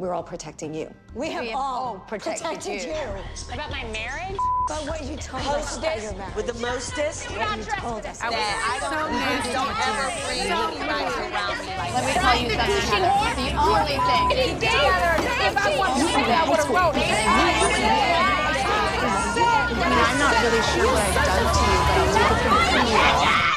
we're 0.00 0.14
all 0.14 0.22
protecting 0.22 0.72
you. 0.72 0.88
We 1.14 1.30
have, 1.30 1.44
have 1.44 1.54
all 1.54 1.84
all 1.84 1.98
protected 2.08 2.46
protected, 2.46 2.84
you. 2.84 2.88
you. 2.88 3.52
About 3.52 3.70
my 3.70 3.84
marriage? 3.92 4.38
But 4.66 4.88
what 4.88 5.04
you 5.04 5.14
told 5.16 5.44
us 5.44 5.76
about 5.76 6.00
your 6.00 6.14
marriage. 6.14 6.34
with 6.36 6.46
the 6.46 6.54
mostest. 6.54 7.28
what 7.30 7.58
you 7.58 7.64
told 7.64 8.06
us. 8.06 8.18
I 8.22 8.28
I 8.28 8.80
don't, 8.80 9.12
nasty. 9.12 9.52
don't 9.52 9.76
ever 9.76 10.08
bring 10.24 10.40
anybody 10.40 11.04
around 11.20 11.60
me 11.60 11.76
like 11.76 11.92
Let 11.92 12.04
me 12.08 12.12
tell 12.16 12.32
you 12.40 12.48
something, 12.48 12.80
Heather. 12.88 13.44
The 13.44 13.52
only 13.60 14.00
thing. 14.08 14.56
If 14.64 15.56
I 15.60 15.76
wanted 15.76 16.00
to 16.00 16.08
say 16.08 16.24
that, 16.24 16.44
I 16.44 16.48
would 16.48 16.60
have 16.64 16.70
wrote 16.72 16.96
it. 16.96 17.04
I 19.70 19.84
mean, 19.84 20.00
I'm 20.00 20.16
not 20.16 20.32
really 20.40 20.64
sure 20.72 20.88
what 20.88 21.04
I've 21.04 21.28
done 21.28 21.44
to 21.52 21.64
you, 21.68 21.78
but 21.84 22.00
I'll 22.00 22.08
take 22.16 22.40
it 22.40 22.56
from 22.72 23.44
you. 23.44 23.49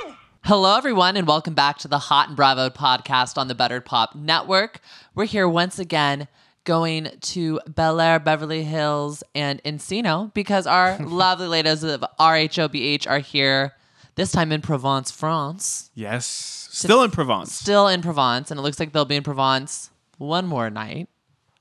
Hello, 0.46 0.76
everyone, 0.76 1.16
and 1.16 1.26
welcome 1.26 1.54
back 1.54 1.78
to 1.78 1.88
the 1.88 1.98
Hot 1.98 2.28
and 2.28 2.36
Bravo 2.36 2.70
podcast 2.70 3.38
on 3.38 3.48
the 3.48 3.56
Buttered 3.56 3.86
Pop 3.86 4.14
Network. 4.14 4.82
We're 5.16 5.24
here 5.24 5.48
once 5.48 5.80
again 5.80 6.28
going 6.66 7.12
to 7.22 7.62
Bel 7.66 8.02
Air, 8.02 8.20
Beverly 8.20 8.66
Hills, 8.66 9.24
and 9.34 9.64
Encino 9.64 10.34
because 10.34 10.68
our 10.68 10.98
lovely 11.00 11.48
ladies 11.48 11.82
of 11.86 12.04
RHOBH 12.20 13.10
are 13.10 13.20
here, 13.20 13.72
this 14.16 14.34
time 14.34 14.52
in 14.52 14.62
Provence, 14.62 15.12
France. 15.12 15.92
Yes. 15.96 16.26
Still 16.26 17.04
in 17.04 17.12
Provence. 17.12 17.54
Still 17.54 17.88
in 17.88 18.02
Provence, 18.02 18.52
and 18.52 18.60
it 18.60 18.64
looks 18.64 18.82
like 18.82 18.92
they'll 18.92 19.06
be 19.06 19.16
in 19.16 19.24
Provence 19.24 19.92
one 20.18 20.46
more 20.46 20.70
night, 20.70 21.08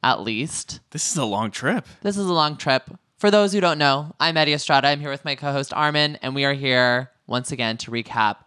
at 0.03 0.23
least. 0.23 0.81
This 0.91 1.09
is 1.09 1.17
a 1.17 1.25
long 1.25 1.53
trip. 1.53 1.87
This 2.01 2.17
is 2.17 2.27
a 2.27 2.33
long 2.33 2.57
trip. 2.57 2.91
For 3.17 3.31
those 3.31 3.53
who 3.53 3.61
don't 3.61 3.79
know, 3.79 4.17
I'm 4.19 4.37
Eddie 4.37 4.55
Estrada. 4.55 4.89
I'm 4.89 4.99
here 4.99 5.11
with 5.11 5.25
my 5.25 5.37
co 5.37 5.53
host 5.53 5.73
Armin, 5.73 6.19
and 6.21 6.35
we 6.35 6.45
are 6.45 6.53
here 6.53 7.13
once 7.29 7.53
again 7.53 7.77
to 7.77 7.93
recap 7.93 8.39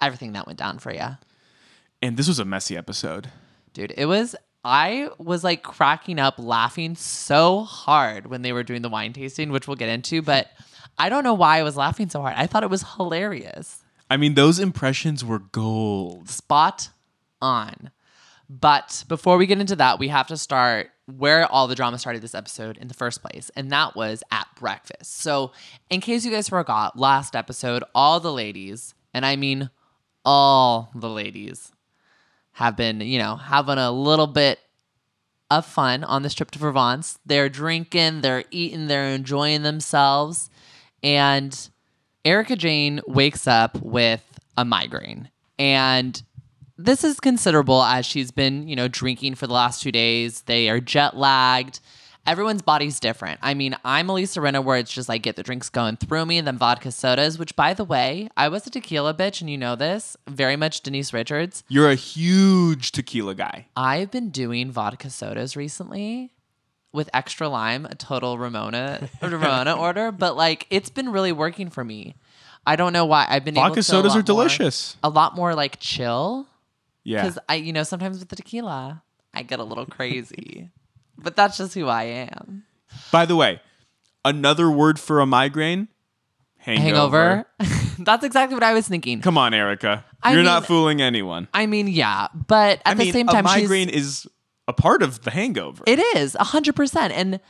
everything 0.00 0.32
that 0.32 0.46
went 0.46 0.58
down 0.58 0.78
for 0.78 0.92
you. 0.92 1.16
And 2.02 2.16
this 2.16 2.28
was 2.28 2.38
a 2.38 2.44
messy 2.44 2.76
episode. 2.76 3.30
Dude, 3.72 3.94
it 3.96 4.06
was 4.06 4.34
I 4.64 5.08
was 5.18 5.42
like 5.42 5.62
cracking 5.62 6.18
up 6.18 6.34
laughing 6.38 6.94
so 6.94 7.62
hard 7.62 8.26
when 8.26 8.42
they 8.42 8.52
were 8.52 8.62
doing 8.62 8.82
the 8.82 8.88
wine 8.88 9.12
tasting, 9.12 9.50
which 9.50 9.66
we'll 9.66 9.76
get 9.76 9.88
into, 9.88 10.22
but 10.22 10.48
I 10.98 11.08
don't 11.08 11.24
know 11.24 11.34
why 11.34 11.58
I 11.58 11.62
was 11.62 11.76
laughing 11.76 12.10
so 12.10 12.20
hard. 12.20 12.34
I 12.36 12.46
thought 12.46 12.62
it 12.62 12.70
was 12.70 12.84
hilarious. 12.96 13.82
I 14.10 14.16
mean, 14.16 14.34
those 14.34 14.58
impressions 14.58 15.24
were 15.24 15.38
gold. 15.38 16.28
Spot 16.28 16.90
on. 17.40 17.90
But 18.50 19.04
before 19.08 19.36
we 19.36 19.46
get 19.46 19.60
into 19.60 19.76
that, 19.76 19.98
we 19.98 20.08
have 20.08 20.26
to 20.26 20.36
start 20.36 20.90
where 21.06 21.46
all 21.46 21.68
the 21.68 21.76
drama 21.76 21.98
started 21.98 22.20
this 22.20 22.34
episode 22.34 22.76
in 22.76 22.88
the 22.88 22.94
first 22.94 23.22
place, 23.22 23.50
and 23.54 23.70
that 23.70 23.94
was 23.94 24.22
at 24.32 24.48
breakfast. 24.56 25.20
So, 25.20 25.52
in 25.88 26.00
case 26.00 26.24
you 26.24 26.32
guys 26.32 26.48
forgot, 26.48 26.98
last 26.98 27.36
episode, 27.36 27.84
all 27.94 28.18
the 28.18 28.32
ladies, 28.32 28.94
and 29.14 29.24
I 29.24 29.36
mean 29.36 29.70
all 30.24 30.90
the 30.94 31.08
ladies, 31.08 31.72
have 32.52 32.76
been, 32.76 33.00
you 33.00 33.18
know, 33.18 33.36
having 33.36 33.78
a 33.78 33.90
little 33.90 34.26
bit 34.26 34.58
of 35.50 35.66
fun 35.66 36.04
on 36.04 36.22
this 36.22 36.34
trip 36.34 36.50
to 36.52 36.58
Provence. 36.58 37.18
They're 37.26 37.48
drinking, 37.48 38.20
they're 38.20 38.44
eating, 38.50 38.86
they're 38.86 39.08
enjoying 39.08 39.62
themselves. 39.62 40.50
And 41.02 41.70
Erica 42.24 42.56
Jayne 42.56 43.00
wakes 43.06 43.46
up 43.46 43.80
with 43.80 44.22
a 44.56 44.64
migraine. 44.64 45.30
And 45.58 46.22
this 46.76 47.04
is 47.04 47.20
considerable 47.20 47.82
as 47.82 48.06
she's 48.06 48.30
been, 48.30 48.68
you 48.68 48.76
know, 48.76 48.88
drinking 48.88 49.34
for 49.34 49.46
the 49.46 49.52
last 49.52 49.82
two 49.82 49.92
days. 49.92 50.42
They 50.42 50.68
are 50.68 50.80
jet 50.80 51.16
lagged. 51.16 51.80
Everyone's 52.26 52.62
body's 52.62 53.00
different. 53.00 53.40
I 53.42 53.54
mean, 53.54 53.74
I'm 53.84 54.08
Elisa 54.10 54.40
Rinna, 54.40 54.62
where 54.62 54.76
it's 54.76 54.92
just 54.92 55.08
like 55.08 55.22
get 55.22 55.36
the 55.36 55.42
drinks 55.42 55.68
going 55.68 55.96
through 55.96 56.26
me, 56.26 56.38
and 56.38 56.46
then 56.46 56.58
vodka 56.58 56.92
sodas, 56.92 57.38
which 57.38 57.56
by 57.56 57.74
the 57.74 57.84
way, 57.84 58.28
I 58.36 58.48
was 58.48 58.66
a 58.66 58.70
tequila 58.70 59.14
bitch, 59.14 59.40
and 59.40 59.48
you 59.50 59.56
know 59.58 59.74
this, 59.74 60.16
very 60.28 60.54
much 60.56 60.82
Denise 60.82 61.12
Richards. 61.12 61.64
You're 61.68 61.90
a 61.90 61.94
huge 61.94 62.92
tequila 62.92 63.34
guy. 63.34 63.66
I've 63.76 64.10
been 64.10 64.30
doing 64.30 64.70
vodka 64.70 65.10
sodas 65.10 65.56
recently 65.56 66.30
with 66.92 67.08
extra 67.14 67.48
lime, 67.48 67.86
a 67.86 67.94
total 67.94 68.38
Ramona 68.38 69.08
Ramona 69.22 69.72
order, 69.76 70.12
but 70.12 70.36
like 70.36 70.66
it's 70.70 70.90
been 70.90 71.08
really 71.10 71.32
working 71.32 71.70
for 71.70 71.84
me. 71.84 72.16
I 72.66 72.76
don't 72.76 72.92
know 72.92 73.06
why. 73.06 73.26
I've 73.28 73.44
been 73.44 73.56
able 73.56 73.68
Vodka 73.68 73.76
to 73.80 73.82
sodas 73.82 74.14
are 74.14 74.22
delicious. 74.22 74.96
A 75.02 75.08
lot 75.08 75.34
more 75.34 75.54
like 75.54 75.80
chill 75.80 76.46
Yeah. 77.02 77.22
because 77.22 77.38
I, 77.48 77.54
you 77.54 77.72
know, 77.72 77.82
sometimes 77.84 78.18
with 78.18 78.28
the 78.28 78.36
tequila, 78.36 79.02
I 79.32 79.42
get 79.42 79.58
a 79.60 79.64
little 79.64 79.86
crazy, 79.86 80.68
but 81.22 81.36
that's 81.36 81.56
just 81.58 81.74
who 81.74 81.86
I 81.86 82.04
am. 82.04 82.64
By 83.12 83.26
the 83.26 83.36
way, 83.36 83.60
another 84.24 84.70
word 84.70 84.98
for 84.98 85.20
a 85.20 85.26
migraine 85.26 85.88
hangover. 86.58 87.46
Hangover. 87.58 87.94
that's 87.98 88.24
exactly 88.24 88.54
what 88.54 88.62
I 88.62 88.72
was 88.72 88.86
thinking. 88.88 89.20
Come 89.20 89.38
on, 89.38 89.54
Erica. 89.54 90.04
I 90.22 90.34
You're 90.34 90.42
not 90.42 90.66
fooling 90.66 91.00
anyone. 91.00 91.48
I 91.54 91.66
mean, 91.66 91.88
yeah, 91.88 92.28
but 92.34 92.80
at 92.84 92.92
I 92.92 92.94
the 92.94 93.04
mean, 93.04 93.12
same 93.12 93.28
a 93.28 93.42
migraine 93.42 93.88
is 93.88 94.26
a 94.68 94.72
part 94.72 95.02
of 95.02 95.22
the 95.22 95.30
hangover. 95.30 95.82
It 95.86 95.98
is 96.16 96.34
a 96.34 96.44
hundred 96.44 96.76
percent, 96.76 97.12
and 97.12 97.40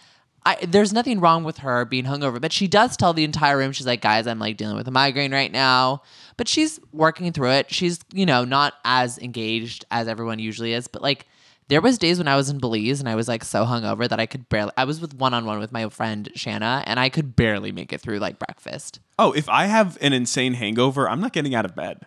I, 0.47 0.56
there's 0.66 0.92
nothing 0.92 1.20
wrong 1.20 1.44
with 1.44 1.58
her 1.58 1.84
being 1.84 2.04
hungover. 2.04 2.41
But 2.41 2.52
she 2.52 2.69
does 2.69 2.97
tell 2.97 3.12
the 3.12 3.25
entire 3.25 3.58
room, 3.58 3.72
she's 3.72 3.87
like, 3.87 4.00
"Guys, 4.00 4.26
I'm 4.26 4.38
like 4.38 4.56
dealing 4.56 4.76
with 4.76 4.88
a 4.88 4.92
migraine 4.92 5.32
right 5.32 5.50
now." 5.52 6.02
But 6.37 6.48
she's 6.48 6.81
working 6.92 7.32
through 7.32 7.50
it. 7.50 7.72
She's 7.72 8.00
you 8.12 8.25
know 8.26 8.44
not 8.44 8.75
as 8.84 9.19
engaged 9.19 9.84
as 9.91 10.08
everyone 10.08 10.38
usually 10.38 10.72
is, 10.72 10.88
but 10.88 11.02
like. 11.02 11.26
There 11.70 11.81
was 11.81 11.98
days 11.98 12.19
when 12.19 12.26
I 12.26 12.34
was 12.34 12.50
in 12.50 12.58
Belize 12.58 12.98
and 12.98 13.08
I 13.08 13.14
was 13.14 13.28
like 13.28 13.44
so 13.44 13.64
hungover 13.64 14.08
that 14.08 14.19
I 14.19 14.26
could 14.26 14.48
barely. 14.48 14.72
I 14.76 14.82
was 14.82 15.00
with 15.00 15.14
one 15.14 15.32
on 15.32 15.47
one 15.47 15.60
with 15.60 15.70
my 15.70 15.88
friend 15.88 16.28
Shanna 16.34 16.82
and 16.84 16.98
I 16.98 17.08
could 17.08 17.36
barely 17.36 17.70
make 17.70 17.92
it 17.92 18.00
through 18.00 18.19
like 18.19 18.41
breakfast. 18.41 18.98
oh, 19.20 19.31
if 19.31 19.48
I 19.48 19.66
have 19.66 19.97
an 20.00 20.12
insane 20.12 20.54
hangover, 20.54 21.08
I'm 21.08 21.20
not 21.20 21.32
getting 21.32 21.54
out 21.54 21.64
of 21.64 21.76
bed. 21.76 22.04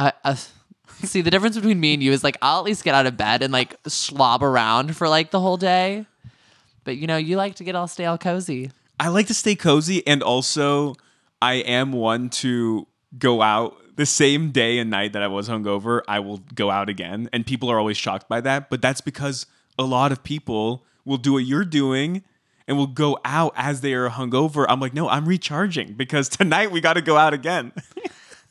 Uh, 0.00 0.10
uh, 0.24 0.34
see, 1.04 1.20
the 1.20 1.30
difference 1.30 1.54
between 1.54 1.78
me 1.78 1.94
and 1.94 2.02
you 2.02 2.10
is 2.10 2.24
like 2.24 2.36
I'll 2.42 2.58
at 2.58 2.64
least 2.64 2.82
get 2.82 2.96
out 2.96 3.06
of 3.06 3.16
bed 3.16 3.44
and 3.44 3.52
like 3.52 3.76
slob 3.86 4.42
around 4.42 4.96
for 4.96 5.08
like 5.08 5.30
the 5.30 5.38
whole 5.38 5.58
day. 5.58 6.06
But 6.82 6.96
you 6.96 7.06
know, 7.06 7.16
you 7.16 7.36
like 7.36 7.54
to 7.56 7.64
get 7.64 7.76
all 7.76 7.86
stay 7.86 8.06
all 8.06 8.18
cozy. 8.18 8.72
I 8.98 9.08
like 9.08 9.28
to 9.28 9.34
stay 9.34 9.54
cozy, 9.54 10.04
and 10.08 10.24
also 10.24 10.96
I 11.40 11.54
am 11.54 11.92
one 11.92 12.30
to 12.30 12.88
go 13.16 13.42
out 13.42 13.76
the 13.96 14.06
same 14.06 14.50
day 14.50 14.78
and 14.78 14.90
night 14.90 15.12
that 15.12 15.22
I 15.22 15.28
was 15.28 15.48
hungover. 15.48 16.02
I 16.08 16.20
will 16.20 16.38
go 16.54 16.70
out 16.70 16.88
again, 16.88 17.28
and 17.32 17.46
people 17.46 17.70
are 17.70 17.78
always 17.78 17.96
shocked 17.96 18.28
by 18.28 18.40
that. 18.42 18.70
But 18.70 18.82
that's 18.82 19.00
because 19.00 19.46
a 19.78 19.84
lot 19.84 20.12
of 20.12 20.22
people 20.22 20.84
will 21.04 21.18
do 21.18 21.34
what 21.34 21.44
you're 21.44 21.64
doing 21.64 22.22
and 22.66 22.76
will 22.76 22.86
go 22.86 23.18
out 23.24 23.52
as 23.56 23.80
they 23.80 23.92
are 23.92 24.08
hungover. 24.08 24.64
I'm 24.68 24.80
like, 24.80 24.94
no, 24.94 25.08
I'm 25.08 25.26
recharging 25.26 25.94
because 25.94 26.28
tonight 26.30 26.70
we 26.70 26.80
got 26.80 26.94
to 26.94 27.02
go 27.02 27.16
out 27.16 27.34
again. 27.34 27.72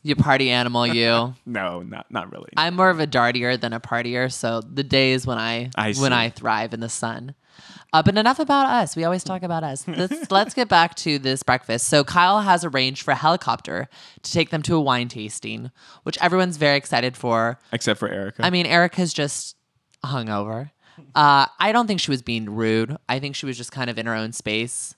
You 0.06 0.18
party 0.18 0.52
animal, 0.52 0.86
you. 0.86 1.34
no, 1.46 1.82
not 1.82 2.12
not 2.12 2.30
really. 2.30 2.50
I'm 2.58 2.76
more 2.76 2.90
of 2.90 3.00
a 3.00 3.08
dartier 3.08 3.60
than 3.60 3.72
a 3.72 3.80
partier, 3.80 4.30
so 4.30 4.60
the 4.60 4.84
days 4.84 5.26
when 5.26 5.38
I, 5.38 5.70
I 5.76 5.94
when. 5.94 6.12
I 6.12 6.30
thrive 6.30 6.74
in 6.74 6.82
the 6.82 6.90
sun. 6.90 7.36
Uh, 7.94 8.02
but 8.02 8.18
enough 8.18 8.40
about 8.40 8.66
us. 8.66 8.96
We 8.96 9.04
always 9.04 9.24
talk 9.24 9.44
about 9.44 9.64
us. 9.64 9.88
Let's, 9.88 10.32
let's 10.32 10.54
get 10.56 10.68
back 10.68 10.96
to 10.96 11.20
this 11.20 11.44
breakfast. 11.44 11.88
So 11.88 12.04
Kyle 12.04 12.42
has 12.42 12.66
arranged 12.66 13.04
for 13.04 13.12
a 13.12 13.16
helicopter 13.16 13.88
to 14.24 14.32
take 14.32 14.50
them 14.50 14.64
to 14.64 14.76
a 14.76 14.82
wine 14.82 15.10
tasting, 15.10 15.70
which 16.02 16.18
everyone's 16.20 16.58
very 16.58 16.76
excited 16.76 17.16
for. 17.16 17.60
Except 17.72 18.00
for 18.00 18.10
Erica. 18.10 18.44
I 18.44 18.50
mean, 18.50 18.66
Erica's 18.66 19.14
just 19.14 19.56
hungover. 20.04 20.72
Uh, 21.14 21.46
I 21.60 21.72
don't 21.72 21.86
think 21.86 22.00
she 22.00 22.10
was 22.10 22.24
being 22.24 22.50
rude. 22.50 22.98
I 23.08 23.20
think 23.20 23.36
she 23.36 23.46
was 23.46 23.58
just 23.58 23.72
kind 23.72 23.90
of 23.92 24.00
in 24.00 24.08
her 24.08 24.16
own 24.16 24.34
space. 24.34 24.96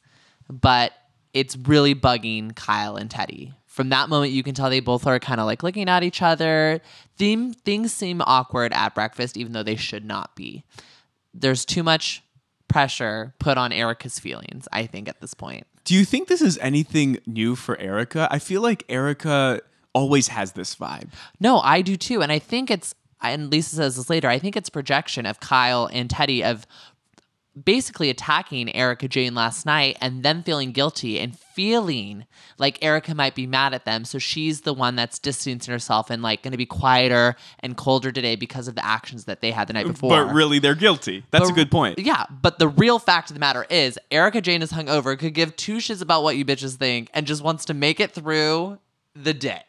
But 0.50 0.94
it's 1.34 1.58
really 1.58 1.96
bugging 1.96 2.56
Kyle 2.56 2.96
and 2.96 3.10
Teddi. 3.10 3.54
From 3.66 3.90
that 3.90 4.08
moment, 4.08 4.32
you 4.32 4.42
can 4.42 4.56
tell 4.56 4.70
they 4.70 4.80
both 4.80 5.06
are 5.06 5.20
kind 5.20 5.42
of 5.42 5.46
like 5.46 5.64
looking 5.64 5.90
at 5.90 6.02
each 6.04 6.22
other. 6.22 6.80
Theme, 7.18 7.52
things 7.52 7.92
seem 7.92 8.22
awkward 8.26 8.72
at 8.72 8.96
breakfast, 8.96 9.36
even 9.36 9.52
though 9.52 9.64
they 9.64 9.76
should 9.76 10.06
not 10.06 10.34
be. 10.36 10.64
There's 11.34 11.66
too 11.66 11.84
much 11.84 12.24
pressure 12.68 13.34
put 13.40 13.58
on 13.58 13.72
Erica's 13.72 14.20
feelings, 14.20 14.68
I 14.72 14.86
think, 14.86 15.08
at 15.08 15.22
this 15.22 15.34
point. 15.34 15.66
Do 15.84 15.94
you 15.94 16.04
think 16.04 16.28
this 16.28 16.42
is 16.42 16.58
anything 16.60 17.20
new 17.26 17.56
for 17.56 17.80
Erica? 17.80 18.28
I 18.32 18.40
feel 18.40 18.62
like 18.62 18.84
Erica 18.90 19.62
always 19.94 20.28
has 20.30 20.54
this 20.54 20.76
vibe. 20.76 21.10
No, 21.40 21.60
I 21.60 21.82
do 21.82 21.96
too. 21.96 22.22
And 22.22 22.32
I 22.32 22.40
think 22.40 22.72
it's, 22.72 22.96
and 23.22 23.52
Lisa 23.52 23.76
says 23.76 23.96
this 23.96 24.10
later, 24.10 24.28
I 24.28 24.40
think 24.40 24.58
it's 24.58 24.70
projection 24.70 25.26
of 25.26 25.40
Kyle 25.40 25.90
and 25.92 26.10
Teddi 26.10 26.44
of 26.44 26.68
basically 27.64 28.10
attacking 28.10 28.74
Erica 28.76 29.08
Jayne 29.08 29.34
last 29.34 29.66
night 29.66 29.98
and 30.02 30.24
them 30.24 30.44
feeling 30.44 30.72
guilty 30.72 31.20
and 31.20 31.38
feeling 31.38 32.26
like 32.58 32.84
Erica 32.84 33.16
might 33.16 33.34
be 33.34 33.48
mad 33.48 33.74
at 33.74 33.86
them. 33.86 34.04
So 34.04 34.20
she's 34.20 34.62
the 34.62 34.74
one 34.74 34.96
that's 34.96 35.20
distancing 35.20 35.72
herself 35.72 36.10
and 36.10 36.22
like 36.22 36.44
going 36.44 36.52
to 36.52 36.58
be 36.58 36.66
quieter 36.66 37.36
and 37.62 37.78
colder 37.78 38.12
today 38.12 38.36
because 38.36 38.68
of 38.68 38.76
the 38.76 38.86
actions 38.86 39.26
that 39.26 39.42
they 39.42 39.52
had 39.52 39.68
the 39.68 39.74
night 39.74 39.88
before. 39.88 40.26
But 40.26 40.34
really, 40.34 40.60
they're 40.60 40.76
guilty. 40.76 41.24
That's 41.32 41.50
a 41.50 41.54
good 41.54 41.72
point. 41.72 42.00
Yeah, 42.00 42.26
but 42.30 42.60
the 42.60 42.68
real 42.68 43.00
fact 43.00 43.30
of 43.30 43.36
the 43.36 43.40
matter 43.40 43.66
is 43.70 43.98
Erica 44.12 44.42
Jayne 44.42 44.62
is 44.62 44.72
hungover, 44.72 45.18
could 45.18 45.34
give 45.34 45.56
two 45.56 45.78
shits 45.78 46.02
about 46.02 46.24
what 46.24 46.36
you 46.36 46.44
bitches 46.44 46.76
think, 46.76 47.10
and 47.14 47.26
just 47.26 47.42
wants 47.42 47.66
to 47.66 47.74
make 47.74 48.00
it 48.00 48.12
through 48.12 48.80
the 49.16 49.34
day. 49.34 49.64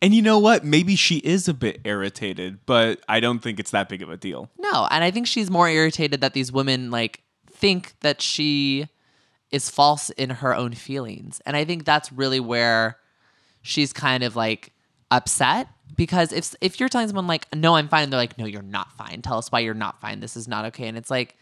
And 0.00 0.14
you 0.14 0.22
know 0.22 0.38
what? 0.38 0.64
Maybe 0.64 0.94
she 0.94 1.16
is 1.18 1.48
a 1.48 1.54
bit 1.54 1.80
irritated, 1.84 2.60
but 2.66 3.00
I 3.08 3.20
don't 3.20 3.40
think 3.40 3.58
it's 3.58 3.72
that 3.72 3.88
big 3.88 4.00
of 4.00 4.10
a 4.10 4.16
deal. 4.16 4.48
No, 4.56 4.86
and 4.90 5.02
I 5.02 5.10
think 5.10 5.26
she's 5.26 5.50
more 5.50 5.68
irritated 5.68 6.20
that 6.20 6.34
these 6.34 6.52
women 6.52 6.90
like 6.90 7.20
think 7.58 7.94
that 8.00 8.22
she 8.22 8.88
is 9.50 9.70
false 9.70 10.10
in 10.10 10.30
her 10.30 10.54
own 10.54 10.72
feelings. 10.72 11.40
And 11.46 11.56
I 11.56 11.64
think 11.64 11.84
that's 11.84 12.12
really 12.12 12.40
where 12.40 12.98
she's 13.62 13.92
kind 13.92 14.22
of 14.22 14.36
like 14.36 14.72
upset 15.10 15.68
because 15.96 16.32
if 16.32 16.54
if 16.60 16.78
you're 16.78 16.88
telling 16.88 17.08
someone 17.08 17.26
like 17.26 17.46
no 17.54 17.76
I'm 17.76 17.88
fine 17.88 18.04
and 18.04 18.12
they're 18.12 18.20
like 18.20 18.38
no 18.38 18.44
you're 18.44 18.62
not 18.62 18.92
fine. 18.92 19.22
Tell 19.22 19.38
us 19.38 19.50
why 19.50 19.60
you're 19.60 19.74
not 19.74 20.00
fine. 20.00 20.20
This 20.20 20.36
is 20.36 20.46
not 20.46 20.66
okay. 20.66 20.86
And 20.86 20.98
it's 20.98 21.10
like 21.10 21.36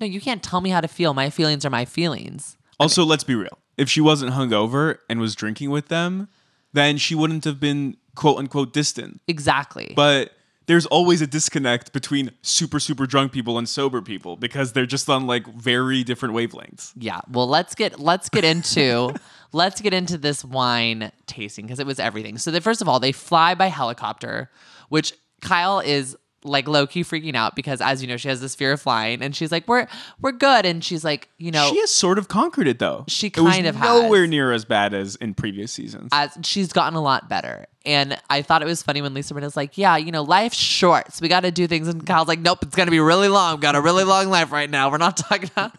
no, 0.00 0.06
you 0.06 0.20
can't 0.20 0.42
tell 0.42 0.60
me 0.60 0.70
how 0.70 0.80
to 0.80 0.88
feel. 0.88 1.14
My 1.14 1.30
feelings 1.30 1.64
are 1.64 1.70
my 1.70 1.84
feelings. 1.84 2.56
Also, 2.78 3.04
let's 3.04 3.24
be 3.24 3.34
real. 3.34 3.58
If 3.78 3.88
she 3.88 4.00
wasn't 4.00 4.32
hungover 4.32 4.98
and 5.08 5.20
was 5.20 5.34
drinking 5.34 5.70
with 5.70 5.88
them, 5.88 6.28
then 6.74 6.98
she 6.98 7.14
wouldn't 7.14 7.44
have 7.44 7.58
been 7.58 7.96
quote 8.14 8.38
unquote 8.38 8.72
distant. 8.72 9.20
Exactly. 9.26 9.92
But 9.96 10.32
there's 10.66 10.86
always 10.86 11.20
a 11.22 11.26
disconnect 11.26 11.92
between 11.92 12.30
super 12.42 12.80
super 12.80 13.06
drunk 13.06 13.32
people 13.32 13.56
and 13.58 13.68
sober 13.68 14.02
people 14.02 14.36
because 14.36 14.72
they're 14.72 14.86
just 14.86 15.08
on 15.08 15.26
like 15.26 15.46
very 15.54 16.02
different 16.04 16.34
wavelengths. 16.34 16.92
yeah. 16.96 17.20
Well, 17.30 17.46
let's 17.48 17.74
get 17.74 18.00
let's 18.00 18.28
get 18.28 18.44
into 18.44 19.14
let's 19.52 19.80
get 19.80 19.94
into 19.94 20.18
this 20.18 20.44
wine 20.44 21.12
tasting 21.26 21.66
because 21.66 21.78
it 21.78 21.86
was 21.86 21.98
everything. 21.98 22.38
So, 22.38 22.50
they, 22.50 22.60
first 22.60 22.82
of 22.82 22.88
all, 22.88 23.00
they 23.00 23.12
fly 23.12 23.54
by 23.54 23.66
helicopter, 23.68 24.50
which 24.88 25.12
Kyle 25.40 25.80
is 25.80 26.16
like 26.44 26.68
low 26.68 26.86
key 26.86 27.02
freaking 27.02 27.34
out 27.34 27.56
because, 27.56 27.80
as 27.80 28.02
you 28.02 28.08
know, 28.08 28.16
she 28.16 28.28
has 28.28 28.40
this 28.40 28.54
fear 28.54 28.72
of 28.72 28.80
flying, 28.80 29.20
and 29.22 29.34
she's 29.34 29.50
like, 29.50 29.66
"We're 29.66 29.88
we're 30.20 30.32
good," 30.32 30.64
and 30.64 30.82
she's 30.84 31.04
like, 31.04 31.28
you 31.38 31.50
know, 31.50 31.70
She 31.72 31.80
has 31.80 31.90
sort 31.90 32.18
of 32.18 32.28
conquered 32.28 32.68
it 32.68 32.78
though. 32.78 33.04
She 33.08 33.28
it 33.28 33.38
was 33.38 33.52
kind 33.52 33.66
of 33.66 33.74
has. 33.76 34.02
nowhere 34.02 34.26
near 34.26 34.52
as 34.52 34.64
bad 34.64 34.94
as 34.94 35.16
in 35.16 35.34
previous 35.34 35.72
seasons. 35.72 36.10
as 36.12 36.36
she's 36.42 36.72
gotten 36.72 36.94
a 36.94 37.02
lot 37.02 37.28
better. 37.28 37.66
And 37.86 38.18
I 38.28 38.42
thought 38.42 38.60
it 38.62 38.66
was 38.66 38.82
funny 38.82 39.00
when 39.00 39.14
Lisa 39.14 39.32
Rinna's 39.32 39.56
like, 39.56 39.78
"Yeah, 39.78 39.96
you 39.96 40.10
know, 40.10 40.22
life's 40.22 40.56
short, 40.58 41.12
so 41.12 41.20
we 41.22 41.28
got 41.28 41.40
to 41.40 41.50
do 41.52 41.66
things." 41.68 41.86
And 41.88 42.04
Kyle's 42.04 42.26
like, 42.28 42.40
"Nope, 42.40 42.58
it's 42.62 42.74
gonna 42.74 42.90
be 42.90 42.98
really 43.00 43.28
long. 43.28 43.54
We've 43.54 43.60
got 43.62 43.76
a 43.76 43.80
really 43.80 44.02
long 44.04 44.28
life 44.28 44.50
right 44.52 44.68
now. 44.68 44.90
We're 44.90 44.98
not 44.98 45.16
talking 45.28 45.48
about." 45.54 45.72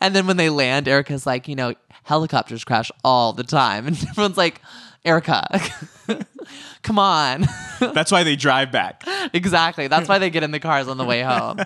and 0.00 0.14
then 0.14 0.26
when 0.26 0.36
they 0.36 0.50
land, 0.50 0.86
Erica's 0.88 1.24
like, 1.26 1.48
"You 1.48 1.56
know, 1.56 1.74
helicopters 2.04 2.64
crash 2.64 2.90
all 3.02 3.32
the 3.32 3.44
time," 3.44 3.86
and 3.88 3.96
everyone's 4.10 4.36
like, 4.36 4.60
"Erica, 5.06 5.46
come 6.82 6.98
on." 6.98 7.46
That's 7.80 8.12
why 8.12 8.22
they 8.24 8.36
drive 8.36 8.70
back. 8.72 9.02
exactly. 9.32 9.86
That's 9.88 10.08
why 10.08 10.18
they 10.18 10.30
get 10.30 10.42
in 10.42 10.50
the 10.50 10.60
cars 10.60 10.88
on 10.88 10.98
the 10.98 11.04
way 11.04 11.22
home. 11.22 11.60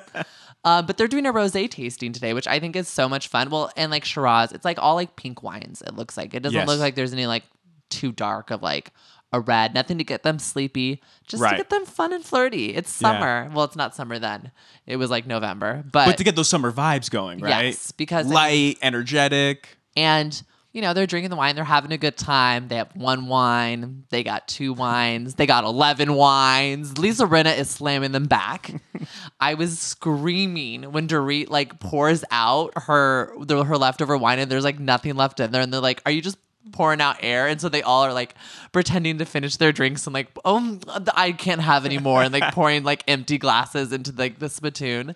Uh, 0.65 0.83
but 0.83 0.97
they're 0.97 1.07
doing 1.09 1.27
a 1.27 1.33
rosé 1.33 1.71
tasting 1.71 2.13
today, 2.13 2.35
which 2.35 2.49
I 2.49 2.59
think 2.59 2.75
is 2.75 2.89
so 2.89 3.09
much 3.09 3.29
fun. 3.29 3.51
Well, 3.51 3.71
and 3.77 3.91
like 3.91 4.05
Shiraz, 4.05 4.51
it's 4.53 4.65
like 4.65 4.79
all 4.81 4.95
like 4.97 5.15
pink 5.17 5.43
wines. 5.43 5.83
It 5.87 5.95
looks 5.95 6.17
like 6.17 6.35
it 6.35 6.41
doesn't 6.43 6.55
Yes. 6.57 6.67
look 6.69 6.81
like 6.81 6.95
there's 6.97 7.13
any 7.13 7.27
like 7.27 7.45
too 7.89 8.11
dark 8.11 8.51
of 8.51 8.63
like 8.63 8.91
a 9.33 9.41
red. 9.41 9.75
Nothing 9.75 9.99
to 9.99 10.05
get 10.05 10.23
them 10.23 10.39
sleepy, 10.39 11.03
just 11.27 11.43
to 11.43 11.57
get 11.57 11.69
them 11.71 11.85
fun 11.85 12.13
and 12.13 12.25
flirty. 12.25 12.75
It's 12.75 13.01
Yeah. 13.01 13.13
summer. 13.13 13.51
Well, 13.53 13.65
it's 13.65 13.77
not 13.77 13.95
summer 13.95 14.19
then. 14.19 14.53
It 14.87 14.97
was 14.97 15.11
like 15.11 15.27
November, 15.27 15.85
but, 15.93 16.07
But 16.07 16.19
to 16.19 16.25
get 16.25 16.37
those 16.37 16.49
summer 16.49 16.73
vibes 16.73 17.11
going, 17.11 17.41
right? 17.41 17.67
Yes, 17.67 17.91
because 17.93 18.31
I 18.31 18.35
light, 18.35 18.79
energetic. 18.83 19.77
and 19.97 20.41
you 20.73 20.83
know 20.83 20.93
they're 20.93 21.07
drinking 21.07 21.31
the 21.31 21.37
wine. 21.37 21.55
They're 21.55 21.65
having 21.65 21.91
a 21.93 21.97
good 21.97 22.19
time. 22.19 22.69
They 22.69 22.77
have 22.77 22.95
one 22.95 23.29
wine. 23.29 24.05
They 24.11 24.23
got 24.23 24.47
two 24.47 24.75
wines. 24.75 25.35
They 25.37 25.47
got 25.47 25.65
eleven 25.65 26.13
wines. 26.15 26.99
Lisa 26.99 27.25
Rinna 27.27 27.57
is 27.57 27.71
slamming 27.71 28.13
them 28.13 28.27
back. 28.27 28.75
I 29.41 29.55
was 29.55 29.79
screaming 29.79 30.93
when 30.93 31.09
Dorit 31.09 31.49
like 31.51 31.81
pours 31.81 32.25
out 32.31 32.73
her 32.77 33.33
her 33.49 33.77
leftover 33.79 34.17
wine 34.19 34.39
and 34.39 34.51
there's 34.51 34.65
like 34.65 34.79
nothing 34.79 35.15
left 35.17 35.41
in 35.41 35.51
there 35.51 35.63
and 35.63 35.73
they're 35.73 35.81
like, 35.81 36.03
"Are 36.05 36.13
you 36.13 36.21
just?" 36.23 36.37
Pouring 36.73 37.01
out 37.01 37.17
air 37.21 37.47
and 37.47 37.61
so 37.61 37.69
they 37.69 37.83
all 37.83 38.03
are 38.03 38.13
like 38.13 38.35
pretending 38.73 39.19
to 39.19 39.25
finish 39.25 39.57
their 39.57 39.73
drinks 39.73 40.07
and 40.07 40.15
like 40.15 40.29
oh 40.45 40.79
i 41.15 41.33
can't 41.33 41.61
have 41.61 41.85
any 41.85 41.99
more 41.99 42.23
and 42.23 42.33
like 42.33 42.53
pouring 42.55 42.83
like 42.83 43.03
empty 43.09 43.39
glasses 43.39 43.93
into 43.93 44.13
like 44.13 44.39
the 44.39 44.49
spittoon 44.49 45.15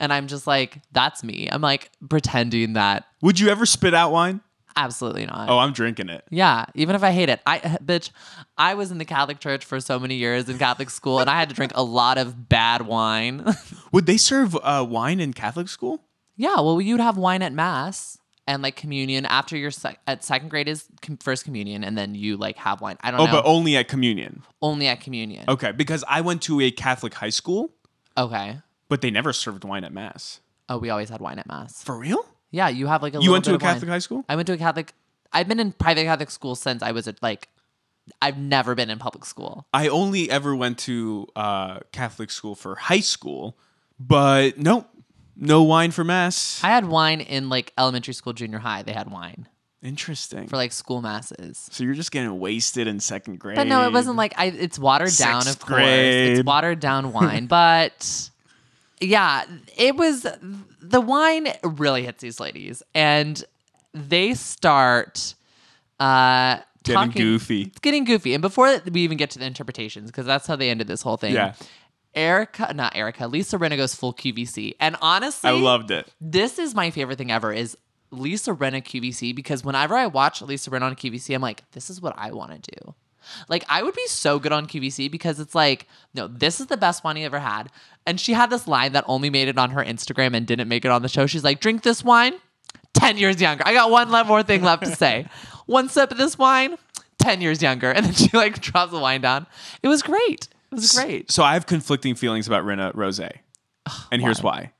and 0.00 0.12
i'm 0.12 0.26
just 0.26 0.46
like 0.46 0.80
that's 0.92 1.24
me 1.24 1.48
i'm 1.50 1.60
like 1.60 1.90
pretending 2.08 2.74
that 2.74 3.04
Would 3.22 3.40
you 3.40 3.48
ever 3.48 3.66
spit 3.66 3.94
out 3.94 4.12
wine? 4.12 4.40
Absolutely 4.76 5.24
not. 5.24 5.48
Oh, 5.48 5.58
I'm 5.58 5.72
drinking 5.72 6.08
it. 6.08 6.24
Yeah, 6.30 6.66
even 6.74 6.96
if 6.96 7.04
I 7.04 7.12
hate 7.12 7.28
it. 7.28 7.40
I 7.46 7.58
bitch, 7.84 8.10
I 8.58 8.74
was 8.74 8.90
in 8.90 8.98
the 8.98 9.04
Catholic 9.04 9.38
church 9.38 9.64
for 9.64 9.78
so 9.78 10.00
many 10.00 10.16
years 10.16 10.48
in 10.48 10.58
Catholic 10.58 10.90
school 10.90 11.20
and 11.20 11.30
I 11.30 11.38
had 11.38 11.48
to 11.48 11.54
drink 11.54 11.70
a 11.76 11.84
lot 11.84 12.18
of 12.18 12.48
bad 12.48 12.82
wine. 12.82 13.54
Would 13.92 14.06
they 14.06 14.16
serve 14.16 14.56
uh, 14.60 14.84
wine 14.88 15.20
in 15.20 15.32
Catholic 15.32 15.68
school? 15.68 16.02
yeah, 16.36 16.56
well 16.56 16.80
you'd 16.80 16.98
have 16.98 17.16
wine 17.16 17.40
at 17.42 17.52
mass 17.52 18.18
and 18.46 18.62
like 18.62 18.76
communion 18.76 19.24
after 19.26 19.56
your 19.56 19.70
sec- 19.70 20.00
at 20.06 20.22
second 20.24 20.48
grade 20.50 20.68
is 20.68 20.86
com- 21.02 21.16
first 21.16 21.44
communion 21.44 21.82
and 21.84 21.96
then 21.96 22.14
you 22.14 22.36
like 22.36 22.56
have 22.58 22.80
wine. 22.80 22.96
I 23.00 23.10
don't 23.10 23.18
know. 23.18 23.24
Oh, 23.24 23.26
know. 23.26 23.32
but 23.42 23.46
only 23.48 23.76
at 23.76 23.88
communion. 23.88 24.42
only 24.60 24.86
at 24.88 25.00
communion. 25.00 25.44
Okay, 25.48 25.72
because 25.72 26.04
I 26.08 26.20
went 26.20 26.42
to 26.42 26.60
a 26.60 26.70
Catholic 26.70 27.14
high 27.14 27.30
school, 27.30 27.70
Okay. 28.18 28.58
but 28.88 29.00
they 29.00 29.10
never 29.10 29.32
served 29.32 29.64
wine 29.64 29.84
at 29.84 29.92
mass. 29.92 30.40
Oh, 30.68 30.78
we 30.78 30.90
always 30.90 31.08
had 31.10 31.20
wine 31.20 31.38
at 31.38 31.46
mass. 31.46 31.82
For 31.82 31.96
real? 31.98 32.24
Yeah, 32.50 32.68
you 32.68 32.86
have 32.86 33.02
like 33.02 33.14
a 33.14 33.16
You 33.16 33.20
little 33.20 33.32
went 33.34 33.44
to 33.46 33.50
bit 33.50 33.54
a 33.54 33.56
of 33.56 33.62
wine. 33.62 33.74
Catholic 33.74 33.90
high 33.90 33.98
school? 33.98 34.24
I 34.28 34.36
went 34.36 34.46
to 34.46 34.52
a 34.52 34.58
Catholic 34.58 34.92
I've 35.32 35.48
been 35.48 35.58
in 35.58 35.72
private 35.72 36.04
Catholic 36.04 36.30
school 36.30 36.54
since 36.54 36.82
I 36.82 36.92
was 36.92 37.08
at 37.08 37.20
like 37.22 37.48
I've 38.20 38.36
never 38.38 38.74
been 38.74 38.90
in 38.90 38.98
public 38.98 39.24
school. 39.24 39.66
I 39.72 39.88
only 39.88 40.30
ever 40.30 40.54
went 40.54 40.78
to 40.80 41.26
uh, 41.34 41.78
Catholic 41.90 42.30
school 42.30 42.54
for 42.54 42.74
high 42.76 43.00
school, 43.00 43.56
but 43.98 44.58
no, 44.58 44.86
no 45.36 45.62
wine 45.62 45.90
for 45.90 46.04
mass. 46.04 46.60
I 46.62 46.68
had 46.68 46.86
wine 46.86 47.20
in 47.20 47.48
like 47.48 47.72
elementary 47.78 48.14
school, 48.14 48.32
junior 48.32 48.58
high. 48.58 48.82
They 48.82 48.92
had 48.92 49.10
wine 49.10 49.48
Interesting. 49.82 50.46
for 50.48 50.56
like 50.56 50.72
school 50.72 51.02
masses. 51.02 51.68
so 51.70 51.84
you're 51.84 51.94
just 51.94 52.10
getting 52.12 52.38
wasted 52.38 52.86
in 52.86 53.00
second 53.00 53.38
grade. 53.38 53.56
But 53.56 53.66
no, 53.66 53.84
it 53.86 53.92
wasn't 53.92 54.16
like 54.16 54.32
I. 54.36 54.46
It's 54.46 54.78
watered 54.78 55.12
down, 55.16 55.42
Sixth 55.42 55.60
of 55.62 55.66
course. 55.66 55.80
grade. 55.80 56.38
It's 56.38 56.46
watered 56.46 56.80
down 56.80 57.12
wine, 57.14 57.46
but 57.46 58.30
yeah, 59.00 59.44
it 59.76 59.96
was 59.96 60.26
the 60.80 61.00
wine 61.00 61.48
really 61.62 62.04
hits 62.04 62.22
these 62.22 62.40
ladies, 62.40 62.82
and 62.94 63.42
they 63.92 64.34
start 64.34 65.34
uh 66.00 66.58
Getting 66.82 67.08
talking- 67.08 67.22
goofy. 67.22 67.62
It's 67.62 67.78
getting 67.80 68.04
goofy, 68.04 68.34
and 68.34 68.42
before 68.42 68.78
we 68.92 69.00
even 69.02 69.16
get 69.16 69.30
to 69.30 69.38
the 69.38 69.46
interpretations, 69.46 70.10
because 70.10 70.26
that's 70.26 70.46
how 70.46 70.54
they 70.56 70.68
ended 70.68 70.86
this 70.86 71.00
whole 71.00 71.16
thing. 71.16 71.32
Yeah. 71.34 71.54
Erica, 72.14 72.72
not 72.74 72.96
Erica, 72.96 73.26
Lisa 73.26 73.58
Rinna 73.58 73.76
goes 73.76 73.94
full 73.94 74.14
QVC, 74.14 74.74
and 74.80 74.96
honestly, 75.00 75.50
I 75.50 75.52
loved 75.52 75.90
it. 75.90 76.08
this 76.20 76.58
is 76.58 76.74
my 76.74 76.90
favorite 76.90 77.18
thing 77.18 77.30
ever 77.30 77.52
is 77.52 77.76
Lisa 78.10 78.52
Rinna 78.52 78.82
QVC 78.82 79.34
because 79.34 79.64
whenever 79.64 79.96
I 79.96 80.06
watch 80.06 80.40
Lisa 80.42 80.70
Rinna 80.70 80.82
on 80.82 80.96
QVC, 80.96 81.34
I'm 81.34 81.42
like, 81.42 81.68
this 81.72 81.90
is 81.90 82.00
what 82.00 82.14
I 82.16 82.32
want 82.32 82.62
to 82.62 82.70
do. 82.80 82.94
Like 83.48 83.64
I 83.68 83.82
would 83.82 83.94
be 83.94 84.06
so 84.06 84.38
good 84.38 84.52
on 84.52 84.66
QVC 84.66 85.10
because 85.10 85.40
it's 85.40 85.54
like, 85.54 85.88
no, 86.14 86.28
this 86.28 86.60
is 86.60 86.66
the 86.66 86.76
best 86.76 87.04
wine 87.04 87.16
you 87.16 87.26
ever 87.26 87.38
had. 87.38 87.70
And 88.06 88.20
she 88.20 88.34
had 88.34 88.50
this 88.50 88.68
line 88.68 88.92
that 88.92 89.04
only 89.06 89.30
made 89.30 89.48
it 89.48 89.58
on 89.58 89.70
her 89.70 89.82
Instagram 89.82 90.36
and 90.36 90.46
didn't 90.46 90.68
make 90.68 90.84
it 90.84 90.90
on 90.90 91.02
the 91.02 91.08
show. 91.08 91.26
She's 91.26 91.44
like, 91.44 91.60
drink 91.60 91.82
this 91.82 92.04
wine, 92.04 92.34
10 92.94 93.16
years 93.16 93.40
younger. 93.40 93.62
I 93.66 93.72
got 93.72 93.90
one 93.90 94.10
more 94.26 94.42
thing 94.42 94.62
left 94.62 94.84
to 94.84 94.94
say. 94.94 95.26
one 95.66 95.88
sip 95.88 96.10
of 96.10 96.18
this 96.18 96.38
wine, 96.38 96.76
10 97.18 97.40
years 97.40 97.62
younger. 97.62 97.90
And 97.90 98.06
then 98.06 98.12
she 98.12 98.36
like 98.36 98.60
drops 98.60 98.92
the 98.92 98.98
wine 98.98 99.22
down. 99.22 99.46
It 99.82 99.88
was 99.88 100.02
great. 100.02 100.48
It 100.78 100.82
was 100.82 100.92
great. 100.92 101.30
So 101.30 101.42
I 101.42 101.54
have 101.54 101.66
conflicting 101.66 102.14
feelings 102.14 102.46
about 102.46 102.64
Rinna 102.64 102.94
Rose. 102.94 103.20
And 103.20 104.22
here's 104.22 104.42
why. 104.42 104.72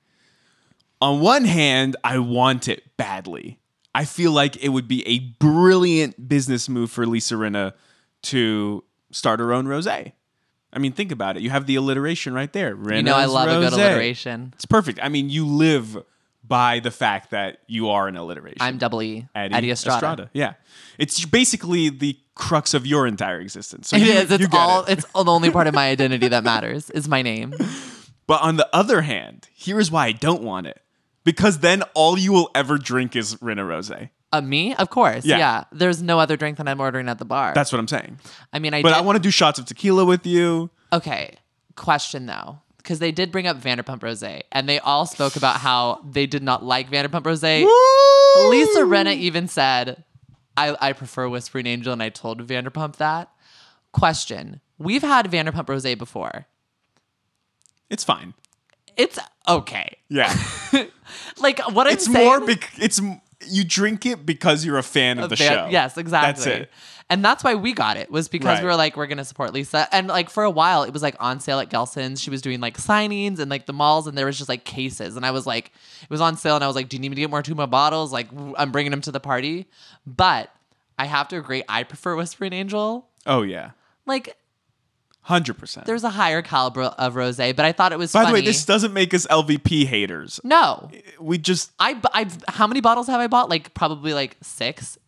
On 1.00 1.20
one 1.20 1.44
hand, 1.44 1.96
I 2.02 2.18
want 2.18 2.68
it 2.68 2.96
badly. 2.96 3.58
I 3.94 4.04
feel 4.04 4.32
like 4.32 4.62
it 4.62 4.70
would 4.70 4.88
be 4.88 5.06
a 5.06 5.18
brilliant 5.18 6.28
business 6.28 6.68
move 6.68 6.90
for 6.90 7.06
Lisa 7.06 7.34
Rinna 7.34 7.74
to 8.22 8.82
start 9.10 9.38
her 9.40 9.52
own 9.52 9.66
rosé. 9.66 10.12
I 10.72 10.78
mean, 10.78 10.92
think 10.92 11.12
about 11.12 11.36
it. 11.36 11.42
You 11.42 11.50
have 11.50 11.66
the 11.66 11.76
alliteration 11.76 12.34
right 12.34 12.52
there. 12.52 12.70
You 12.70 13.02
know, 13.02 13.14
I 13.14 13.24
Rinna's 13.24 13.32
love 13.32 13.48
a 13.48 13.60
good 13.60 13.72
alliteration. 13.74 14.52
It's 14.54 14.64
perfect. 14.64 14.98
I 15.00 15.08
mean, 15.08 15.30
you 15.30 15.46
live 15.46 16.02
by 16.42 16.80
the 16.80 16.90
fact 16.90 17.30
that 17.30 17.58
you 17.68 17.90
are 17.90 18.08
an 18.08 18.16
alliteration. 18.16 18.58
I'm 18.60 18.78
double 18.78 19.00
E. 19.02 19.26
Eddie, 19.34 19.54
Eddie, 19.54 19.70
Estrada. 19.70 20.30
Yeah. 20.32 20.54
It's 20.98 21.24
basically 21.24 21.90
the 21.90 22.18
crux 22.34 22.74
of 22.74 22.86
your 22.86 23.06
entire 23.06 23.40
existence. 23.40 23.88
So 23.88 23.96
It 23.96 24.02
you, 24.02 24.12
is. 24.12 24.28
you 24.30 24.34
It's 24.36 24.46
get 24.48 24.54
all. 24.60 24.84
it. 24.84 24.98
It's 24.98 25.06
the 25.12 25.24
only 25.24 25.50
part 25.50 25.66
of 25.66 25.74
my 25.74 25.88
identity 25.90 26.28
that 26.28 26.44
matters 26.44 26.90
is 26.90 27.08
my 27.08 27.22
name. 27.22 27.54
But 28.26 28.42
on 28.42 28.56
the 28.56 28.68
other 28.74 29.02
hand, 29.02 29.48
here 29.54 29.78
is 29.78 29.90
why 29.90 30.06
I 30.06 30.12
don't 30.12 30.42
want 30.42 30.66
it. 30.66 30.80
Because 31.24 31.60
then 31.60 31.82
all 31.94 32.18
you 32.18 32.32
will 32.32 32.50
ever 32.54 32.76
drink 32.78 33.16
is 33.16 33.36
Rinna 33.36 33.66
Rose. 33.66 33.90
Uh, 34.32 34.40
me, 34.40 34.74
of 34.74 34.90
course. 34.90 35.24
Yeah. 35.24 35.38
Yeah. 35.38 35.64
There's 35.72 36.02
no 36.02 36.18
other 36.18 36.36
drink 36.36 36.58
that 36.58 36.68
I'm 36.68 36.80
ordering 36.80 37.08
at 37.08 37.18
the 37.18 37.24
bar. 37.24 37.52
That's 37.54 37.70
what 37.72 37.78
I'm 37.78 37.88
saying. 37.88 38.18
I 38.52 38.58
mean, 38.58 38.74
I. 38.74 38.82
But 38.82 38.90
did, 38.90 38.98
I 38.98 39.00
want 39.02 39.16
to 39.16 39.22
do 39.22 39.30
shots 39.30 39.58
of 39.58 39.64
tequila 39.66 40.04
with 40.04 40.26
you. 40.26 40.70
Okay. 40.92 41.36
Question 41.76 42.26
though, 42.26 42.60
because 42.78 42.98
they 42.98 43.10
did 43.10 43.32
bring 43.32 43.46
up 43.46 43.60
Vanderpump 43.60 44.00
Rosé, 44.00 44.42
and 44.52 44.68
they 44.68 44.78
all 44.80 45.06
spoke 45.06 45.36
about 45.36 45.56
how 45.60 46.00
they 46.08 46.26
did 46.26 46.42
not 46.42 46.62
like 46.64 46.90
Vanderpump 46.90 47.22
Rosé. 47.22 47.62
Lisa 48.50 48.80
Rinna 48.80 49.14
even 49.14 49.48
said, 49.48 50.04
I, 50.56 50.76
"I 50.80 50.92
prefer 50.92 51.28
Whispering 51.28 51.66
Angel," 51.66 51.92
and 51.92 52.02
I 52.02 52.08
told 52.08 52.46
Vanderpump 52.46 52.96
that. 52.96 53.30
Question: 53.92 54.60
We've 54.78 55.02
had 55.02 55.30
Vanderpump 55.30 55.66
Rosé 55.66 55.96
before. 55.96 56.46
It's 57.90 58.04
fine. 58.04 58.34
It's 58.96 59.18
okay. 59.48 59.96
Yeah. 60.08 60.34
Like 61.38 61.60
what 61.72 61.86
I'm 61.86 61.92
it's 61.92 62.10
saying. 62.10 62.26
more 62.26 62.40
bec- 62.46 62.72
it's 62.78 62.98
you 63.46 63.62
drink 63.64 64.06
it 64.06 64.24
because 64.24 64.64
you're 64.64 64.78
a 64.78 64.82
fan 64.82 65.18
of 65.18 65.28
the 65.30 65.36
Van- 65.36 65.52
show. 65.52 65.68
Yes, 65.70 65.98
exactly. 65.98 66.44
That's 66.44 66.46
it. 66.62 66.70
And 67.10 67.22
that's 67.24 67.44
why 67.44 67.54
we 67.54 67.72
got 67.74 67.96
it 67.98 68.10
was 68.10 68.28
because 68.28 68.46
Right. 68.56 68.62
we 68.62 68.66
were 68.66 68.76
like, 68.76 68.96
we're 68.96 69.06
gonna 69.06 69.24
support 69.26 69.52
Lisa. 69.52 69.86
And 69.94 70.08
like 70.08 70.30
for 70.30 70.42
a 70.42 70.50
while, 70.50 70.84
it 70.84 70.92
was 70.92 71.02
like 71.02 71.14
on 71.20 71.38
sale 71.38 71.60
at 71.60 71.68
Gelson's. 71.68 72.20
She 72.20 72.30
was 72.30 72.40
doing 72.40 72.60
like 72.60 72.78
signings 72.78 73.38
and 73.38 73.50
like 73.50 73.66
the 73.66 73.72
malls, 73.74 74.06
and 74.06 74.16
there 74.16 74.26
was 74.26 74.38
just 74.38 74.48
like 74.48 74.64
cases. 74.64 75.16
And 75.16 75.24
I 75.26 75.30
was 75.30 75.46
like, 75.46 75.72
it 76.02 76.10
was 76.10 76.20
on 76.22 76.36
sale, 76.36 76.54
and 76.54 76.64
I 76.64 76.66
was 76.66 76.76
like, 76.76 76.88
do 76.88 76.96
you 76.96 77.00
need 77.00 77.10
me 77.10 77.16
to 77.16 77.20
get 77.20 77.30
more 77.30 77.42
two 77.42 77.54
more 77.54 77.66
bottles? 77.66 78.10
Like 78.12 78.28
I'm 78.56 78.72
bringing 78.72 78.90
them 78.90 79.02
to 79.02 79.12
the 79.12 79.20
party. 79.20 79.66
But 80.06 80.50
I 80.98 81.04
have 81.06 81.28
to 81.28 81.36
agree, 81.36 81.62
I 81.68 81.82
prefer 81.82 82.16
Whispering 82.16 82.52
Angel. 82.52 83.06
Oh 83.26 83.42
yeah. 83.42 83.72
Like 84.06 84.36
Hundred 85.22 85.54
percent. 85.54 85.86
There's 85.86 86.04
a 86.04 86.10
higher 86.10 86.42
caliber 86.42 86.82
of 86.82 87.16
rose, 87.16 87.38
but 87.38 87.60
I 87.60 87.72
thought 87.72 87.92
it 87.92 87.98
was 87.98 88.12
By 88.12 88.24
funny. 88.24 88.28
the 88.28 88.34
way, 88.42 88.44
this 88.46 88.66
doesn't 88.66 88.92
make 88.92 89.14
us 89.14 89.26
LVP 89.28 89.86
haters. 89.86 90.38
no, 90.44 90.90
We 91.18 91.38
just 91.38 91.70
I 91.78 91.98
I 92.12 92.28
how 92.48 92.66
many 92.66 92.82
bottles 92.82 93.06
have 93.06 93.20
I 93.20 93.26
bought? 93.26 93.48
Like 93.48 93.72
probably 93.72 94.12
like 94.12 94.36
six. 94.42 94.98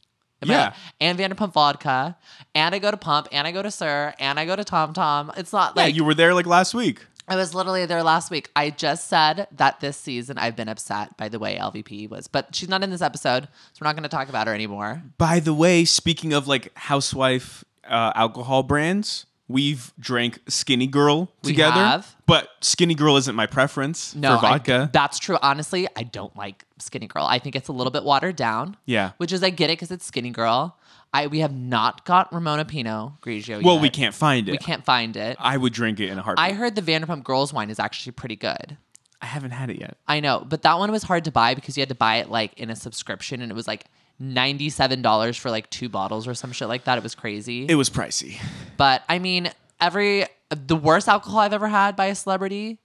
Yeah. 0.42 0.74
and 1.00 1.18
Vanderpump 1.18 1.52
vodka, 1.52 2.16
and 2.54 2.74
I 2.74 2.78
go 2.78 2.90
to 2.90 2.96
Pump, 2.96 3.28
and 3.32 3.46
I 3.46 3.52
go 3.52 3.62
to 3.62 3.70
SUR, 3.70 4.14
and 4.18 4.38
I 4.38 4.44
go 4.44 4.54
to 4.54 4.64
Tom 4.64 4.92
Tom. 4.92 5.32
It's 5.36 5.52
not 5.52 5.72
yeah, 5.76 5.84
like 5.84 5.94
you 5.94 6.04
were 6.04 6.14
there 6.14 6.34
like 6.34 6.46
last 6.46 6.74
week. 6.74 7.04
I 7.28 7.34
was 7.34 7.54
literally 7.54 7.86
there 7.86 8.02
last 8.04 8.30
week. 8.30 8.50
I 8.54 8.70
just 8.70 9.08
said 9.08 9.48
that 9.52 9.80
this 9.80 9.96
season 9.96 10.38
I've 10.38 10.54
been 10.54 10.68
upset 10.68 11.16
by 11.16 11.28
the 11.28 11.38
way 11.38 11.56
LVP 11.56 12.08
was, 12.08 12.28
but 12.28 12.54
she's 12.54 12.68
not 12.68 12.84
in 12.84 12.90
this 12.90 13.02
episode, 13.02 13.44
so 13.44 13.78
we're 13.80 13.86
not 13.86 13.96
going 13.96 14.04
to 14.04 14.08
talk 14.08 14.28
about 14.28 14.46
her 14.46 14.54
anymore. 14.54 15.02
By 15.18 15.40
the 15.40 15.54
way, 15.54 15.84
speaking 15.84 16.32
of 16.32 16.46
like 16.46 16.76
housewife 16.76 17.64
uh, 17.84 18.12
alcohol 18.14 18.62
brands, 18.62 19.26
we've 19.48 19.92
drank 19.98 20.40
Skinny 20.48 20.86
Girl 20.86 21.30
We 21.44 21.50
together. 21.52 21.72
have. 21.72 22.16
But 22.26 22.48
Skinny 22.60 22.94
Girl 22.94 23.16
isn't 23.16 23.34
my 23.34 23.46
preference 23.46 24.14
No, 24.14 24.38
for 24.38 24.46
I- 24.46 24.50
vodka. 24.52 24.90
that's 24.92 25.18
true. 25.18 25.38
Honestly, 25.42 25.86
I 25.96 26.02
don't 26.02 26.34
like 26.36 26.64
Skinny 26.78 27.06
Girl. 27.06 27.24
I 27.24 27.38
think 27.38 27.54
it's 27.56 27.68
a 27.68 27.72
little 27.72 27.90
bit 27.90 28.04
watered 28.04 28.36
down. 28.36 28.76
Yeah. 28.86 29.12
which 29.18 29.32
is 29.32 29.42
I 29.42 29.50
get 29.50 29.70
it 29.70 29.74
because 29.74 29.90
it's 29.90 30.04
Skinny 30.04 30.30
Girl. 30.30 30.76
I 31.14 31.28
we 31.28 31.38
have 31.38 31.54
not 31.54 32.04
got 32.04 32.32
Ramona 32.34 32.64
Pinot 32.64 33.20
Grigio. 33.22 33.48
Yet. 33.56 33.62
Well, 33.64 33.74
yet. 33.76 33.82
we 33.82 33.90
can't 33.90 34.14
find 34.14 34.48
it. 34.48 34.52
We 34.52 34.58
can't 34.58 34.84
find 34.84 35.16
it. 35.16 35.36
I 35.40 35.56
would 35.56 35.72
drink 35.72 36.00
it 36.00 36.08
in 36.10 36.18
a 36.18 36.22
heartbeat. 36.22 36.44
I 36.44 36.52
heard 36.52 36.74
the 36.74 36.82
Vanderpump 36.82 37.22
Girls 37.24 37.52
wine 37.52 37.70
is 37.70 37.78
actually 37.78 38.12
pretty 38.12 38.36
good. 38.36 38.76
I 39.22 39.26
haven't 39.26 39.52
had 39.52 39.70
it 39.70 39.80
yet. 39.80 39.96
I 40.06 40.20
know, 40.20 40.44
but 40.46 40.62
that 40.62 40.78
one 40.78 40.90
was 40.92 41.04
hard 41.04 41.24
to 41.24 41.30
buy 41.30 41.54
because 41.54 41.76
you 41.76 41.80
had 41.80 41.88
to 41.88 41.94
buy 41.94 42.16
it 42.16 42.28
like 42.30 42.52
in 42.58 42.68
a 42.68 42.76
subscription, 42.76 43.40
and 43.40 43.50
it 43.50 43.54
was 43.54 43.66
like 43.66 43.86
ninety-seven 44.18 45.02
dollars 45.02 45.36
for 45.36 45.50
like 45.50 45.68
two 45.70 45.88
bottles 45.88 46.26
or 46.28 46.34
some 46.34 46.52
shit 46.52 46.68
like 46.68 46.84
that. 46.84 46.98
It 46.98 47.02
was 47.02 47.14
crazy. 47.14 47.66
It 47.68 47.74
was 47.74 47.90
pricey. 47.90 48.40
but 48.76 49.02
I 49.08 49.18
mean, 49.18 49.50
every 49.80 50.26
the 50.50 50.76
worst 50.76 51.08
alcohol 51.08 51.40
I've 51.40 51.52
ever 51.52 51.68
had 51.68 51.96
by 51.96 52.06
a 52.06 52.14
celebrity, 52.14 52.78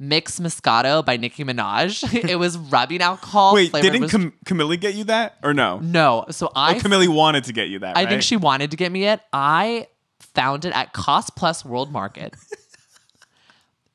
Myx 0.00 0.40
Moscato 0.40 1.04
by 1.04 1.16
Nicki 1.16 1.44
Minaj. 1.44 2.24
it 2.28 2.36
was 2.36 2.56
rubbing 2.56 3.02
alcohol. 3.02 3.54
Wait, 3.54 3.72
didn't 3.72 4.02
was- 4.02 4.10
Cam- 4.10 4.32
Camille 4.44 4.76
get 4.76 4.94
you 4.94 5.04
that 5.04 5.36
or 5.42 5.52
no? 5.54 5.78
no. 5.80 6.24
So 6.30 6.46
oh, 6.48 6.52
I 6.54 6.76
Oh, 6.76 6.80
Camille 6.80 7.12
wanted 7.12 7.44
to 7.44 7.52
get 7.52 7.68
you 7.68 7.80
that. 7.80 7.96
I 7.96 8.00
right? 8.02 8.08
think 8.08 8.22
she 8.22 8.36
wanted 8.36 8.70
to 8.70 8.76
get 8.76 8.90
me 8.92 9.04
it. 9.04 9.20
I 9.32 9.88
found 10.20 10.64
it 10.64 10.72
at 10.74 10.92
Cost 10.92 11.34
Plus 11.36 11.64
World 11.64 11.90
Market. 11.92 12.34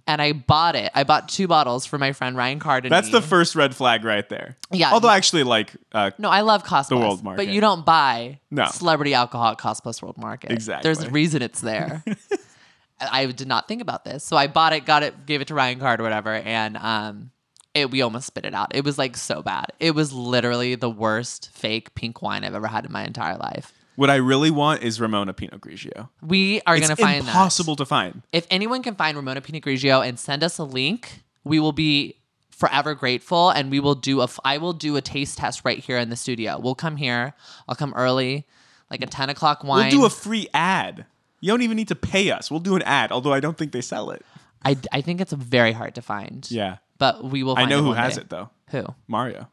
and 0.08 0.22
I 0.22 0.34
bought 0.34 0.76
it. 0.76 0.92
I 0.94 1.04
bought 1.04 1.30
two 1.30 1.48
bottles 1.48 1.86
for 1.86 1.98
my 1.98 2.12
friend 2.12 2.36
Ryan 2.36 2.60
Card. 2.60 2.86
and 2.86 2.92
That's 2.92 3.10
the 3.10 3.22
first 3.22 3.56
red 3.56 3.76
flag 3.76 4.04
right 4.04 4.28
there. 4.28 4.58
Yeah. 4.72 4.92
Although 4.92 5.08
I 5.08 5.18
actually 5.18 5.44
like 5.44 5.72
uh, 5.94 6.12
No, 6.18 6.30
I 6.30 6.42
love 6.42 6.64
Cost 6.64 6.90
The 6.90 6.96
Plus. 6.98 7.22
World 7.22 7.38
But 7.38 7.48
you 7.48 7.62
don't 7.62 7.86
buy 7.86 8.40
No. 8.52 8.66
celebrity 8.68 9.14
alcohol 9.14 9.52
at 9.52 9.58
Cost 9.58 9.84
Plus 9.84 10.02
World 10.02 10.18
Market. 10.18 10.52
Exactly. 10.52 10.84
There's 10.88 11.02
a 11.04 11.10
reason 11.10 11.42
it's 11.42 11.62
there. 11.62 12.04
I 13.02 13.26
did 13.28 13.48
not 13.48 13.68
think 13.68 13.82
about 13.82 14.06
this. 14.06 14.24
So 14.24 14.38
I 14.38 14.48
bought 14.48 14.74
it, 14.74 14.86
got 14.86 15.04
it, 15.04 15.26
gave 15.26 15.42
it 15.42 15.48
to 15.48 15.54
Ryan 15.56 15.80
Card 15.80 16.00
or 16.00 16.04
whatever, 16.04 16.34
and 16.34 16.78
um 16.78 17.32
it 17.74 17.90
we 17.90 18.02
almost 18.02 18.28
spit 18.28 18.46
it 18.46 18.54
out. 18.54 18.76
It 18.76 18.86
was 18.86 18.98
like 18.98 19.18
so 19.18 19.42
bad. 19.42 19.68
It 19.80 19.92
was 19.96 20.14
literally 20.14 20.76
the 20.76 20.90
worst 20.90 21.50
fake 21.54 21.96
pink 21.96 22.22
wine 22.22 22.44
I've 22.44 22.54
ever 22.54 22.68
had 22.68 22.86
in 22.86 22.92
my 22.92 23.04
entire 23.04 23.36
life. 23.38 23.74
What 23.96 24.10
I 24.10 24.16
really 24.16 24.52
want 24.52 24.84
is 24.84 25.00
Ramona 25.00 25.34
Pinot 25.34 25.62
Grigio. 25.62 26.10
We 26.22 26.62
are 26.66 26.80
gonna 26.80 26.96
find 26.96 27.26
that. 27.26 27.30
impossible 27.30 27.76
to 27.78 27.86
find. 27.86 28.24
If 28.32 28.48
anyone 28.50 28.84
can 28.84 28.96
find 28.96 29.16
Ramona 29.18 29.42
Pinot 29.42 29.64
Grigio 29.64 30.06
and 30.06 30.20
send 30.20 30.44
us 30.44 30.58
a 30.58 30.64
link, 30.64 31.24
we 31.44 31.60
will 31.60 31.72
be 31.72 32.16
forever 32.50 32.96
grateful 32.96 33.50
and 33.50 33.70
we 33.72 33.80
will 33.80 33.96
do 33.96 34.22
a 34.22 34.26
f- 34.26 34.40
I 34.46 34.58
will 34.58 34.74
do 34.74 34.96
a 34.96 35.02
taste 35.02 35.38
test 35.38 35.64
right 35.66 35.80
here 35.80 35.98
in 35.98 36.10
the 36.10 36.16
studio. 36.16 36.60
We'll 36.60 36.76
come 36.76 36.96
here. 36.98 37.34
I'll 37.68 37.76
come 37.76 37.94
early, 37.96 38.46
like 38.90 39.02
a 39.02 39.08
10 39.08 39.30
o'clock 39.30 39.64
wine. 39.64 39.90
We'll 39.92 40.02
do 40.02 40.06
a 40.06 40.10
free 40.10 40.48
ad. 40.54 41.06
You 41.42 41.52
don't 41.52 41.62
even 41.62 41.76
need 41.76 41.90
to 41.90 41.96
pay 41.96 42.32
us. 42.32 42.50
We'll 42.50 42.62
do 42.62 42.76
an 42.76 42.84
ad, 42.84 43.12
although 43.12 43.34
I 43.34 43.42
don't 43.42 43.58
think 43.58 43.74
they 43.74 43.82
sell 43.82 44.12
it. 44.12 44.24
I, 44.64 44.78
I 44.94 45.02
think 45.02 45.20
it's 45.20 45.34
very 45.34 45.74
hard 45.74 45.96
to 45.96 46.02
find. 46.02 46.50
Yeah. 46.50 46.78
But 47.00 47.24
we 47.26 47.44
will 47.44 47.58
I 47.58 47.66
know 47.66 47.80
it 47.80 47.82
who 47.82 47.94
has 47.94 48.16
day. 48.16 48.22
it 48.22 48.30
though. 48.30 48.50
Who? 48.70 48.86
Mario. 49.08 49.50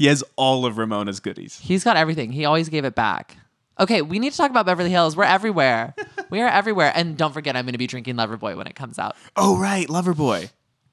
He 0.00 0.06
has 0.06 0.24
all 0.36 0.64
of 0.64 0.76
Ramona's 0.78 1.20
goodies. 1.20 1.58
He's 1.58 1.84
got 1.84 1.98
everything. 1.98 2.32
He 2.32 2.46
always 2.46 2.70
gave 2.70 2.86
it 2.86 2.94
back. 2.94 3.36
Okay, 3.78 4.00
we 4.00 4.18
need 4.18 4.30
to 4.30 4.36
talk 4.38 4.50
about 4.50 4.64
Beverly 4.64 4.88
Hills. 4.88 5.14
We're 5.14 5.24
everywhere. 5.24 5.94
we 6.30 6.40
are 6.40 6.48
everywhere. 6.48 6.90
And 6.94 7.18
don't 7.18 7.34
forget, 7.34 7.54
I'm 7.54 7.66
going 7.66 7.74
to 7.74 7.78
be 7.78 7.86
drinking 7.86 8.14
Loverboy 8.14 8.56
when 8.56 8.66
it 8.66 8.74
comes 8.74 8.98
out. 8.98 9.14
Oh 9.36 9.58
right, 9.58 9.86
Loverboy. 9.88 10.48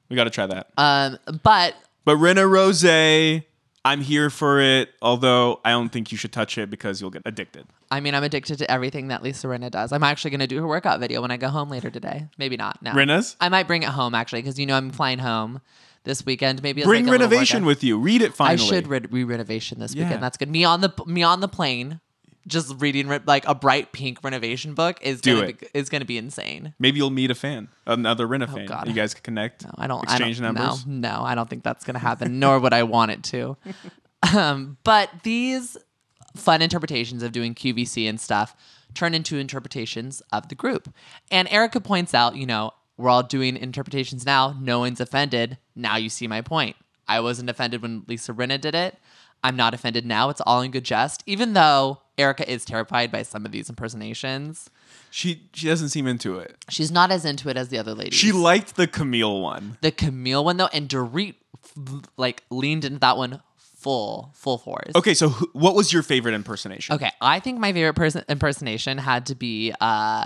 We 0.09 0.17
got 0.17 0.25
to 0.25 0.29
try 0.29 0.45
that. 0.47 0.71
Um, 0.77 1.19
but 1.41 1.75
but 2.03 2.17
Rinna 2.17 2.49
Rose, 2.49 2.83
I'm 3.85 4.01
here 4.01 4.29
for 4.29 4.59
it. 4.59 4.89
Although 5.01 5.61
I 5.63 5.69
don't 5.69 5.87
think 5.87 6.11
you 6.11 6.17
should 6.17 6.33
touch 6.33 6.57
it 6.57 6.69
because 6.69 6.99
you'll 6.99 7.09
get 7.09 7.21
addicted. 7.23 7.65
I 7.89 8.01
mean, 8.01 8.13
I'm 8.13 8.25
addicted 8.25 8.57
to 8.57 8.69
everything 8.69 9.07
that 9.07 9.23
Lisa 9.23 9.47
Rinna 9.47 9.71
does. 9.71 9.93
I'm 9.93 10.03
actually 10.03 10.31
going 10.31 10.41
to 10.41 10.47
do 10.47 10.59
her 10.59 10.67
workout 10.67 10.99
video 10.99 11.21
when 11.21 11.31
I 11.31 11.37
go 11.37 11.47
home 11.47 11.69
later 11.69 11.89
today. 11.89 12.27
Maybe 12.37 12.57
not. 12.57 12.83
No. 12.83 12.91
Rinna's? 12.91 13.37
I 13.39 13.47
might 13.47 13.67
bring 13.67 13.83
it 13.83 13.89
home 13.89 14.13
actually 14.13 14.41
because 14.41 14.59
you 14.59 14.65
know 14.65 14.75
I'm 14.75 14.91
flying 14.91 15.19
home 15.19 15.61
this 16.07 16.25
weekend. 16.25 16.63
Maybe 16.63 16.81
Bring 16.83 17.05
like 17.05 17.19
Rinnovation 17.21 17.65
with 17.65 17.83
you. 17.83 17.99
Read 17.99 18.21
it 18.23 18.33
finally. 18.33 18.63
I 18.63 18.67
should 18.67 18.87
re- 18.87 19.01
re-Rinnovation 19.09 19.77
this 19.77 19.93
Yeah. 19.93 20.05
weekend. 20.05 20.23
That's 20.23 20.37
good. 20.37 20.49
Me 20.49 20.63
on 20.63 20.81
the 20.81 20.91
me 21.05 21.21
on 21.21 21.41
the 21.41 21.47
plane, 21.47 21.99
just 22.47 22.73
reading 22.79 23.07
re- 23.07 23.19
like 23.25 23.45
a 23.47 23.53
bright 23.53 23.91
pink 23.91 24.21
Rinnovation 24.21 24.73
book 24.73 24.97
is 25.01 25.21
Do 25.21 25.35
gonna 25.35 25.47
it. 25.49 25.59
Be, 25.59 25.67
is 25.73 25.89
gonna 25.89 26.05
be 26.05 26.17
insane. 26.17 26.73
Maybe 26.79 26.97
you'll 26.97 27.09
meet 27.11 27.29
a 27.29 27.35
fan, 27.35 27.67
another 27.85 28.27
Rinna 28.27 28.47
fan. 28.47 28.63
Oh, 28.63 28.67
God. 28.67 28.87
You 28.87 28.93
guys 28.93 29.13
can 29.13 29.21
connect. 29.23 29.65
No, 29.65 29.71
I 29.77 29.85
don't. 29.87 30.03
exchange 30.03 30.39
I 30.41 30.45
don't, 30.45 30.55
numbers. 30.55 30.85
No, 30.87 31.17
no, 31.17 31.23
I 31.23 31.35
don't 31.35 31.49
think 31.49 31.63
that's 31.63 31.83
gonna 31.85 31.99
happen. 31.99 32.39
nor 32.39 32.59
would 32.59 32.73
I 32.73 32.83
want 32.83 33.11
it 33.11 33.23
to. 33.25 33.57
um, 34.35 34.77
but 34.83 35.09
these 35.23 35.77
fun 36.35 36.61
interpretations 36.61 37.21
of 37.23 37.31
doing 37.31 37.53
QVC 37.53 38.07
and 38.07 38.19
stuff 38.19 38.55
turn 38.93 39.13
into 39.13 39.37
interpretations 39.37 40.21
of 40.31 40.49
the 40.49 40.55
group. 40.55 40.93
And 41.29 41.47
Erica 41.51 41.79
points 41.79 42.13
out, 42.13 42.35
you 42.35 42.45
know, 42.45 42.71
we're 42.97 43.09
all 43.09 43.23
doing 43.23 43.55
interpretations 43.57 44.25
now. 44.25 44.55
No 44.59 44.79
one's 44.79 44.99
offended. 44.99 45.57
Now 45.75 45.97
you 45.97 46.09
see 46.09 46.27
my 46.27 46.41
point. 46.41 46.75
I 47.07 47.19
wasn't 47.19 47.49
offended 47.49 47.81
when 47.81 48.03
Lisa 48.07 48.33
Rinna 48.33 48.59
did 48.59 48.75
it. 48.75 48.97
I'm 49.43 49.55
not 49.55 49.73
offended 49.73 50.05
now. 50.05 50.29
It's 50.29 50.41
all 50.41 50.61
in 50.61 50.71
good 50.71 50.83
jest. 50.83 51.21
Even 51.27 51.53
though 51.53 52.01
Erica 52.17 52.49
is 52.51 52.65
terrified 52.65 53.11
by 53.11 53.21
some 53.21 53.45
of 53.45 53.51
these 53.51 53.69
impersonations, 53.69 54.69
She 55.11 55.43
she 55.53 55.67
doesn't 55.67 55.89
seem 55.89 56.07
into 56.07 56.39
it. 56.39 56.55
she's 56.69 56.91
not 56.91 57.11
as 57.11 57.23
into 57.23 57.47
it 57.49 57.55
as 57.55 57.69
the 57.69 57.77
other 57.77 57.93
ladies. 57.93 58.15
She 58.15 58.31
liked 58.31 58.75
the 58.75 58.87
Camille 58.87 59.39
one. 59.41 59.77
the 59.81 59.91
Camille 59.91 60.43
one 60.43 60.57
though, 60.57 60.69
and 60.73 60.89
Dorit 60.89 61.35
like 62.17 62.43
leaned 62.49 62.83
into 62.83 62.99
that 62.99 63.15
one 63.17 63.41
full 63.57 64.31
full 64.33 64.57
force. 64.57 64.93
Okay, 64.95 65.13
so 65.13 65.29
who, 65.29 65.47
what 65.53 65.75
was 65.75 65.93
your 65.93 66.01
favorite 66.01 66.33
impersonation? 66.33 66.95
Okay, 66.95 67.11
I 67.21 67.39
think 67.39 67.59
my 67.59 67.71
favorite 67.71 67.93
person 67.93 68.25
impersonation 68.27 68.97
had 68.97 69.27
to 69.27 69.35
be 69.35 69.71
uh 69.79 70.23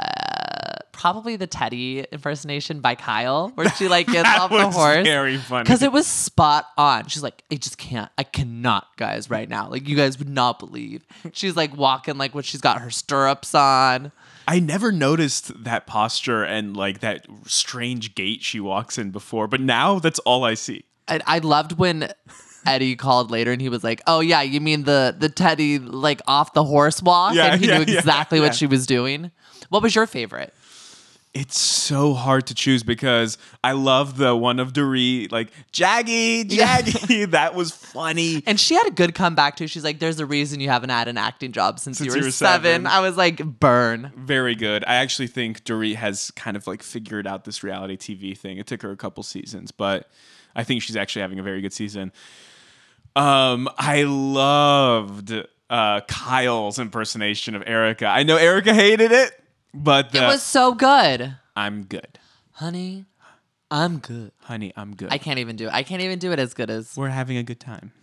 probably 1.02 1.36
the 1.36 1.48
Teddi 1.48 2.06
impersonation 2.12 2.80
by 2.80 2.94
Kyle, 2.94 3.50
where 3.56 3.68
she 3.72 3.88
like 3.88 4.06
gets 4.06 4.30
off 4.40 4.52
the 4.52 4.68
was 4.68 4.76
horse. 4.76 5.04
very 5.04 5.38
funny. 5.38 5.64
Because 5.64 5.82
it 5.82 5.92
was 5.92 6.06
spot 6.06 6.68
on. 6.78 7.08
She's 7.08 7.24
like, 7.24 7.44
I 7.52 7.56
just 7.56 7.80
can't, 7.80 8.12
I 8.20 8.24
cannot, 8.24 8.86
guys, 8.98 9.28
right 9.28 9.50
now. 9.50 9.68
Like 9.68 9.88
you 9.88 9.96
guys 9.96 10.20
would 10.20 10.30
not 10.30 10.60
believe. 10.60 11.04
She's 11.34 11.56
like 11.56 11.76
walking 11.76 12.20
like 12.20 12.36
when 12.36 12.44
she's 12.44 12.62
got 12.62 12.82
her 12.82 12.92
stirrups 12.92 13.56
on. 13.56 14.12
I 14.48 14.60
never 14.60 14.92
noticed 14.92 15.64
that 15.64 15.88
posture 15.88 16.44
and 16.44 16.78
like 16.78 17.00
that 17.00 17.26
strange 17.48 18.14
gait 18.14 18.44
she 18.44 18.60
walks 18.60 19.00
in 19.00 19.10
before, 19.10 19.48
but 19.48 19.60
now 19.60 19.98
that's 19.98 20.20
all 20.20 20.44
I 20.44 20.54
see. 20.54 20.86
I, 21.08 21.20
I 21.26 21.40
loved 21.40 21.80
when 21.80 22.14
Eddie 22.68 22.96
called 22.96 23.32
later 23.32 23.52
and 23.52 23.60
he 23.60 23.70
was 23.70 23.84
like, 23.84 24.04
"Oh 24.06 24.20
yeah, 24.20 24.44
you 24.44 24.62
mean 24.62 24.84
the 24.84 25.16
the 25.18 25.30
Teddi 25.30 25.80
like 25.84 26.22
off 26.28 26.54
the 26.54 26.64
horse 26.64 27.02
walk?" 27.02 27.34
Yeah, 27.34 27.54
and 27.54 27.62
he 27.62 27.68
yeah, 27.68 27.78
knew 27.80 27.84
exactly 27.84 28.38
yeah. 28.38 28.46
what 28.46 28.54
she 28.54 28.68
was 28.68 28.86
doing. 28.86 29.32
What 29.70 29.82
was 29.82 29.96
your 29.96 30.06
favorite? 30.06 30.54
It's 31.34 31.58
so 31.58 32.14
hard 32.14 32.48
to 32.48 32.54
choose 32.54 32.84
because 32.84 33.38
I 33.64 33.72
love 33.72 34.18
the 34.18 34.36
one 34.36 34.60
of 34.60 34.74
Dorit, 34.74 35.32
like 35.32 35.50
Jaggy, 35.72 36.44
Jaggy. 36.44 37.32
that 37.32 37.56
was 37.56 37.72
funny. 37.72 38.44
And 38.46 38.60
she 38.60 38.76
had 38.76 38.86
a 38.86 38.92
good 38.92 39.16
comeback 39.16 39.56
too. 39.56 39.68
She's 39.68 39.84
like, 39.86 40.00
"There's 40.00 40.20
a 40.20 40.26
reason 40.26 40.60
you 40.60 40.68
haven't 40.68 40.90
had 40.90 41.08
an 41.08 41.18
acting 41.18 41.54
job 41.54 41.80
since, 41.80 42.00
Since 42.00 42.08
you, 42.08 42.14
you 42.16 42.22
were 42.22 42.28
were 42.28 42.32
seven. 42.32 42.64
seven. 42.84 42.88
I 42.88 43.00
was 43.00 43.16
like, 43.16 43.38
"Burn." 43.46 44.12
Very 44.18 44.56
good. 44.56 44.84
I 44.86 44.96
actually 44.96 45.28
think 45.28 45.64
Dorit 45.64 45.96
has 45.96 46.32
kind 46.32 46.58
of 46.58 46.68
like 46.68 46.84
figured 46.84 47.26
out 47.26 47.46
this 47.46 47.64
reality 47.64 47.96
TV 47.96 48.38
thing. 48.38 48.58
It 48.58 48.68
took 48.68 48.82
her 48.82 48.92
a 48.92 48.98
couple 48.98 49.24
seasons, 49.24 49.72
but 49.72 50.10
I 50.54 50.66
think 50.66 50.82
she's 50.82 50.98
actually 50.98 51.22
having 51.22 51.40
a 51.40 51.44
very 51.44 51.62
good 51.62 51.72
season. 51.72 52.12
Um, 53.16 53.70
I 53.78 54.04
loved 54.04 55.34
uh, 55.70 56.02
Kyle's 56.02 56.80
impersonation 56.80 57.56
of 57.56 57.64
Erica. 57.66 58.06
I 58.08 58.24
know 58.24 58.36
Erica 58.38 58.74
hated 58.74 59.12
it, 59.12 59.32
but 59.74 60.14
It 60.14 60.24
uh, 60.24 60.28
was 60.28 60.44
so 60.44 60.74
good, 60.74 61.36
I'm 61.56 61.84
good, 61.84 62.20
honey. 62.54 63.06
I'm 63.70 64.00
good. 64.00 64.32
honey. 64.40 64.74
I'm 64.76 64.96
good. 64.96 65.14
I 65.14 65.18
can't 65.18 65.40
even 65.40 65.56
do 65.56 65.68
it. 65.68 65.74
I 65.74 65.84
can't 65.84 66.02
even 66.02 66.20
do 66.20 66.34
it 66.34 66.40
as 66.40 66.54
good 66.54 66.70
as 66.70 66.98
We're 66.98 67.08
having 67.08 67.38
a 67.38 67.44
good 67.44 67.60
time. 67.62 67.94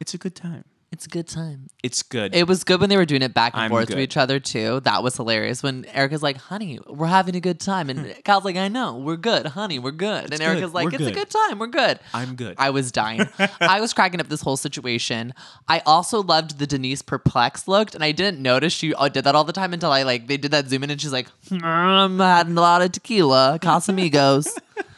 It's 0.00 0.14
a 0.14 0.18
good 0.18 0.34
time. 0.34 0.64
It's 0.94 1.06
a 1.06 1.08
good 1.08 1.26
time. 1.26 1.70
It's 1.82 2.04
good. 2.04 2.36
It 2.36 2.46
was 2.46 2.62
good 2.62 2.80
when 2.80 2.88
they 2.88 2.96
were 2.96 3.04
doing 3.04 3.22
it 3.22 3.34
back 3.34 3.54
and 3.54 3.62
I'm 3.62 3.70
forth 3.70 3.88
to 3.88 3.94
good. 3.94 4.02
each 4.02 4.16
other 4.16 4.38
too. 4.38 4.78
That 4.84 5.02
was 5.02 5.16
hilarious. 5.16 5.60
When 5.60 5.84
Erica's 5.86 6.22
like, 6.22 6.36
"Honey, 6.36 6.78
we're 6.86 7.08
having 7.08 7.34
a 7.34 7.40
good 7.40 7.58
time," 7.58 7.90
and 7.90 8.14
Kyle's 8.24 8.44
like, 8.44 8.54
"I 8.54 8.68
know, 8.68 8.98
we're 8.98 9.16
good, 9.16 9.44
honey, 9.46 9.80
we're 9.80 9.90
good," 9.90 10.22
and 10.22 10.30
good. 10.30 10.40
Erica's 10.40 10.72
like, 10.72 10.84
We're 10.84 10.94
"It's 10.94 11.00
a 11.02 11.06
good. 11.06 11.14
good 11.14 11.30
time, 11.30 11.58
we're 11.58 11.66
good." 11.66 11.98
I'm 12.14 12.36
good. 12.36 12.54
I 12.58 12.70
was 12.70 12.92
dying. 12.92 13.28
I 13.60 13.80
was 13.80 13.92
cracking 13.92 14.20
up 14.20 14.28
this 14.28 14.40
whole 14.40 14.56
situation. 14.56 15.34
I 15.66 15.82
also 15.84 16.22
loved 16.22 16.60
the 16.60 16.66
Denise 16.68 17.02
perplexed 17.02 17.66
looked, 17.66 17.96
and 17.96 18.04
I 18.04 18.12
didn't 18.12 18.40
notice 18.40 18.72
she 18.72 18.94
uh, 18.94 19.08
did 19.08 19.24
that 19.24 19.34
all 19.34 19.42
the 19.42 19.52
time 19.52 19.72
until 19.72 19.90
I 19.90 20.04
like 20.04 20.28
they 20.28 20.36
did 20.36 20.52
that 20.52 20.68
zoom 20.68 20.84
in, 20.84 20.90
and 20.90 21.00
she's 21.00 21.12
like, 21.12 21.26
"Hmm, 21.48 21.58
"I'm 21.64 22.18
having 22.20 22.56
a 22.56 22.60
lot 22.60 22.82
of 22.82 22.92
tequila, 22.92 23.58
Casamigos." 23.60 24.46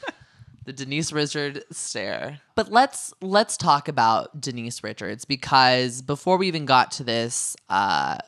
the 0.67 0.73
Denise 0.73 1.13
Richard 1.13 1.65
stare. 1.71 2.41
But 2.57 2.71
let's 2.71 3.15
let's 3.23 3.57
talk 3.57 3.89
about 3.89 4.41
Denise 4.41 4.83
Richards 4.83 5.25
because 5.25 6.03
before 6.03 6.37
we 6.37 6.49
even 6.49 6.67
got 6.67 6.91
to 6.93 7.05
this 7.05 7.57
uh, 7.71 8.19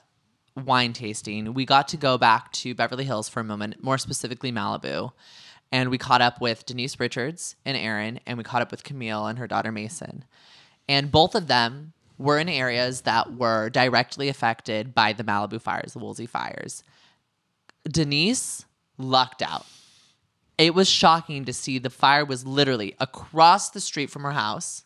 wine 0.57 0.93
tasting, 0.93 1.53
we 1.53 1.67
got 1.67 1.89
to 1.89 1.97
go 1.97 2.17
back 2.17 2.53
to 2.53 2.75
Beverly 2.75 3.05
Hills 3.05 3.29
for 3.29 3.41
a 3.41 3.45
moment, 3.45 3.83
more 3.83 3.99
specifically 3.99 4.53
Malibu, 4.53 5.13
and 5.73 5.91
we 5.91 5.99
caught 5.99 6.23
up 6.23 6.41
with 6.41 6.65
Denise 6.65 6.99
Richards 6.99 7.57
and 7.67 7.77
Aaron, 7.77 8.21
and 8.25 8.39
we 8.39 8.45
caught 8.45 8.63
up 8.63 8.71
with 8.71 8.85
Camille 8.85 9.27
and 9.27 9.39
her 9.41 9.49
daughter 9.49 9.73
Mason, 9.73 10.25
and 10.89 11.11
both 11.11 11.35
of 11.35 11.49
them 11.49 11.93
were 12.19 12.39
in 12.39 12.49
areas 12.49 13.03
that 13.03 13.35
were 13.35 13.69
directly 13.69 14.29
affected 14.29 14.95
by 14.95 15.13
the 15.13 15.25
Malibu 15.25 15.61
fires, 15.61 15.93
the 15.93 15.99
Woolsey 15.99 16.27
fires. 16.27 16.85
Denise 17.85 18.65
lucked 18.97 19.43
out 19.43 19.67
it 20.59 20.75
was 20.75 20.89
shocking 20.89 21.45
to 21.45 21.53
see 21.53 21.79
the 21.79 21.91
fire 21.91 22.25
was 22.25 22.45
literally 22.45 22.95
across 22.99 23.71
the 23.71 23.81
street 23.81 24.11
from 24.11 24.25
her 24.25 24.33
house 24.33 24.85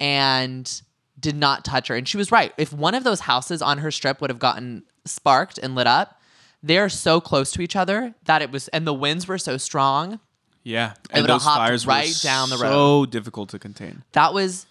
and 0.00 0.82
did 1.18 1.36
not 1.36 1.64
touch 1.64 1.88
her. 1.88 1.96
And 1.96 2.06
she 2.06 2.16
was 2.16 2.30
right. 2.30 2.52
If 2.56 2.72
one 2.72 2.94
of 2.94 3.04
those 3.04 3.20
houses 3.20 3.60
on 3.60 3.78
her 3.78 3.90
strip 3.90 4.20
would 4.20 4.30
have 4.30 4.38
gotten 4.38 4.84
sparked 5.04 5.58
and 5.58 5.74
lit 5.74 5.88
up, 5.88 6.20
they're 6.62 6.88
so 6.88 7.20
close 7.20 7.50
to 7.52 7.62
each 7.62 7.76
other 7.76 8.14
that 8.24 8.42
it 8.42 8.50
was, 8.50 8.68
and 8.68 8.86
the 8.86 8.94
winds 8.94 9.26
were 9.26 9.38
so 9.38 9.56
strong. 9.56 10.20
yeah. 10.62 10.94
And 11.10 11.26
those 11.26 11.44
fires 11.44 11.86
right 11.86 12.08
were 12.08 12.14
down 12.22 12.50
the 12.50 12.58
so 12.58 13.06
difficult 13.06 13.48
to 13.50 13.58
contain. 13.58 14.04
That 14.12 14.32
was 14.34 14.66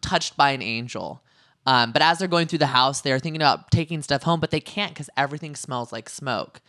touched 0.00 0.36
by 0.36 0.50
an 0.50 0.62
angel. 0.62 1.22
Um, 1.66 1.92
but 1.92 2.02
as 2.02 2.18
they're 2.18 2.28
going 2.28 2.46
through 2.46 2.60
the 2.60 2.66
house, 2.66 3.02
they're 3.02 3.18
thinking 3.18 3.42
about 3.42 3.70
taking 3.70 4.00
stuff 4.02 4.22
home, 4.22 4.40
but 4.40 4.50
they 4.50 4.60
can't 4.60 4.92
because 4.92 5.10
everything 5.16 5.54
smells 5.54 5.92
like 5.92 6.08
smoke. 6.08 6.60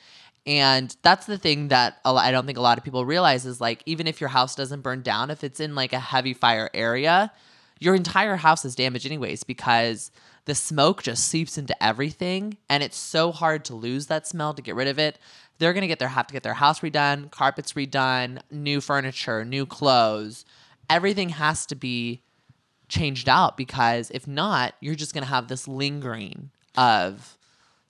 And 0.49 0.97
that's 1.03 1.27
the 1.27 1.37
thing 1.37 1.67
that 1.67 1.99
I 2.03 2.31
don't 2.31 2.47
think 2.47 2.57
a 2.57 2.61
lot 2.61 2.79
of 2.79 2.83
people 2.83 3.05
realize 3.05 3.45
is 3.45 3.61
like, 3.61 3.83
even 3.85 4.07
if 4.07 4.19
your 4.19 4.29
house 4.29 4.55
doesn't 4.55 4.81
burn 4.81 5.03
down, 5.03 5.29
if 5.29 5.43
it's 5.43 5.59
in 5.59 5.75
like 5.75 5.93
a 5.93 5.99
heavy 5.99 6.33
fire 6.33 6.71
area, 6.73 7.31
your 7.79 7.93
entire 7.93 8.35
house 8.35 8.65
is 8.65 8.73
damaged 8.73 9.05
anyways 9.05 9.43
because 9.43 10.09
the 10.45 10.55
smoke 10.55 11.03
just 11.03 11.27
seeps 11.27 11.59
into 11.59 11.83
everything 11.83 12.57
and 12.67 12.81
it's 12.81 12.97
so 12.97 13.31
hard 13.31 13.63
to 13.65 13.75
lose 13.75 14.07
that 14.07 14.25
smell 14.25 14.55
to 14.55 14.63
get 14.63 14.73
rid 14.73 14.87
of 14.87 14.97
it. 14.97 15.19
They're 15.59 15.71
gonna 15.71 15.85
get 15.85 15.99
their 15.99 16.07
have 16.07 16.25
to 16.25 16.33
get 16.33 16.41
their 16.41 16.55
house 16.55 16.79
redone, 16.79 17.29
carpets 17.29 17.73
redone, 17.73 18.39
new 18.49 18.81
furniture, 18.81 19.45
new 19.45 19.67
clothes. 19.67 20.45
Everything 20.89 21.29
has 21.29 21.67
to 21.67 21.75
be 21.75 22.23
changed 22.87 23.29
out 23.29 23.55
because 23.55 24.09
if 24.09 24.27
not, 24.27 24.73
you're 24.79 24.95
just 24.95 25.13
gonna 25.13 25.27
have 25.27 25.47
this 25.47 25.67
lingering 25.67 26.49
of, 26.75 27.37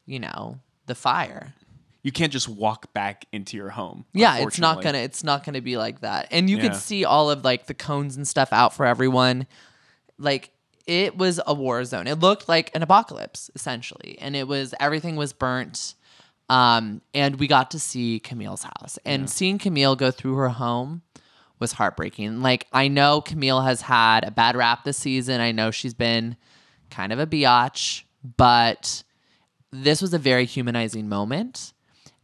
you 0.05 0.19
know, 0.19 0.59
the 0.87 0.95
fire. 0.95 1.53
You 2.01 2.11
can't 2.11 2.31
just 2.31 2.47
walk 2.47 2.93
back 2.93 3.25
into 3.33 3.57
your 3.57 3.69
home. 3.69 4.05
Yeah, 4.13 4.37
it's 4.37 4.57
not 4.59 4.81
gonna 4.81 4.99
it's 4.99 5.23
not 5.23 5.43
gonna 5.43 5.61
be 5.61 5.77
like 5.77 6.01
that. 6.01 6.27
And 6.31 6.49
you 6.49 6.57
Yeah. 6.57 6.63
could 6.69 6.75
see 6.75 7.03
all 7.05 7.29
of 7.29 7.43
like 7.43 7.65
the 7.67 7.73
cones 7.73 8.15
and 8.15 8.27
stuff 8.27 8.53
out 8.53 8.73
for 8.73 8.85
everyone. 8.85 9.47
Like 10.17 10.51
it 10.87 11.17
was 11.17 11.39
a 11.45 11.53
war 11.53 11.83
zone. 11.83 12.07
It 12.07 12.19
looked 12.19 12.47
like 12.47 12.71
an 12.73 12.81
apocalypse 12.83 13.51
essentially, 13.53 14.17
and 14.19 14.35
it 14.35 14.47
was 14.47 14.73
everything 14.79 15.15
was 15.17 15.33
burnt. 15.33 15.95
Um, 16.49 17.01
and 17.13 17.35
we 17.39 17.45
got 17.47 17.69
to 17.71 17.79
see 17.79 18.19
Camille's 18.19 18.63
house, 18.63 18.97
and 19.05 19.29
seeing 19.29 19.59
Camille 19.59 19.95
go 19.95 20.09
through 20.09 20.33
her 20.35 20.49
home 20.49 21.03
was 21.59 21.73
heartbreaking. 21.73 22.41
Like 22.41 22.65
I 22.73 22.87
know 22.87 23.21
Camille 23.21 23.61
has 23.61 23.81
had 23.81 24.23
a 24.23 24.31
bad 24.31 24.55
rap 24.55 24.83
this 24.83 24.97
season. 24.97 25.41
I 25.41 25.51
know 25.51 25.69
she's 25.69 25.93
been 25.93 26.37
kind 26.89 27.13
of 27.13 27.19
a 27.19 27.27
biatch, 27.27 28.03
but 28.37 29.03
this 29.71 30.01
was 30.01 30.13
a 30.13 30.17
very 30.17 30.45
humanizing 30.45 31.07
moment 31.07 31.73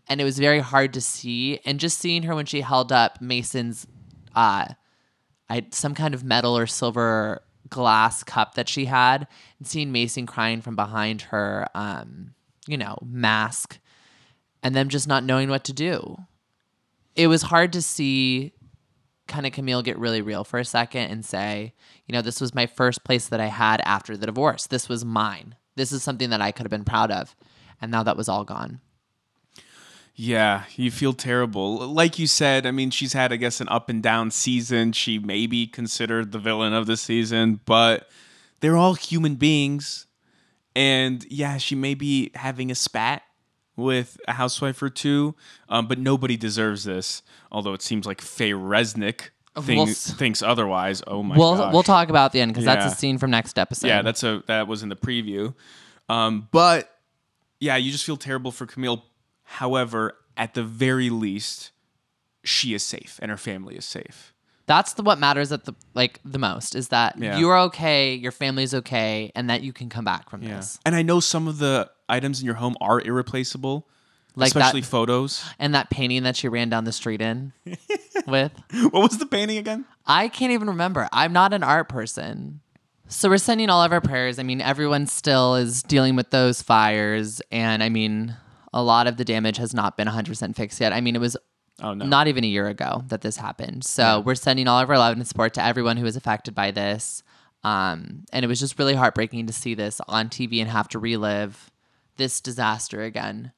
and 0.08 0.22
it 0.22 0.24
was 0.24 0.40
very 0.40 0.60
hard 0.60 0.94
to 0.94 1.02
see. 1.02 1.60
And 1.66 1.80
just 1.80 2.00
seeing 2.00 2.24
her 2.24 2.36
when 2.36 2.46
she 2.46 2.62
held 2.62 2.92
up 2.92 3.22
mason's 3.22 3.88
uh 4.36 4.68
I, 5.48 5.68
some 5.72 5.94
kind 5.94 6.14
of 6.14 6.24
metal 6.24 6.58
or 6.58 6.66
silver 6.66 7.44
glass 7.70 8.24
cup 8.24 8.56
that 8.56 8.70
she 8.70 8.86
had 8.86 9.28
and 9.60 9.68
seeing 9.68 9.92
mason 9.92 10.26
crying 10.26 10.62
from 10.62 10.76
behind 10.76 11.24
her 11.24 11.68
um 11.74 12.34
you 12.68 12.78
know 12.78 12.98
mask 13.04 13.80
and 14.62 14.76
them 14.76 14.90
just 14.90 15.08
not 15.08 15.24
knowing 15.24 15.50
what 15.50 15.64
to 15.66 15.74
do. 15.74 16.18
It 17.16 17.28
was 17.28 17.44
hard 17.44 17.74
to 17.74 17.82
see 17.82 18.54
kind 19.28 19.46
of 19.46 19.54
camille 19.54 19.82
get 19.82 19.98
really 19.98 20.22
real 20.22 20.44
for 20.44 20.60
a 20.60 20.66
second 20.66 21.10
and 21.10 21.26
say 21.26 21.74
you 22.06 22.14
know 22.14 22.22
this 22.22 22.40
was 22.40 22.54
my 22.54 22.68
first 22.68 23.04
place 23.04 23.28
that 23.30 23.40
i 23.40 23.48
had 23.48 23.82
after 23.82 24.16
the 24.16 24.28
divorce. 24.28 24.68
This 24.68 24.88
was 24.88 25.04
mine. 25.06 25.56
This 25.76 25.92
is 25.92 26.04
something 26.04 26.30
that 26.30 26.42
i 26.42 26.52
could 26.52 26.66
have 26.66 26.72
been 26.72 26.86
proud 26.86 27.12
of. 27.12 27.36
And 27.82 27.92
now 27.92 28.04
that 28.04 28.18
was 28.18 28.30
all 28.30 28.44
gone 28.46 28.80
Yeah, 30.18 30.64
you 30.76 30.92
feel 30.92 31.12
terrible. 31.12 31.88
Like 31.88 32.18
you 32.18 32.26
said, 32.26 32.66
I 32.66 32.72
mean, 32.72 32.90
she's 32.90 33.12
had, 33.12 33.34
I 33.34 33.36
guess, 33.36 33.60
an 33.60 33.68
up 33.68 33.90
and 33.90 34.02
down 34.02 34.32
season. 34.32 34.94
She 34.94 35.20
may 35.20 35.46
be 35.46 35.68
considered 35.68 36.32
the 36.32 36.40
villain 36.40 36.74
of 36.74 36.86
the 36.86 36.96
season, 36.96 37.60
but 37.66 38.10
they're 38.62 38.78
all 38.78 38.94
human 38.94 39.36
beings. 39.36 40.08
And 40.74 41.26
yeah, 41.30 41.58
she 41.58 41.76
may 41.76 41.96
be 41.96 42.32
having 42.36 42.72
a 42.72 42.76
spat 42.76 43.24
with 43.76 44.18
a 44.28 44.34
housewife 44.34 44.82
or 44.82 44.90
two, 44.90 45.36
um, 45.68 45.88
but 45.88 46.00
nobody 46.00 46.38
deserves 46.38 46.86
this. 46.86 47.22
Although 47.52 47.74
it 47.74 47.82
seems 47.82 48.06
like 48.06 48.22
Faye 48.22 48.52
Resnick 48.52 49.32
thing, 49.62 49.78
We'll 49.78 49.88
thinks 49.88 50.42
otherwise. 50.42 51.04
Oh 51.08 51.24
my 51.24 51.38
we'll 51.38 51.58
gosh. 51.58 51.74
we'll 51.74 51.84
talk 51.84 52.10
about 52.10 52.32
the 52.32 52.42
end 52.42 52.54
because 52.54 52.66
that's 52.66 52.86
a 52.86 52.96
scene 52.96 53.18
from 53.18 53.32
next 53.32 53.60
episode. 53.60 53.88
Yeah, 53.88 54.02
that's 54.02 54.24
a 54.24 54.44
that 54.48 54.68
was 54.68 54.84
in 54.84 54.90
the 54.90 54.96
preview. 54.96 55.54
Um, 56.08 56.48
but 56.52 56.90
yeah, 57.60 57.76
you 57.78 57.92
just 57.92 58.06
feel 58.06 58.18
terrible 58.18 58.52
for 58.52 58.66
Camille. 58.66 59.04
However, 59.46 60.14
at 60.36 60.54
the 60.54 60.64
very 60.64 61.10
least, 61.10 61.72
she 62.44 62.74
is 62.74 62.84
safe 62.84 63.20
and 63.22 63.32
her 63.32 63.38
family 63.38 63.76
is 63.76 63.86
safe. 63.86 64.34
that's 64.68 64.94
the 64.94 65.04
what 65.04 65.20
matters 65.20 65.52
at 65.52 65.66
the 65.66 65.74
like 65.94 66.20
the 66.26 66.40
most 66.40 66.74
is 66.76 66.88
that 66.90 67.16
Yeah. 67.20 67.38
you're 67.38 67.58
okay, 67.70 68.16
your 68.16 68.32
family's 68.32 68.74
okay, 68.74 69.32
and 69.36 69.48
that 69.50 69.62
you 69.62 69.72
can 69.72 69.90
come 69.90 70.04
back 70.06 70.30
from 70.30 70.42
this. 70.42 70.80
And 70.86 70.96
I 70.96 71.04
know 71.04 71.20
some 71.20 71.48
of 71.48 71.60
the 71.60 71.90
items 72.10 72.40
in 72.40 72.46
your 72.48 72.56
home 72.56 72.76
are 72.82 73.00
irreplaceable, 73.00 73.88
Like 74.36 74.54
that- 74.54 74.60
especially 74.60 74.82
photos. 74.82 75.44
And 75.60 75.76
that 75.76 75.90
painting 75.92 76.24
that 76.24 76.36
she 76.36 76.48
ran 76.48 76.70
down 76.70 76.84
the 76.84 76.92
street 76.92 77.22
in 77.22 77.54
with. 78.28 78.52
What 78.90 79.04
was 79.04 79.18
the 79.20 79.28
painting 79.28 79.58
again? 79.60 79.86
I 80.08 80.28
can't 80.30 80.52
even 80.52 80.68
remember. 80.68 81.08
I'm 81.14 81.32
not 81.34 81.54
an 81.54 81.62
art 81.64 81.88
person. 81.90 82.62
So 83.08 83.30
we're 83.30 83.38
sending 83.38 83.70
all 83.70 83.84
of 83.84 83.92
our 83.94 84.02
prayers. 84.02 84.40
I 84.40 84.44
mean, 84.44 84.62
everyone 84.62 85.06
still 85.06 85.54
is 85.56 85.84
dealing 85.84 86.16
with 86.16 86.32
those 86.32 86.64
fires. 86.64 87.40
And 87.52 87.84
I 87.84 87.90
mean, 87.90 88.36
a 88.76 88.84
lot 88.84 89.08
of 89.08 89.18
the 89.18 89.26
damage 89.26 89.58
has 89.58 89.74
not 89.74 89.98
been 89.98 90.08
100% 90.08 90.56
fixed 90.56 90.80
yet. 90.80 90.94
I 90.94 91.02
mean, 91.02 91.16
it 91.16 91.20
was 91.20 91.36
Oh 91.82 91.94
no. 91.94 92.06
not 92.06 92.28
even 92.28 92.44
a 92.44 92.48
year 92.48 92.68
ago 92.68 93.04
that 93.08 93.22
this 93.22 93.38
happened. 93.38 93.84
So 93.84 94.20
we're 94.20 94.36
sending 94.36 94.68
all 94.68 94.80
of 94.80 94.90
our 94.90 94.98
love 94.98 95.16
and 95.18 95.28
support 95.28 95.54
to 95.56 95.64
everyone 95.64 95.98
who 95.98 96.04
was 96.04 96.16
affected 96.16 96.54
by 96.54 96.70
this. 96.72 97.24
Um, 97.64 98.26
and 98.32 98.46
it 98.46 98.48
was 98.48 98.60
just 98.60 98.78
really 98.78 98.94
heartbreaking 98.94 99.48
to 99.48 99.54
see 99.54 99.74
this 99.74 100.00
on 100.08 100.30
TV 100.30 100.62
and 100.62 100.70
have 100.70 100.88
to 100.90 101.00
relive 101.00 101.72
this 102.18 102.40
disaster 102.42 103.02
again. 103.02 103.52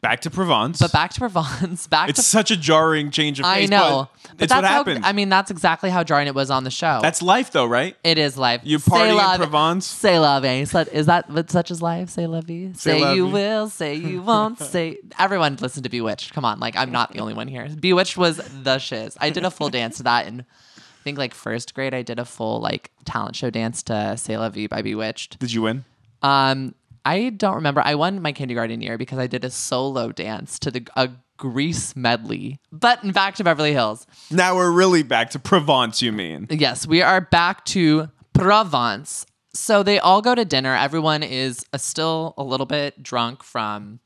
Back 0.00 0.20
to 0.20 0.30
Provence. 0.30 0.78
But 0.78 0.92
back 0.92 1.12
to 1.14 1.20
Provence, 1.20 1.86
back 1.88 2.08
it's 2.08 2.20
to 2.20 2.24
such 2.24 2.52
a 2.52 2.56
jarring 2.56 3.10
change 3.10 3.40
of 3.40 3.46
I 3.46 3.60
pace. 3.62 3.68
know. 3.70 4.08
But 4.22 4.30
But 4.36 4.42
it's 4.44 4.52
that's 4.52 4.62
what 4.62 4.64
how, 4.64 4.74
happens. 4.84 5.00
I 5.04 5.12
mean, 5.12 5.28
that's 5.28 5.50
exactly 5.50 5.90
how 5.90 6.04
jarring 6.04 6.28
it 6.28 6.36
was 6.36 6.50
on 6.52 6.62
the 6.62 6.70
show. 6.70 7.00
That's 7.02 7.20
life, 7.20 7.50
though, 7.50 7.66
right? 7.66 7.96
it 8.04 8.16
is 8.16 8.38
life. 8.38 8.60
You 8.62 8.78
Say 8.78 8.90
party 8.90 9.10
in 9.10 9.16
la- 9.16 9.36
Provence? 9.36 9.86
Say 9.86 10.18
la 10.20 10.38
vie. 10.38 10.48
Eh? 10.48 10.60
Is 10.60 10.70
that- 10.70 10.88
Is 10.88 11.06
that 11.06 11.28
what 11.28 11.50
such 11.50 11.72
is 11.72 11.82
life? 11.82 12.10
Say 12.10 12.28
love 12.28 12.48
eh? 12.48 12.52
you. 12.52 12.74
Say, 12.74 13.00
la 13.00 13.12
you 13.12 13.26
vie. 13.26 13.32
will. 13.32 13.68
Say 13.70 13.94
you 13.96 14.22
won't. 14.30 14.60
say 14.60 14.98
everyone 15.18 15.56
listen 15.60 15.82
to 15.82 15.88
B*Witched. 15.88 16.32
Come 16.32 16.44
on, 16.44 16.60
like 16.60 16.76
I'm 16.76 16.92
not 16.92 17.12
the 17.12 17.18
only 17.18 17.34
one 17.34 17.48
here. 17.48 17.68
B*Witched 17.68 18.16
was 18.16 18.36
the 18.62 18.78
shiz. 18.78 19.16
I 19.20 19.30
did 19.30 19.44
a 19.44 19.50
full 19.50 19.68
dance 19.68 19.96
to 19.96 20.04
that 20.04 20.28
in 20.28 20.44
I 20.76 21.02
think 21.02 21.18
like 21.18 21.34
first 21.34 21.74
grade. 21.74 21.92
I 21.94 22.02
did 22.02 22.20
a 22.20 22.24
full 22.24 22.60
like 22.60 22.92
talent 23.04 23.34
show 23.34 23.50
dance 23.50 23.82
to 23.84 24.16
Say 24.16 24.38
la 24.38 24.48
vie 24.48 24.68
by 24.68 24.82
B*Witched. 24.82 25.40
Did 25.40 25.52
you 25.52 25.62
win? 25.62 25.84
Um, 26.22 26.74
I 27.08 27.30
don't 27.30 27.54
remember. 27.54 27.80
I 27.82 27.94
won 27.94 28.20
my 28.20 28.32
kindergarten 28.32 28.82
year 28.82 28.98
because 28.98 29.18
I 29.18 29.26
did 29.26 29.42
a 29.42 29.48
solo 29.50 30.12
dance 30.12 30.58
to 30.58 30.70
the 30.70 30.86
a 30.94 31.08
Grease 31.38 31.96
medley. 31.96 32.60
But 32.70 33.14
back 33.14 33.36
to 33.36 33.44
Beverly 33.44 33.72
Hills. 33.72 34.06
Now 34.30 34.56
we're 34.56 34.70
really 34.70 35.02
back 35.02 35.30
to 35.30 35.38
Provence, 35.38 36.02
you 36.02 36.12
mean? 36.12 36.48
Yes, 36.50 36.86
we 36.86 37.00
are 37.00 37.22
back 37.22 37.64
to 37.66 38.10
Provence. 38.34 39.24
So 39.54 39.82
they 39.82 39.98
all 39.98 40.20
go 40.20 40.34
to 40.34 40.44
dinner. 40.44 40.74
Everyone 40.74 41.22
is 41.22 41.64
uh, 41.72 41.78
still 41.78 42.34
a 42.36 42.42
little 42.42 42.66
bit 42.66 43.02
drunk 43.02 43.42
from 43.42 44.00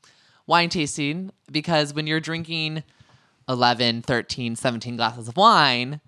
wine 0.47 0.69
tasting 0.69 1.31
because 1.51 1.93
when 1.93 2.07
you're 2.07 2.21
drinking 2.21 2.83
11, 3.49 4.03
13, 4.03 4.55
17 4.55 4.95
glasses 4.95 5.27
of 5.27 5.35
wine, 5.35 5.99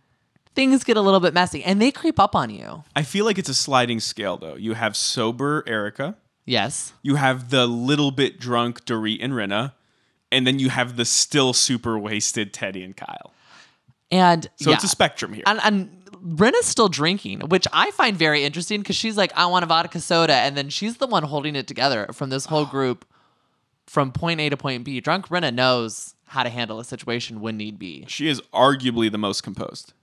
things 0.55 0.86
get 0.86 0.95
a 0.95 1.01
little 1.01 1.19
bit 1.19 1.34
messy 1.34 1.62
and 1.62 1.81
they 1.81 1.91
creep 1.91 2.21
up 2.21 2.36
on 2.36 2.49
you. 2.49 2.86
I 2.95 3.03
feel 3.03 3.25
like 3.25 3.38
it's 3.38 3.49
a 3.49 3.53
sliding 3.53 3.99
scale 3.99 4.38
though. 4.38 4.55
You 4.55 4.75
have 4.75 4.95
sober 4.95 5.62
Erica, 5.67 6.15
Yes. 6.45 6.93
you 7.01 7.15
have 7.15 7.49
the 7.49 7.65
little 7.65 8.12
bit 8.12 8.39
drunk 8.39 8.86
Dorit 8.86 9.17
and 9.21 9.34
Rinna, 9.34 9.73
and 10.31 10.45
then 10.45 10.60
you 10.60 10.69
have 10.69 10.95
the 10.95 11.05
still 11.05 11.53
super 11.53 11.97
wasted 11.97 12.53
Teddi 12.53 12.84
and 12.84 12.95
Kyle. 12.95 13.34
And 14.12 14.47
So 14.58 14.69
yeah. 14.69 14.75
it's 14.75 14.84
a 14.84 14.88
spectrum 14.88 15.34
here. 15.34 15.43
and, 15.47 15.60
and 15.63 16.05
Brenna's 16.25 16.65
still 16.65 16.89
drinking, 16.89 17.41
which 17.41 17.67
I 17.71 17.91
find 17.91 18.17
very 18.17 18.43
interesting 18.43 18.81
because 18.81 18.95
she's 18.95 19.17
like, 19.17 19.31
I 19.36 19.45
want 19.45 19.63
a 19.63 19.67
vodka 19.67 19.99
soda. 19.99 20.34
And 20.34 20.58
then 20.58 20.69
she's 20.69 20.97
the 20.97 21.08
one 21.08 21.23
holding 21.23 21.55
it 21.55 21.67
together 21.67 22.08
from 22.13 22.29
this 22.29 22.45
whole 22.45 22.65
group 22.77 23.05
from 23.86 24.12
point 24.12 24.39
A 24.39 24.49
to 24.49 24.58
point 24.58 24.84
B. 24.84 24.99
Drunk 24.99 25.27
Brenna 25.27 25.53
knows 25.53 26.15
how 26.27 26.43
to 26.43 26.49
handle 26.49 26.79
a 26.79 26.84
situation 26.84 27.39
when 27.39 27.58
need 27.58 27.77
be. 27.77 28.03
she 28.08 28.27
is 28.27 28.41
arguably 28.53 29.12
the 29.12 29.17
most 29.17 29.41
composed. 29.41 29.93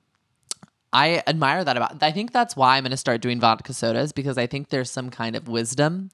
I 0.92 1.22
admire 1.26 1.64
that 1.64 1.76
about 1.76 2.02
I 2.02 2.12
think 2.12 2.32
that's 2.32 2.54
why 2.54 2.76
I'm 2.76 2.84
going 2.84 2.90
to 2.90 2.96
start 2.96 3.20
doing 3.22 3.40
vodka 3.40 3.72
sodas 3.72 4.12
because 4.12 4.38
I 4.38 4.46
think 4.46 4.68
there's 4.68 4.90
some 4.90 5.10
kind 5.10 5.34
of 5.34 5.48
wisdom. 5.48 6.10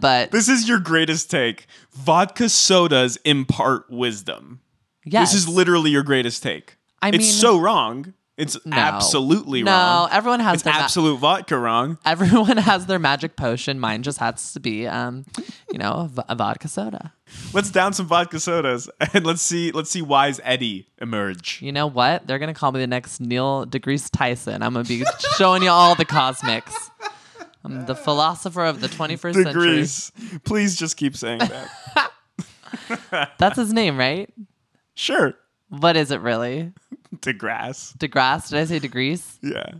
But 0.00 0.30
This 0.30 0.48
is 0.48 0.68
your 0.68 0.78
greatest 0.80 1.30
take. 1.30 1.66
Vodka 1.92 2.48
sodas 2.48 3.16
impart 3.24 3.90
wisdom. 3.90 4.60
yes. 5.04 5.32
This 5.32 5.42
is 5.42 5.48
literally 5.48 5.90
your 5.90 6.02
greatest 6.02 6.42
take. 6.42 6.76
I 7.02 7.08
it's 7.08 7.18
mean- 7.18 7.22
so 7.32 7.58
wrong. 7.58 8.14
It's 8.36 8.56
absolutely 8.72 9.62
No, 9.62 9.70
wrong. 9.70 10.08
everyone 10.12 10.40
has 10.40 10.54
it's 10.54 10.62
their 10.62 10.72
ma- 10.72 10.78
absolute 10.80 11.18
vodka 11.18 11.58
wrong. 11.58 11.98
Everyone 12.06 12.56
has 12.70 12.86
their 12.86 12.98
magic 12.98 13.36
potion. 13.36 13.78
Mine 13.78 14.02
just 14.02 14.16
has 14.16 14.54
to 14.54 14.60
be, 14.60 14.86
um, 14.86 15.26
you 15.70 15.76
know, 15.78 16.08
a 16.26 16.34
vodka 16.34 16.66
soda. 16.66 17.12
Let's 17.52 17.68
down 17.70 17.92
some 17.92 18.06
vodka 18.06 18.40
sodas 18.40 18.88
and 19.12 19.26
let's 19.26 19.42
see 19.42 19.72
let's 19.72 19.90
see 19.90 20.00
wise 20.00 20.40
Eddie 20.42 20.88
emerge. 21.02 21.60
You 21.60 21.70
know 21.70 21.86
what? 21.86 22.26
They're 22.26 22.38
gonna 22.38 22.54
call 22.54 22.72
me 22.72 22.80
the 22.80 22.86
next 22.86 23.20
Neil 23.20 23.66
deGrasse 23.66 24.08
Tyson. 24.10 24.62
I'm 24.62 24.72
gonna 24.72 24.84
be 24.88 25.04
showing 25.36 25.62
you 25.62 25.68
all 25.68 25.94
the 25.94 26.06
cosmics. 26.06 26.90
I'm 27.64 27.86
the 27.86 27.94
philosopher 27.94 28.64
of 28.64 28.80
the 28.80 28.88
21st 28.98 29.34
century. 29.34 29.44
Degrees. 29.44 30.12
Please 30.44 30.76
just 30.76 30.96
keep 30.96 31.16
saying 31.16 31.40
that. 31.40 32.12
That's 33.38 33.56
his 33.56 33.72
name, 33.72 33.96
right? 33.98 34.32
sure. 34.94 35.34
What 35.68 35.96
is 35.96 36.10
it 36.10 36.20
really? 36.20 36.72
DeGrasse. 37.16 37.96
DeGrasse? 37.98 38.48
Did 38.50 38.58
I 38.58 38.64
say 38.64 38.78
degrees? 38.80 39.38
Yeah. 39.42 39.70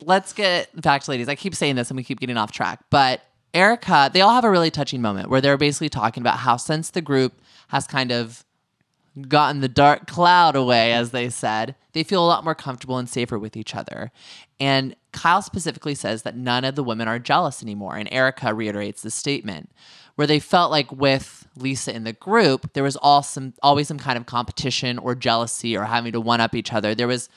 let's 0.00 0.32
get 0.32 0.80
back 0.80 1.02
to 1.02 1.10
ladies. 1.10 1.28
I 1.28 1.34
keep 1.34 1.54
saying 1.54 1.76
this 1.76 1.90
and 1.90 1.96
we 1.96 2.02
keep 2.04 2.20
getting 2.20 2.36
off 2.38 2.52
track, 2.52 2.80
but 2.90 3.20
Erica, 3.52 4.10
they 4.12 4.20
all 4.22 4.32
have 4.34 4.44
a 4.44 4.50
really 4.50 4.70
touching 4.70 5.00
moment 5.02 5.28
where 5.30 5.40
they're 5.42 5.56
basically 5.58 5.88
talking 5.90 6.22
about 6.22 6.38
how 6.38 6.56
since 6.56 6.90
the 6.90 7.00
group 7.02 7.40
has 7.68 7.86
kind 7.86 8.12
of 8.12 8.44
gotten 9.28 9.60
the 9.60 9.68
dark 9.68 10.06
cloud 10.06 10.56
away, 10.56 10.92
as 10.92 11.10
they 11.10 11.28
said, 11.30 11.74
they 11.92 12.02
feel 12.02 12.22
a 12.24 12.28
lot 12.28 12.44
more 12.44 12.54
comfortable 12.54 12.98
and 12.98 13.08
safer 13.08 13.38
with 13.38 13.56
each 13.56 13.74
other. 13.74 14.10
And 14.60 14.94
Kyle 15.16 15.42
specifically 15.42 15.94
says 15.94 16.22
that 16.22 16.36
none 16.36 16.64
of 16.64 16.74
the 16.74 16.84
women 16.84 17.08
are 17.08 17.18
jealous 17.18 17.62
anymore. 17.62 17.96
And 17.96 18.08
Erica 18.12 18.54
reiterates 18.54 19.02
the 19.02 19.10
statement 19.10 19.70
where 20.14 20.26
they 20.26 20.38
felt 20.38 20.70
like 20.70 20.92
with 20.92 21.48
Lisa 21.56 21.94
in 21.94 22.04
the 22.04 22.12
group, 22.12 22.72
there 22.74 22.82
was 22.82 22.96
all 22.96 23.22
some 23.22 23.54
always 23.62 23.88
some 23.88 23.98
kind 23.98 24.18
of 24.18 24.26
competition 24.26 24.98
or 24.98 25.14
jealousy 25.14 25.76
or 25.76 25.84
having 25.84 26.12
to 26.12 26.20
one 26.20 26.40
up 26.40 26.54
each 26.54 26.72
other. 26.72 26.94
There 26.94 27.08
was 27.08 27.30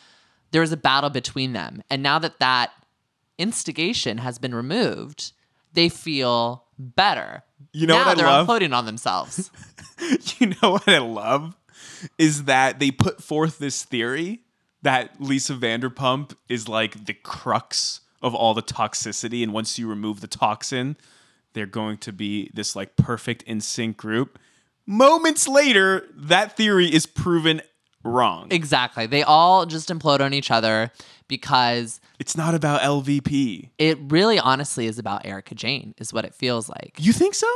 there 0.51 0.61
was 0.61 0.71
a 0.73 0.77
battle 0.77 1.09
between 1.09 1.53
them. 1.53 1.81
And 1.89 2.03
now 2.03 2.19
that 2.19 2.39
that 2.39 2.71
instigation 3.37 4.17
has 4.17 4.37
been 4.37 4.53
removed, 4.53 5.31
they 5.73 5.87
feel 5.87 6.65
better. 6.77 7.43
You 7.71 7.87
know 7.87 7.95
now 7.95 8.05
what 8.05 8.07
I 8.07 8.15
they're 8.15 8.59
love? 8.59 8.73
on 8.73 8.85
themselves. 8.85 9.51
you 10.39 10.47
know 10.47 10.71
what 10.71 10.87
I 10.87 10.97
love 10.97 11.55
is 12.17 12.43
that 12.45 12.79
they 12.79 12.91
put 12.91 13.23
forth 13.23 13.57
this 13.57 13.83
theory 13.83 14.41
that 14.81 15.19
Lisa 15.21 15.53
Vanderpump 15.53 16.35
is 16.47 16.67
like 16.67 17.05
the 17.05 17.13
crux 17.13 18.01
of 18.21 18.33
all 18.35 18.53
the 18.53 18.61
toxicity, 18.61 19.43
and 19.43 19.53
once 19.53 19.77
you 19.79 19.87
remove 19.87 20.21
the 20.21 20.27
toxin, 20.27 20.95
they're 21.53 21.65
going 21.65 21.97
to 21.99 22.11
be 22.13 22.49
this 22.53 22.75
like 22.75 22.95
perfect 22.95 23.43
in 23.43 23.61
sync 23.61 23.97
group. 23.97 24.37
Moments 24.85 25.47
later, 25.47 26.07
that 26.15 26.57
theory 26.57 26.87
is 26.93 27.05
proven 27.05 27.61
wrong. 28.03 28.47
exactly. 28.51 29.05
They 29.05 29.23
all 29.23 29.65
just 29.65 29.89
implode 29.89 30.21
on 30.21 30.33
each 30.33 30.49
other 30.51 30.91
because 31.27 31.99
It's 32.17 32.35
not 32.35 32.55
about 32.55 32.81
LVP. 32.81 33.69
it 33.77 33.97
really 34.07 34.39
honestly 34.39 34.87
is 34.87 34.97
about 34.97 35.25
Erica 35.25 35.53
Jayne, 35.55 35.93
is 35.97 36.11
what 36.13 36.25
it 36.25 36.33
feels 36.33 36.69
like. 36.69 36.93
You 36.97 37.13
think 37.13 37.35
so? 37.35 37.47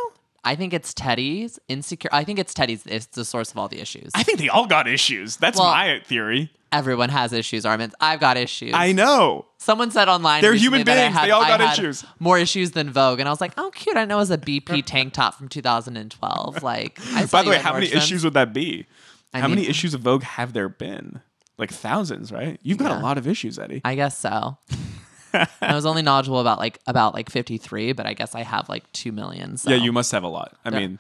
I 0.43 0.55
think 0.55 0.73
it's 0.73 0.93
Teddi's 0.93 1.57
insecure. 1.69 2.09
I 2.13 2.23
think 2.25 2.38
it's 2.38 2.53
Teddi's. 2.53 2.86
It's 2.86 3.05
the 3.07 3.23
source 3.25 3.51
of 3.51 3.57
all 3.57 3.69
the 3.69 3.79
issues. 3.79 4.12
I 4.13 4.23
think 4.23 4.39
they 4.39 4.49
all 4.49 4.67
got 4.67 4.88
issues. 4.88 5.38
That's 5.38 5.57
Well- 5.57 5.71
my 5.71 6.01
theory. 6.05 6.51
Everyone 6.73 7.09
has 7.09 7.33
issues, 7.33 7.65
Armin. 7.65 7.91
I've 7.99 8.19
got 8.19 8.36
issues. 8.38 8.71
I 8.73 8.91
know. 8.91 9.45
Someone 9.57 9.91
said 9.91 10.09
online 10.09 10.41
They're 10.41 10.53
human 10.53 10.83
beings. 10.83 11.13
had- 11.15 11.25
They 11.27 11.31
all 11.31 11.41
got 11.41 11.62
issues. 11.62 12.03
More 12.19 12.38
issues 12.39 12.71
than 12.71 12.89
Vogue, 12.89 13.19
and 13.19 13.29
I 13.29 13.31
was 13.31 13.39
like, 13.41 13.53
"Oh, 13.57 13.71
cute! 13.71 13.95
I 13.95 14.05
know 14.05 14.15
it 14.17 14.19
was 14.19 14.31
a 14.31 14.38
BP 14.38 14.81
tank 14.86 15.13
top 15.13 15.36
from 15.36 15.47
2012." 15.49 16.63
Like, 16.63 16.99
I 17.13 17.25
By 17.27 17.43
the 17.43 17.49
way, 17.51 17.57
how 17.59 17.73
many 17.73 17.88
issues 17.93 18.23
would 18.23 18.33
that 18.33 18.53
be? 18.53 18.86
I 19.33 19.39
how 19.39 19.47
many 19.47 19.67
issues 19.67 19.93
of 19.93 20.01
Vogue 20.01 20.23
have 20.23 20.53
there 20.53 20.69
been? 20.69 21.21
Like 21.57 21.71
thousands, 21.71 22.31
right? 22.31 22.59
You've 22.63 22.77
got 22.79 22.91
Yeah. 22.91 22.99
a 22.99 23.03
lot 23.03 23.17
of 23.17 23.27
issues, 23.27 23.59
Eddie. 23.59 23.81
I 23.86 23.95
guess 23.95 24.17
so. 24.17 24.57
I 25.62 25.73
was 25.73 25.86
only 25.86 26.01
knowledgeable 26.01 26.39
about 26.39 26.59
like 26.59 26.79
about 26.88 27.13
like 27.13 27.29
53, 27.29 27.93
but 27.93 28.05
I 28.05 28.13
guess 28.13 28.36
I 28.36 28.41
have 28.43 28.69
like 28.69 28.91
two 28.91 29.12
million. 29.12 29.57
So 29.57 29.69
yeah, 29.71 29.77
you 29.77 29.91
must 29.91 30.12
have 30.12 30.23
a 30.23 30.27
lot. 30.27 30.55
I 30.65 30.69
Yeah. 30.71 30.79
mean, 30.79 30.99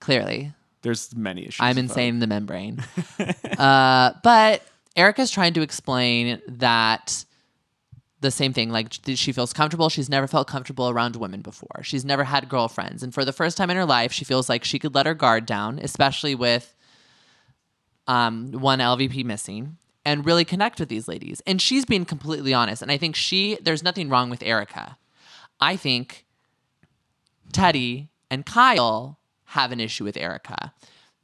clearly 0.00 0.52
there's 0.82 1.14
many 1.14 1.42
issues. 1.42 1.58
I'm 1.60 1.78
insane 1.78 2.14
in 2.14 2.20
the 2.20 2.26
membrane. 2.26 2.82
uh, 3.58 4.12
but 4.22 4.62
Erica's 4.96 5.30
trying 5.30 5.54
to 5.54 5.62
explain 5.62 6.40
that 6.48 7.24
the 8.20 8.30
same 8.30 8.52
thing. 8.52 8.70
Like 8.70 8.92
she 8.92 9.32
feels 9.32 9.52
comfortable. 9.52 9.88
She's 9.88 10.08
never 10.08 10.26
felt 10.26 10.48
comfortable 10.48 10.88
around 10.88 11.16
women 11.16 11.40
before. 11.40 11.82
She's 11.82 12.04
never 12.04 12.24
had 12.24 12.48
girlfriends, 12.48 13.02
and 13.02 13.14
for 13.14 13.24
the 13.24 13.32
first 13.32 13.56
time 13.56 13.70
in 13.70 13.76
her 13.76 13.84
life, 13.84 14.12
she 14.12 14.24
feels 14.24 14.48
like 14.48 14.64
she 14.64 14.78
could 14.78 14.94
let 14.94 15.06
her 15.06 15.14
guard 15.14 15.46
down, 15.46 15.78
especially 15.78 16.34
with 16.34 16.74
um, 18.06 18.52
one 18.52 18.78
LVP 18.80 19.24
missing, 19.24 19.76
and 20.04 20.24
really 20.26 20.44
connect 20.44 20.80
with 20.80 20.88
these 20.88 21.06
ladies. 21.06 21.42
And 21.46 21.60
she's 21.60 21.84
being 21.84 22.04
completely 22.04 22.54
honest. 22.54 22.82
And 22.82 22.90
I 22.90 22.96
think 22.96 23.14
she 23.14 23.58
there's 23.62 23.82
nothing 23.82 24.08
wrong 24.08 24.30
with 24.30 24.42
Erica. 24.42 24.96
I 25.60 25.76
think 25.76 26.24
Teddi 27.52 28.08
and 28.30 28.44
Kyle 28.44 29.18
have 29.46 29.72
an 29.72 29.80
issue 29.80 30.04
with 30.04 30.16
Erica 30.16 30.72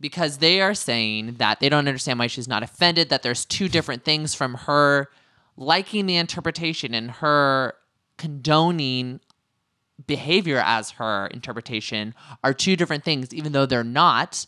because 0.01 0.39
they 0.39 0.61
are 0.61 0.75
saying 0.75 1.37
that 1.39 1.61
they 1.61 1.69
don't 1.69 1.89
understand 1.89 2.19
why 2.19 2.27
she's 2.27 2.49
not 2.49 2.63
offended, 2.63 3.09
that 3.09 3.23
there's 3.23 3.45
two 3.45 3.69
different 3.69 4.05
things 4.05 4.35
from 4.35 4.55
her 4.55 5.09
liking 5.57 6.07
the 6.07 6.17
interpretation 6.17 6.95
and 6.95 7.11
her 7.11 7.75
condoning 8.17 9.21
behavior 10.07 10.63
as 10.65 10.93
her 10.93 11.29
interpretation 11.29 12.15
are 12.43 12.53
two 12.53 12.77
different 12.77 13.05
things, 13.05 13.33
even 13.33 13.53
though 13.53 13.67
they're 13.67 13.85
not. 13.85 14.47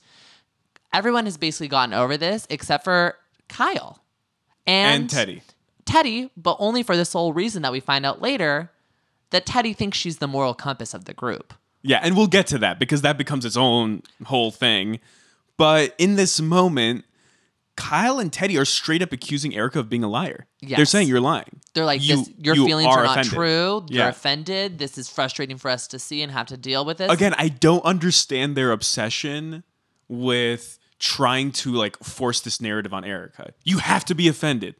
Everyone 0.92 1.24
has 1.24 1.36
basically 1.36 1.68
gotten 1.68 1.94
over 1.94 2.16
this 2.16 2.46
except 2.50 2.84
for 2.84 3.16
Kyle 3.48 4.02
and, 4.66 5.02
and 5.02 5.10
Teddi. 5.10 5.42
Teddi, 5.84 6.30
but 6.36 6.56
only 6.58 6.82
for 6.82 6.96
the 6.96 7.04
sole 7.04 7.32
reason 7.32 7.62
that 7.62 7.72
we 7.72 7.80
find 7.80 8.04
out 8.04 8.20
later 8.20 8.70
that 9.30 9.46
Teddi 9.46 9.76
thinks 9.76 9.98
she's 9.98 10.18
the 10.18 10.26
moral 10.26 10.54
compass 10.54 10.94
of 10.94 11.04
the 11.04 11.14
group. 11.14 11.54
Yeah, 11.82 12.00
and 12.02 12.16
we'll 12.16 12.26
get 12.26 12.48
to 12.48 12.58
that 12.58 12.78
because 12.78 13.02
that 13.02 13.16
becomes 13.16 13.44
its 13.44 13.56
own 13.56 14.02
whole 14.24 14.50
thing. 14.50 14.98
But 15.56 15.94
in 15.98 16.16
this 16.16 16.40
moment, 16.40 17.04
Kyle 17.76 18.18
and 18.18 18.32
Teddi 18.32 18.58
are 18.60 18.64
straight 18.64 19.02
up 19.02 19.12
accusing 19.12 19.54
Erica 19.54 19.78
of 19.80 19.88
being 19.88 20.02
a 20.04 20.08
liar. 20.08 20.46
They're 20.62 20.84
saying 20.84 21.08
you're 21.08 21.20
lying. 21.20 21.60
They're 21.74 21.84
like, 21.84 22.02
You- 22.02 22.16
this, 22.24 22.30
your 22.38 22.56
you 22.56 22.66
feelings 22.66 22.88
are, 22.94 23.04
not 23.04 23.12
offended. 23.18 23.32
true. 23.32 23.86
You're 23.88 24.04
Yeah. 24.04 24.08
offended. 24.08 24.78
This 24.78 24.96
is 24.98 25.08
frustrating 25.08 25.58
for 25.58 25.70
us 25.70 25.86
to 25.88 25.98
see 25.98 26.22
and 26.22 26.32
have 26.32 26.46
to 26.46 26.56
deal 26.56 26.84
with 26.84 26.98
this. 26.98 27.10
Again, 27.12 27.34
I 27.38 27.48
don't 27.48 27.84
understand 27.84 28.56
their 28.56 28.72
obsession 28.72 29.62
with 30.08 30.78
trying 30.98 31.52
to 31.52 31.72
like 31.72 31.98
force 32.02 32.40
this 32.40 32.60
narrative 32.60 32.94
on 32.94 33.04
Erica. 33.04 33.52
You 33.64 33.78
have 33.78 34.04
to 34.06 34.14
be 34.14 34.28
offended. 34.28 34.74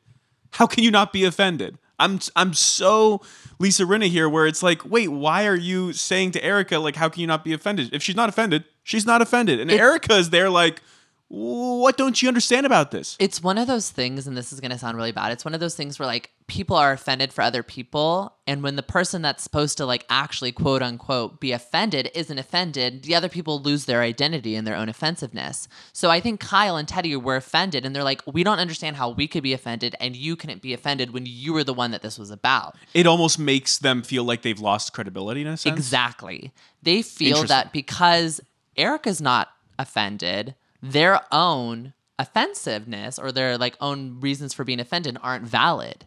How 0.53 0.67
can 0.67 0.83
you 0.83 0.91
not 0.91 1.13
be 1.13 1.25
offended? 1.25 1.77
I'm 1.99 2.21
I'm 2.35 2.53
so 2.55 3.23
Lisa 3.59 3.85
Rinna 3.85 4.09
here 4.09 4.29
where 4.29 4.47
it's 4.47 4.63
like, 4.63 4.85
wait, 4.85 5.09
why 5.09 5.47
are 5.47 5.57
you 5.57 5.93
saying 5.93 6.33
to 6.33 6.45
Erica 6.45 6.79
like 6.79 6.97
how 6.97 7.09
can 7.09 7.21
you 7.21 7.27
not 7.27 7.45
be 7.45 7.53
offended? 7.53 7.91
If 7.93 8.03
she's 8.03 8.17
not 8.17 8.29
offended, 8.29 8.65
she's 8.83 9.07
not 9.07 9.23
offended. 9.23 9.61
And 9.61 9.71
Erica 9.71 10.17
is 10.17 10.31
there 10.31 10.51
like, 10.51 10.83
what 11.29 11.97
don't 11.97 12.23
you 12.23 12.29
understand 12.29 12.67
about 12.67 12.93
this? 12.93 13.17
It's 13.19 13.43
one 13.43 13.59
of 13.59 13.67
those 13.67 13.91
things, 13.91 14.29
and 14.29 14.37
this 14.37 14.53
is 14.53 14.61
going 14.61 14.71
to 14.71 14.79
sound 14.79 14.97
really 14.97 15.11
bad. 15.11 15.33
It's 15.33 15.45
one 15.45 15.55
of 15.55 15.61
those 15.61 15.75
things 15.75 15.99
where 15.99 16.07
like 16.07 16.31
people 16.47 16.77
are 16.77 16.93
offended 16.93 17.33
for 17.33 17.43
other 17.43 17.65
people, 17.65 18.37
and 18.47 18.63
when 18.63 18.77
the 18.77 18.83
person 18.83 19.23
that's 19.23 19.43
supposed 19.43 19.77
to 19.79 19.87
like 19.87 20.07
actually 20.09 20.53
quote 20.53 20.83
unquote 20.83 21.41
be 21.41 21.51
offended 21.51 22.11
isn't 22.15 22.39
offended, 22.39 23.03
the 23.03 23.17
other 23.17 23.29
people 23.29 23.61
lose 23.61 23.87
their 23.87 24.03
identity 24.03 24.55
and 24.55 24.67
their 24.67 24.77
own 24.77 24.89
offensiveness. 24.89 25.67
So 25.93 26.11
I 26.11 26.21
think 26.21 26.39
Kyle 26.39 26.77
and 26.77 26.87
Teddi 26.87 27.21
were 27.21 27.37
offended, 27.37 27.85
and 27.85 27.95
they're 27.95 28.05
like, 28.05 28.23
we 28.27 28.45
don't 28.45 28.61
understand 28.61 28.95
how 28.95 29.11
we 29.11 29.27
could 29.27 29.43
be 29.43 29.53
offended 29.53 29.97
and 29.99 30.15
you 30.15 30.37
couldn't 30.37 30.63
be 30.63 30.73
offended 30.73 31.13
when 31.13 31.27
you 31.27 31.53
were 31.53 31.65
the 31.65 31.75
one 31.75 31.91
that 31.91 32.03
this 32.03 32.19
was 32.19 32.31
about. 32.31 32.77
It 32.95 33.07
almost 33.07 33.39
makes 33.39 33.79
them 33.79 34.03
feel 34.03 34.23
like 34.23 34.43
they've 34.43 34.61
lost 34.61 34.93
credibility 34.93 35.41
in 35.41 35.49
a 35.49 35.57
sense. 35.57 35.77
Exactly. 35.77 36.53
They 36.83 37.03
feel 37.03 37.43
that 37.45 37.73
because 37.73 38.41
Erica's 38.77 39.21
not 39.21 39.49
offended, 39.79 40.55
their 40.93 41.21
own 41.33 41.93
offensiveness 42.19 43.19
or 43.19 43.33
their 43.33 43.59
like 43.59 43.77
own 43.81 44.21
reasons 44.21 44.55
for 44.55 44.65
being 44.65 44.81
offended 44.81 45.17
aren't 45.23 45.45
valid. 45.45 46.05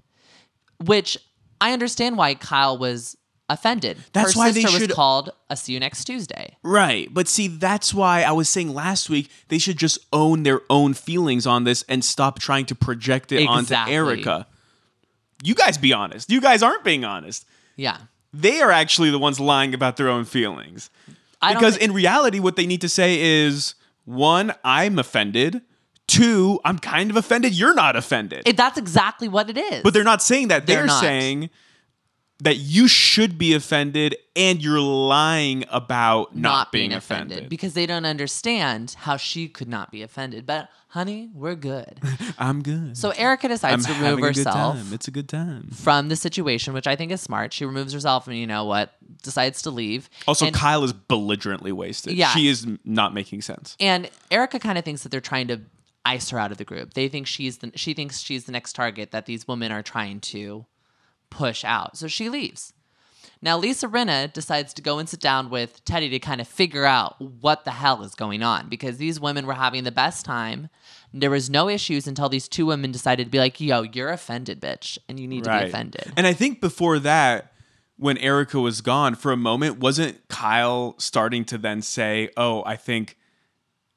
which 0.84 1.18
I 1.62 1.74
understand 1.74 2.16
why 2.16 2.36
Kyle 2.36 2.78
was 2.78 3.18
offended. 3.50 3.98
That's 4.14 4.34
Her 4.34 4.40
why 4.40 4.52
they 4.52 4.62
should- 4.64 4.90
was 4.90 4.96
called 4.96 5.32
a 5.50 5.58
see 5.58 5.74
you 5.74 5.80
next 5.82 6.06
Tuesday. 6.06 6.56
Right. 6.64 7.14
But 7.14 7.28
see, 7.28 7.48
that's 7.50 7.94
why 7.94 8.22
I 8.24 8.32
was 8.32 8.48
saying 8.48 8.74
last 8.74 9.10
week 9.10 9.30
they 9.50 9.58
should 9.58 9.76
just 9.78 9.98
own 10.14 10.44
their 10.44 10.62
own 10.70 10.94
feelings 10.94 11.46
on 11.46 11.66
this 11.66 11.84
and 11.90 12.06
stop 12.06 12.40
trying 12.40 12.66
to 12.68 12.76
project 12.76 13.34
it 13.34 13.46
onto 13.46 13.74
Erica. 13.76 14.48
You 15.44 15.54
guys 15.54 15.78
be 15.78 15.92
honest. 15.92 16.30
You 16.32 16.40
guys 16.40 16.64
aren't 16.64 16.86
being 16.86 17.04
honest. 17.04 17.46
Yeah. 17.76 17.98
They 18.32 18.62
are 18.62 18.72
actually 18.72 19.10
the 19.10 19.20
ones 19.20 19.38
lying 19.40 19.74
about 19.74 19.98
their 19.98 20.08
own 20.08 20.24
feelings. 20.24 20.90
I 21.42 21.54
Because 21.56 21.76
thi- 21.78 21.84
in 21.86 21.92
reality, 21.94 22.40
what 22.40 22.56
they 22.56 22.66
need 22.68 22.82
to 22.82 22.90
say 22.90 23.20
is 23.20 23.74
one, 24.10 24.54
I'm 24.64 24.98
offended. 24.98 25.62
Two, 26.08 26.60
I'm 26.66 26.80
kind 26.80 27.12
of 27.12 27.18
offended. 27.18 27.54
You're 27.54 27.76
not 27.76 27.96
offended. 27.96 28.48
it, 28.48 28.58
that's 28.58 28.80
exactly 28.80 29.28
what 29.28 29.50
it 29.50 29.58
is. 29.58 29.84
But 29.84 29.94
they're 29.94 30.04
not 30.04 30.24
saying 30.24 30.48
that. 30.48 30.66
They're 30.66 30.88
They're, 30.88 31.00
saying 31.00 31.52
that 32.40 32.58
you 32.58 32.88
should 32.88 33.38
be 33.38 33.54
offended 33.54 34.16
and 34.36 34.64
you're 34.64 34.80
lying 34.80 35.66
about 35.70 36.36
not, 36.36 36.72
being, 36.72 36.94
offended. 36.94 37.50
because 37.50 37.74
they 37.74 37.86
don't 37.86 38.06
understand 38.06 38.96
how 39.00 39.18
she 39.18 39.48
could 39.48 39.68
not 39.68 39.92
be 39.92 40.02
offended. 40.02 40.48
But 40.48 40.70
honey, 40.90 41.30
we're 41.34 41.56
good. 41.56 42.00
I'm 42.38 42.62
good. 42.62 42.98
So 42.98 43.12
Erica 43.12 43.48
I'm 43.48 43.52
decides 43.52 43.86
to 43.86 43.92
remove 43.94 44.06
having 44.06 44.24
a 44.24 44.28
good 44.28 44.38
herself 44.38 44.76
time. 44.76 44.94
It's 44.94 45.08
a 45.08 45.12
good 45.12 45.30
time. 45.30 45.70
from 45.74 46.10
the 46.10 46.16
situation, 46.16 46.74
which 46.74 46.88
I 46.88 46.96
think 46.96 47.12
is 47.12 47.22
smart. 47.22 47.54
She 47.54 47.66
removes 47.66 47.94
herself 47.94 48.28
and 48.28 48.38
you 48.38 48.48
know 48.48 48.66
what? 48.66 48.94
Decides 49.24 49.62
to 49.64 49.72
leave. 49.72 50.10
Also, 50.28 50.46
and, 50.48 50.56
Kyle 50.56 50.84
is 50.84 50.94
belligerently 50.94 51.72
wasted. 51.72 52.14
Yeah. 52.14 52.30
She 52.30 52.48
is 52.48 52.68
not 52.84 53.14
making 53.14 53.42
sense. 53.42 53.76
and 53.80 54.10
Erica 54.32 54.60
kind 54.60 54.78
of 54.78 54.86
thinks 54.86 55.04
that 55.04 55.10
they're 55.10 55.22
trying 55.22 55.48
to 55.48 55.62
ice 56.06 56.30
her 56.32 56.40
out 56.40 56.52
of 56.52 56.58
the 56.58 56.66
group. 56.66 56.94
They 56.94 57.08
think 57.08 57.28
she's 57.28 57.60
the 57.60 57.72
she 57.76 57.94
thinks 57.94 58.20
she's 58.20 58.46
the 58.46 58.52
next 58.52 58.74
target 58.74 59.12
that 59.12 59.26
these 59.26 59.48
women 59.48 59.72
are 59.72 59.84
trying 59.84 60.20
to 60.22 60.66
push 61.30 61.64
out. 61.64 61.98
So 61.98 62.08
she 62.08 62.30
leaves. 62.30 62.74
Now 63.42 63.58
Lisa 63.58 63.88
Rinna 63.88 64.32
decides 64.34 64.74
to 64.74 64.82
go 64.82 65.00
and 65.00 65.08
sit 65.08 65.22
down 65.22 65.50
with 65.50 65.84
Teddi 65.86 66.10
to 66.10 66.20
kind 66.20 66.42
of 66.42 66.48
figure 66.48 66.84
out 66.84 67.20
what 67.22 67.64
the 67.64 67.72
hell 67.72 68.04
is 68.04 68.14
going 68.14 68.44
on 68.44 68.68
because 68.68 68.98
these 68.98 69.20
women 69.20 69.46
were 69.46 69.54
having 69.54 69.86
the 69.86 69.92
best 69.92 70.26
time. 70.26 70.70
There 71.14 71.30
was 71.30 71.50
no 71.50 71.70
issues 71.70 72.06
until 72.06 72.28
these 72.28 72.50
two 72.50 72.66
women 72.66 72.92
decided 72.92 73.26
to 73.26 73.30
be 73.30 73.40
like, 73.40 73.62
"Yo, 73.62 73.84
you're 73.84 74.10
offended, 74.10 74.60
bitch, 74.60 74.98
and 75.08 75.20
you 75.20 75.28
need 75.28 75.46
to 75.46 75.50
be 75.50 75.66
offended." 75.68 76.12
And 76.18 76.28
I 76.28 76.34
think 76.34 76.60
before 76.60 77.00
that, 77.00 77.54
when 77.96 78.18
Erica 78.18 78.60
was 78.60 78.82
gone 78.82 79.16
for 79.16 79.32
a 79.32 79.38
moment, 79.38 79.80
wasn't 79.80 80.28
Kyle 80.28 80.96
starting 81.00 81.46
to 81.46 81.58
then 81.58 81.82
say, 81.82 82.30
"Oh, 82.36 82.64
I 82.66 82.76
think 82.76 83.18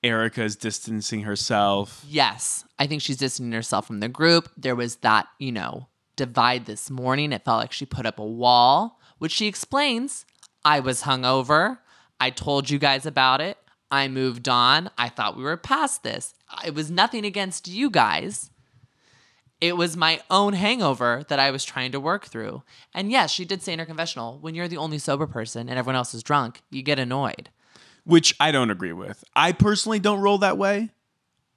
Erica 0.05 0.45
is 0.45 0.57
distancing 0.57 1.23
herself." 1.23 2.05
Yes, 2.09 2.65
I 2.79 2.87
think 2.87 3.03
she's 3.03 3.17
distancing 3.17 3.53
herself 3.53 3.87
from 3.89 4.01
the 4.01 4.09
group. 4.09 4.51
There 4.57 4.77
was 4.77 4.97
that, 4.97 5.27
you 5.39 5.53
know, 5.53 5.89
divide 6.17 6.67
this 6.67 6.91
morning. 6.91 7.33
It 7.33 7.45
felt 7.45 7.59
like 7.59 7.73
she 7.73 7.87
put 7.87 8.07
up 8.07 8.19
a 8.19 8.25
wall, 8.25 9.01
which 9.23 9.31
she 9.31 9.47
explains. 9.47 10.27
I 10.65 10.81
was 10.81 11.03
hungover. 11.03 11.79
I 12.19 12.31
told 12.31 12.71
you 12.71 12.81
guys 12.81 13.07
about 13.07 13.41
it. 13.41 13.57
I 13.89 14.09
moved 14.09 14.49
on. 14.49 14.91
I 14.99 15.11
thought 15.11 15.37
we 15.37 15.45
were 15.45 15.57
past 15.57 16.03
this. 16.03 16.35
It 16.67 16.75
was 16.75 16.91
nothing 16.91 17.25
against 17.25 17.69
you 17.69 17.89
guys. 17.89 18.51
It 19.61 19.77
was 19.77 19.97
my 19.97 20.21
own 20.29 20.55
hangover 20.55 21.25
that 21.29 21.39
I 21.39 21.53
was 21.53 21.65
trying 21.65 21.93
to 21.93 22.01
work 22.01 22.25
through. 22.25 22.65
And 22.93 23.13
yes, 23.13 23.31
she 23.31 23.45
did 23.45 23.63
say 23.63 23.75
in 23.75 23.79
her 23.79 23.85
confessional 23.85 24.39
when 24.41 24.57
you're 24.57 24.67
the 24.67 24.77
only 24.77 24.99
sober 24.99 25.29
person 25.29 25.69
and 25.69 25.79
everyone 25.79 25.95
else 25.95 26.15
is 26.15 26.25
drunk, 26.25 26.63
you 26.69 26.83
get 26.83 26.99
annoyed. 26.99 27.49
Which 28.03 28.35
I 28.41 28.51
don't 28.51 28.71
agree 28.71 28.93
with. 28.93 29.23
I 29.37 29.53
personally 29.53 30.01
don't 30.01 30.19
roll 30.19 30.39
that 30.39 30.59
way. 30.59 30.91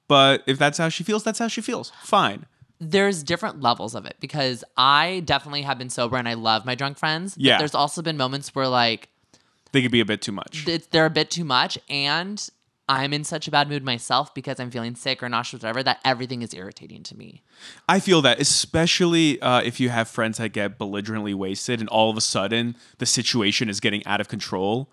But 0.06 0.44
if 0.46 0.56
that's 0.56 0.78
how 0.78 0.88
she 0.88 1.02
feels, 1.02 1.24
that's 1.24 1.40
how 1.40 1.48
she 1.48 1.62
feels. 1.62 1.90
Fine. 2.04 2.46
There's 2.78 3.22
different 3.22 3.60
levels 3.62 3.94
of 3.94 4.04
it 4.06 4.16
because 4.20 4.62
I 4.76 5.22
definitely 5.24 5.62
have 5.62 5.78
been 5.78 5.90
sober 5.90 6.16
and 6.16 6.28
I 6.28 6.34
love 6.34 6.64
my 6.66 6.74
drunk 6.74 6.98
friends. 6.98 7.34
but 7.34 7.42
Yeah. 7.42 7.58
there's 7.58 7.74
also 7.74 8.02
been 8.02 8.16
moments 8.16 8.54
where 8.54 8.68
like 8.68 9.08
They 9.72 9.82
could 9.82 9.90
be 9.92 10.00
a 10.00 10.04
bit 10.04 10.20
too 10.22 10.32
much. 10.32 10.66
it's, 10.68 10.86
they're 10.88 11.06
a 11.06 11.10
bit 11.10 11.30
too 11.30 11.44
much 11.44 11.78
and 11.88 12.46
I'm 12.88 13.12
in 13.12 13.24
such 13.24 13.48
a 13.48 13.50
bad 13.50 13.68
mood 13.68 13.82
myself 13.82 14.32
because 14.32 14.60
I'm 14.60 14.70
feeling 14.70 14.94
sick 14.94 15.20
or 15.22 15.28
nauseous 15.28 15.64
or 15.64 15.66
whatever 15.66 15.82
that 15.82 15.98
everything 16.04 16.42
is 16.42 16.54
irritating 16.54 17.02
to 17.04 17.16
me. 17.16 17.42
I 17.88 17.98
feel 17.98 18.22
that, 18.22 18.40
especially 18.40 19.40
uh, 19.42 19.60
if 19.62 19.80
you 19.80 19.88
have 19.88 20.06
friends 20.08 20.38
that 20.38 20.50
get 20.50 20.78
belligerently 20.78 21.34
wasted 21.34 21.80
and 21.80 21.88
all 21.88 22.10
of 22.10 22.16
a 22.16 22.20
sudden 22.20 22.76
the 22.98 23.06
situation 23.06 23.68
is 23.68 23.80
getting 23.80 24.06
out 24.06 24.20
of 24.20 24.28
control 24.28 24.88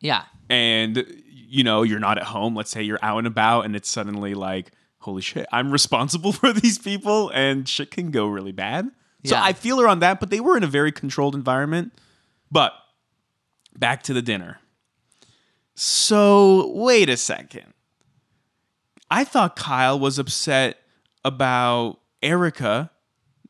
Yeah. 0.00 0.22
and 0.50 1.04
you 1.48 1.62
know 1.62 1.82
you're 1.84 2.00
not 2.00 2.18
at 2.18 2.24
home 2.24 2.56
let's 2.56 2.70
say 2.72 2.82
you're 2.82 2.98
out 3.02 3.18
and 3.18 3.26
about 3.28 3.64
and 3.66 3.76
it's 3.76 3.88
suddenly 3.88 4.34
like 4.34 4.72
holy 5.06 5.22
shit 5.22 5.46
i'm 5.52 5.70
responsible 5.70 6.32
for 6.40 6.52
these 6.52 6.78
people 6.78 7.30
and 7.30 7.68
shit 7.68 7.90
can 7.90 8.10
go 8.10 8.26
really 8.26 8.52
bad. 8.52 8.84
So 9.24 9.34
Yeah. 9.36 9.42
i 9.42 9.52
feel 9.54 9.78
her 9.80 9.88
on 9.88 10.00
that 10.00 10.20
but 10.20 10.28
they 10.30 10.40
were 10.40 10.56
in 10.56 10.62
a 10.64 10.66
very 10.68 10.92
controlled 10.92 11.34
environment. 11.34 11.92
But 12.50 12.72
back 13.76 14.02
to 14.04 14.12
the 14.12 14.22
dinner. 14.22 14.58
So 15.74 16.72
wait 16.74 17.08
a 17.08 17.16
second. 17.16 17.72
I 19.10 19.24
thought 19.24 19.56
kyle 19.56 19.98
was 19.98 20.18
upset 20.18 20.78
about 21.24 21.98
erica 22.22 22.90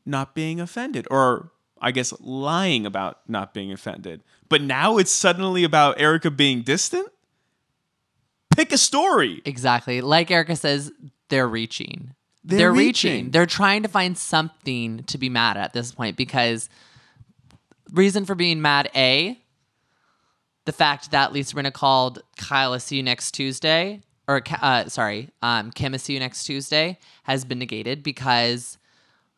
not 0.05 0.35
being 0.35 0.59
offended 0.59 1.07
or 1.11 1.51
i 1.81 1.91
guess 1.91 2.13
lying 2.19 2.85
about 2.85 3.19
not 3.27 3.53
being 3.53 3.71
offended. 3.71 4.23
But 4.49 4.61
now 4.61 4.97
it's 4.97 5.11
suddenly 5.11 5.63
about 5.63 5.99
erica 5.99 6.29
being 6.31 6.61
distant? 6.61 7.07
Pick 8.55 8.71
a 8.71 8.77
story. 8.77 9.41
Exactly. 9.45 10.01
Like 10.01 10.31
Erica 10.31 10.55
says, 10.55 10.91
they're 11.29 11.47
reaching. 11.47 12.13
They're 12.43 12.71
reaching. 12.71 13.11
reaching. 13.11 13.31
They're 13.31 13.45
trying 13.45 13.83
to 13.83 13.89
find 13.89 14.17
something 14.17 15.03
to 15.03 15.17
be 15.17 15.29
mad 15.29 15.57
at 15.57 15.73
this 15.73 15.91
point 15.91 16.15
because 16.15 16.69
reason 17.91 18.25
for 18.25 18.35
being 18.35 18.61
mad, 18.61 18.89
A, 18.95 19.39
the 20.65 20.71
fact 20.71 21.11
that 21.11 21.33
Lisa 21.33 21.55
Rinna 21.55 21.73
called 21.73 22.21
Kyle 22.37 22.73
a 22.73 22.79
see 22.79 22.97
you 22.97 23.03
next 23.03 23.31
Tuesday, 23.31 24.01
or 24.27 24.41
uh, 24.61 24.87
sorry, 24.87 25.29
um, 25.41 25.71
Kim 25.71 25.93
a 25.93 25.99
see 25.99 26.13
you 26.13 26.19
next 26.19 26.45
Tuesday, 26.45 26.99
has 27.23 27.45
been 27.45 27.59
negated 27.59 28.03
because 28.03 28.77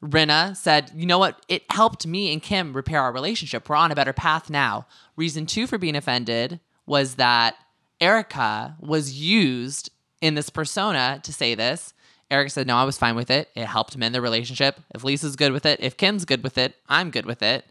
Rinna 0.03 0.55
said, 0.55 0.91
you 0.95 1.05
know 1.05 1.19
what? 1.19 1.43
It 1.47 1.63
helped 1.69 2.07
me 2.07 2.31
and 2.31 2.41
Kim 2.41 2.73
repair 2.73 3.01
our 3.01 3.11
relationship. 3.11 3.67
We're 3.67 3.75
on 3.75 3.91
a 3.91 3.95
better 3.95 4.13
path 4.13 4.49
now. 4.49 4.87
Reason 5.15 5.45
two 5.45 5.67
for 5.67 5.77
being 5.77 5.95
offended 5.95 6.59
was 6.85 7.15
that 7.15 7.55
Erica 7.99 8.75
was 8.79 9.13
used 9.13 9.89
in 10.21 10.35
this 10.35 10.49
persona 10.49 11.19
to 11.23 11.33
say 11.33 11.55
this. 11.55 11.93
Eric 12.31 12.51
said, 12.51 12.67
no, 12.67 12.75
I 12.75 12.83
was 12.83 12.97
fine 12.97 13.15
with 13.15 13.31
it. 13.31 13.49
It 13.55 13.65
helped 13.65 13.97
mend 13.97 14.13
the 14.13 14.21
relationship. 14.21 14.79
If 14.93 15.03
Lisa's 15.03 15.35
good 15.35 15.51
with 15.51 15.65
it, 15.65 15.79
if 15.81 15.97
Kim's 15.97 16.25
good 16.25 16.43
with 16.43 16.57
it, 16.57 16.75
I'm 16.87 17.09
good 17.09 17.25
with 17.25 17.41
it. 17.41 17.65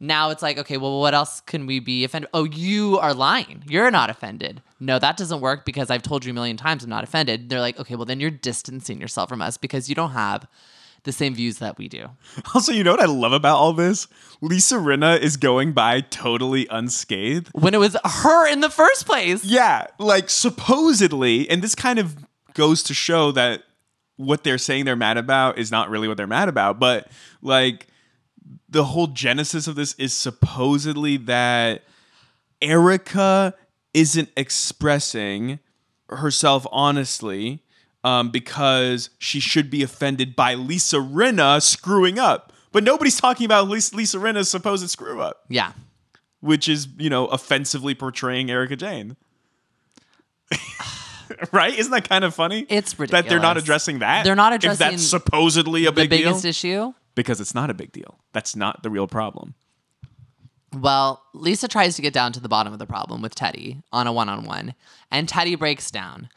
Now 0.00 0.30
it's 0.30 0.42
like, 0.42 0.58
okay, 0.58 0.76
well, 0.76 1.00
what 1.00 1.12
else 1.12 1.40
can 1.40 1.66
we 1.66 1.80
be 1.80 2.04
offended? 2.04 2.30
Oh, 2.32 2.44
you 2.44 2.98
are 2.98 3.12
lying. 3.12 3.64
You're 3.66 3.90
not 3.90 4.10
offended. 4.10 4.62
No, 4.78 4.98
that 4.98 5.16
doesn't 5.16 5.40
work 5.40 5.64
because 5.64 5.90
I've 5.90 6.02
told 6.02 6.24
you 6.24 6.30
a 6.30 6.34
million 6.34 6.56
times 6.56 6.84
I'm 6.84 6.90
not 6.90 7.02
offended. 7.02 7.48
They're 7.48 7.60
like, 7.60 7.80
okay, 7.80 7.96
well, 7.96 8.04
then 8.04 8.20
you're 8.20 8.30
distancing 8.30 9.00
yourself 9.00 9.28
from 9.28 9.42
us 9.42 9.56
because 9.56 9.88
you 9.88 9.96
don't 9.96 10.12
have 10.12 10.46
the 11.08 11.12
same 11.12 11.34
views 11.34 11.58
that 11.58 11.78
we 11.78 11.88
do. 11.88 12.10
Also, 12.54 12.70
you 12.72 12.84
know 12.84 12.90
what 12.92 13.00
I 13.00 13.06
love 13.06 13.32
about 13.32 13.56
all 13.56 13.72
this? 13.72 14.06
Lisa 14.40 14.76
Rinna 14.76 15.18
is 15.18 15.36
going 15.36 15.72
by 15.72 16.00
totally 16.00 16.66
unscathed. 16.70 17.48
When 17.52 17.74
it 17.74 17.78
was 17.78 17.96
her 18.04 18.48
in 18.48 18.60
the 18.60 18.70
first 18.70 19.06
place. 19.06 19.44
Yeah, 19.44 19.86
like 19.98 20.28
supposedly, 20.28 21.48
and 21.48 21.62
this 21.62 21.74
kind 21.74 21.98
of 21.98 22.16
goes 22.54 22.82
to 22.84 22.94
show 22.94 23.32
that 23.32 23.62
what 24.16 24.44
they're 24.44 24.58
saying 24.58 24.84
they're 24.84 24.96
mad 24.96 25.16
about 25.16 25.58
is 25.58 25.70
not 25.70 25.88
really 25.88 26.08
what 26.08 26.16
they're 26.16 26.26
mad 26.26 26.48
about, 26.48 26.78
but 26.78 27.10
like 27.40 27.86
the 28.68 28.84
whole 28.84 29.06
genesis 29.06 29.66
of 29.66 29.76
this 29.76 29.94
is 29.94 30.12
supposedly 30.12 31.16
that 31.16 31.84
Erica 32.60 33.54
isn't 33.94 34.30
expressing 34.36 35.58
herself 36.08 36.66
honestly 36.70 37.62
um, 38.04 38.30
because 38.30 39.10
she 39.18 39.40
should 39.40 39.70
be 39.70 39.82
offended 39.82 40.34
by 40.36 40.54
Lisa 40.54 40.96
Rinna 40.98 41.60
screwing 41.62 42.18
up. 42.18 42.52
But 42.72 42.84
nobody's 42.84 43.20
talking 43.20 43.44
about 43.46 43.68
Lisa, 43.68 43.96
Lisa 43.96 44.18
Rinna's 44.18 44.48
supposed 44.50 44.88
screw 44.90 45.20
up, 45.20 45.44
Yeah. 45.48 45.72
which 46.40 46.68
is, 46.68 46.86
you 46.98 47.10
know, 47.10 47.26
offensively 47.26 47.94
portraying 47.94 48.50
Erica 48.50 48.76
Jayne. 48.76 49.16
right? 51.52 51.76
Isn't 51.78 51.92
that 51.92 52.08
kind 52.08 52.24
of 52.24 52.34
funny? 52.34 52.66
It's 52.68 52.92
That 52.94 53.28
they're 53.28 53.40
not 53.40 53.56
addressing 53.56 53.98
that. 54.00 54.24
They're 54.24 54.34
not 54.36 54.52
If 54.52 54.58
addressing 54.60 54.90
that's 54.92 55.02
supposedly 55.06 55.84
a 55.86 55.90
The 55.90 56.02
big 56.02 56.10
biggest 56.10 56.42
deal. 56.42 56.48
issue. 56.50 56.92
because 57.14 57.40
it's 57.40 57.54
not 57.54 57.68
a 57.70 57.74
big 57.74 57.92
deal. 57.92 58.18
That's 58.32 58.54
not 58.56 58.82
the 58.82 58.90
real 58.90 59.06
problem. 59.06 59.54
Well, 60.72 61.22
Lisa 61.32 61.66
tries 61.68 61.96
to 61.96 62.02
get 62.02 62.12
down 62.12 62.32
to 62.32 62.40
the 62.40 62.48
bottom 62.48 62.72
of 62.72 62.78
the 62.78 62.86
problem 62.86 63.22
with 63.22 63.34
Teddi 63.34 63.82
on 63.92 64.06
a 64.06 64.12
one 64.12 64.28
on 64.28 64.44
one, 64.44 64.74
and 65.10 65.26
Teddi 65.26 65.58
breaks 65.58 65.90
down. 65.90 66.28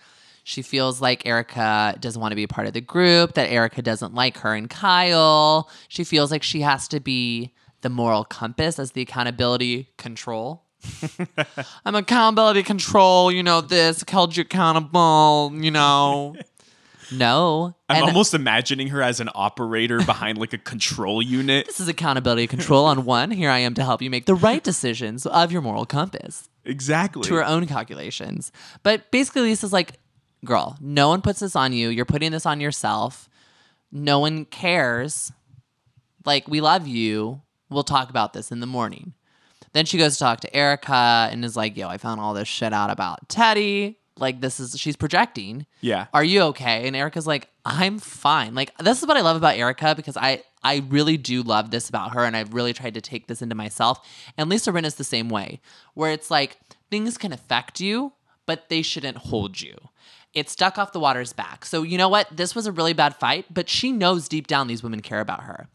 She 0.43 0.61
feels 0.61 1.01
like 1.01 1.25
Erica 1.25 1.95
doesn't 1.99 2.19
want 2.21 2.31
to 2.31 2.35
be 2.35 2.43
a 2.43 2.47
part 2.47 2.67
of 2.67 2.73
the 2.73 2.81
group, 2.81 3.33
that 3.33 3.49
Erica 3.49 3.81
doesn't 3.81 4.13
like 4.13 4.37
her 4.39 4.53
and 4.55 4.69
Kyle. 4.69 5.69
She 5.87 6.03
feels 6.03 6.31
like 6.31 6.43
she 6.43 6.61
has 6.61 6.87
to 6.89 6.99
be 6.99 7.53
the 7.81 7.89
moral 7.89 8.23
compass 8.23 8.79
as 8.79 8.91
the 8.91 9.01
accountability 9.01 9.89
control. 9.97 10.63
I'm 11.85 11.95
accountability 11.95 12.63
control, 12.63 13.31
you 13.31 13.43
know, 13.43 13.61
this 13.61 14.03
held 14.07 14.35
you 14.35 14.41
accountable, 14.41 15.51
you 15.55 15.71
know. 15.71 16.35
No. 17.13 17.75
I'm 17.89 17.97
And 17.97 18.05
almost 18.05 18.33
imagining 18.33 18.87
her 18.87 19.01
as 19.01 19.19
an 19.19 19.27
operator 19.35 19.99
behind 20.01 20.37
like 20.37 20.53
a 20.53 20.57
control 20.57 21.21
unit. 21.21 21.65
this 21.67 21.81
is 21.81 21.89
accountability 21.89 22.47
control 22.47 22.85
on 22.85 23.03
one. 23.03 23.31
Here 23.31 23.49
I 23.49 23.57
am 23.59 23.73
to 23.73 23.83
help 23.83 24.01
you 24.01 24.09
make 24.09 24.27
the 24.27 24.33
right 24.33 24.63
decisions 24.63 25.25
of 25.25 25.51
your 25.51 25.61
moral 25.61 25.85
compass 25.85 26.47
Exactly. 26.63 27.23
to 27.23 27.33
her 27.35 27.45
own 27.45 27.67
calculations. 27.67 28.53
But 28.81 29.11
basically, 29.11 29.41
Lisa's 29.41 29.73
like, 29.73 29.99
girl, 30.45 30.77
no 30.79 31.09
one 31.09 31.21
puts 31.21 31.39
this 31.39 31.55
on 31.55 31.73
you. 31.73 31.89
You're 31.89 32.05
putting 32.05 32.31
this 32.31 32.45
on 32.45 32.59
yourself. 32.59 33.29
No 33.91 34.19
one 34.19 34.45
cares. 34.45 35.31
Like, 36.25 36.47
we 36.47 36.61
love 36.61 36.87
you. 36.87 37.41
We'll 37.69 37.83
talk 37.83 38.09
about 38.09 38.33
this 38.33 38.51
in 38.51 38.59
the 38.59 38.67
morning. 38.67 39.13
Then 39.73 39.85
she 39.85 39.97
goes 39.97 40.13
to 40.13 40.19
talk 40.19 40.41
to 40.41 40.55
Erica 40.55 41.29
and 41.31 41.45
is 41.45 41.55
like, 41.55 41.77
yo, 41.77 41.87
I 41.87 41.97
found 41.97 42.19
all 42.19 42.33
this 42.33 42.47
shit 42.47 42.73
out 42.73 42.89
about 42.89 43.29
Teddi. 43.29 43.95
Like, 44.17 44.41
this 44.41 44.59
is, 44.59 44.77
she's 44.77 44.97
projecting. 44.97 45.65
Yeah. 45.79 46.07
Are 46.13 46.23
you 46.23 46.41
okay? 46.41 46.85
And 46.87 46.95
Erica's 46.95 47.25
like, 47.25 47.47
I'm 47.65 47.97
fine. 47.97 48.53
Like, 48.53 48.77
this 48.77 49.01
is 49.01 49.07
what 49.07 49.17
I 49.17 49.21
love 49.21 49.37
about 49.37 49.55
Erica 49.55 49.95
because 49.95 50.17
I, 50.17 50.43
I 50.63 50.83
really 50.89 51.17
do 51.17 51.41
love 51.41 51.71
this 51.71 51.89
about 51.89 52.13
her 52.13 52.25
and 52.25 52.35
I've 52.35 52.53
really 52.53 52.73
tried 52.73 52.93
to 52.95 53.01
take 53.01 53.27
this 53.27 53.41
into 53.41 53.55
myself. 53.55 54.05
And 54.37 54.49
Lisa 54.49 54.71
Rin 54.71 54.85
is 54.85 54.95
the 54.95 55.03
same 55.03 55.29
way, 55.29 55.61
where 55.93 56.11
it's 56.11 56.29
like 56.29 56.59
things 56.89 57.17
can 57.17 57.31
affect 57.31 57.79
you, 57.79 58.13
but 58.45 58.69
they 58.69 58.81
shouldn't 58.81 59.17
hold 59.17 59.61
you. 59.61 59.75
It 60.33 60.49
stuck 60.49 60.77
off 60.77 60.93
the 60.93 60.99
water's 60.99 61.33
back. 61.33 61.65
So, 61.65 61.83
you 61.83 61.97
know 61.97 62.09
what? 62.09 62.27
This 62.31 62.55
was 62.55 62.65
a 62.65 62.71
really 62.71 62.93
bad 62.93 63.15
fight, 63.15 63.45
but 63.53 63.67
she 63.67 63.91
knows 63.91 64.29
deep 64.29 64.47
down 64.47 64.67
these 64.67 64.83
women 64.83 65.01
care 65.01 65.19
about 65.19 65.43
her. 65.43 65.67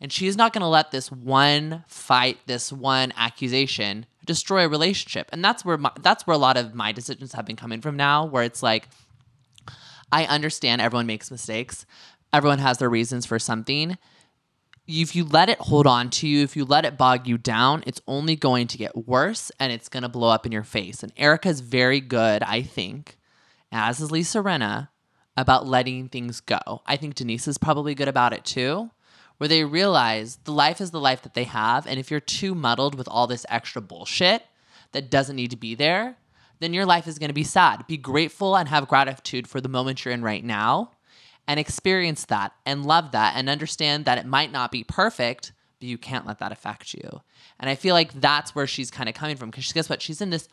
And 0.00 0.12
she's 0.12 0.36
not 0.36 0.52
going 0.52 0.62
to 0.62 0.68
let 0.68 0.90
this 0.90 1.10
one 1.10 1.84
fight, 1.86 2.38
this 2.46 2.72
one 2.72 3.12
accusation 3.16 4.06
destroy 4.26 4.64
a 4.64 4.68
relationship. 4.68 5.28
And 5.32 5.44
that's 5.44 5.64
where 5.64 5.78
my, 5.78 5.92
that's 6.00 6.26
where 6.26 6.34
a 6.34 6.38
lot 6.38 6.56
of 6.56 6.74
my 6.74 6.92
decisions 6.92 7.32
have 7.32 7.46
been 7.46 7.56
coming 7.56 7.80
from 7.80 7.96
now, 7.96 8.26
where 8.26 8.42
it's 8.42 8.62
like 8.62 8.88
I 10.10 10.26
understand 10.26 10.82
everyone 10.82 11.06
makes 11.06 11.30
mistakes. 11.30 11.86
Everyone 12.32 12.58
has 12.58 12.78
their 12.78 12.90
reasons 12.90 13.26
for 13.26 13.38
something. 13.38 13.96
If 14.86 15.16
you 15.16 15.24
let 15.24 15.48
it 15.48 15.58
hold 15.58 15.86
on 15.86 16.10
to 16.10 16.26
you, 16.26 16.42
if 16.42 16.56
you 16.56 16.64
let 16.64 16.84
it 16.84 16.98
bog 16.98 17.26
you 17.26 17.38
down, 17.38 17.84
it's 17.86 18.00
only 18.06 18.36
going 18.36 18.66
to 18.68 18.78
get 18.78 19.06
worse 19.06 19.50
and 19.58 19.72
it's 19.72 19.88
going 19.88 20.02
to 20.02 20.08
blow 20.08 20.28
up 20.28 20.44
in 20.44 20.52
your 20.52 20.64
face. 20.64 21.02
And 21.02 21.12
Erica's 21.16 21.60
very 21.60 22.00
good, 22.00 22.42
I 22.42 22.62
think, 22.62 23.16
as 23.72 24.00
is 24.00 24.10
Lisa 24.10 24.38
Rinna, 24.38 24.88
about 25.36 25.66
letting 25.66 26.08
things 26.08 26.40
go. 26.40 26.82
I 26.86 26.96
think 26.96 27.14
Denise 27.14 27.48
is 27.48 27.58
probably 27.58 27.94
good 27.94 28.08
about 28.08 28.32
it 28.32 28.44
too, 28.44 28.90
where 29.38 29.48
they 29.48 29.64
realize 29.64 30.36
the 30.44 30.52
life 30.52 30.80
is 30.80 30.90
the 30.90 31.00
life 31.00 31.22
that 31.22 31.34
they 31.34 31.44
have. 31.44 31.86
And 31.86 31.98
if 31.98 32.10
you're 32.10 32.20
too 32.20 32.54
muddled 32.54 32.94
with 32.94 33.08
all 33.08 33.26
this 33.26 33.46
extra 33.48 33.80
bullshit 33.80 34.44
that 34.92 35.10
doesn't 35.10 35.36
need 35.36 35.50
to 35.50 35.56
be 35.56 35.74
there, 35.74 36.16
then 36.60 36.74
your 36.74 36.86
life 36.86 37.08
is 37.08 37.18
going 37.18 37.30
to 37.30 37.34
be 37.34 37.42
sad. 37.42 37.86
Be 37.86 37.96
grateful 37.96 38.56
and 38.56 38.68
have 38.68 38.86
gratitude 38.86 39.48
for 39.48 39.60
the 39.60 39.68
moment 39.68 40.04
you're 40.04 40.14
in 40.14 40.22
right 40.22 40.44
now 40.44 40.92
and 41.48 41.58
experience 41.58 42.26
that 42.26 42.52
and 42.64 42.86
love 42.86 43.10
that 43.12 43.34
and 43.36 43.48
understand 43.48 44.04
that 44.04 44.18
it 44.18 44.26
might 44.26 44.52
not 44.52 44.70
be 44.70 44.84
perfect, 44.84 45.52
but 45.80 45.88
you 45.88 45.98
can't 45.98 46.26
let 46.26 46.38
that 46.38 46.52
affect 46.52 46.94
you. 46.94 47.22
And 47.58 47.68
I 47.68 47.74
feel 47.74 47.94
like 47.94 48.12
that's 48.12 48.54
where 48.54 48.66
she's 48.66 48.90
kind 48.90 49.08
of 49.08 49.14
coming 49.14 49.36
from 49.36 49.50
because 49.50 49.72
guess 49.72 49.88
what? 49.88 50.02
She's 50.02 50.20
in 50.20 50.30
this 50.30 50.48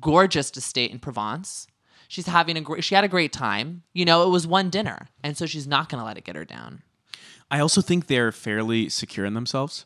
gorgeous 0.00 0.54
estate 0.54 0.90
in 0.90 0.98
Provence. 0.98 1.66
She's 2.08 2.26
having 2.26 2.56
a 2.56 2.60
great, 2.60 2.82
she 2.82 2.94
had 2.94 3.04
a 3.04 3.08
great 3.08 3.32
time. 3.32 3.84
You 3.92 4.04
know, 4.04 4.26
it 4.26 4.30
was 4.30 4.46
one 4.46 4.70
dinner. 4.70 5.08
And 5.22 5.36
so 5.36 5.46
she's 5.46 5.66
not 5.66 5.88
going 5.88 6.00
to 6.00 6.04
let 6.04 6.16
it 6.16 6.24
get 6.24 6.36
her 6.36 6.44
down. 6.44 6.82
I 7.50 7.60
also 7.60 7.80
think 7.80 8.06
they're 8.06 8.32
fairly 8.32 8.88
secure 8.88 9.24
in 9.24 9.34
themselves. 9.34 9.84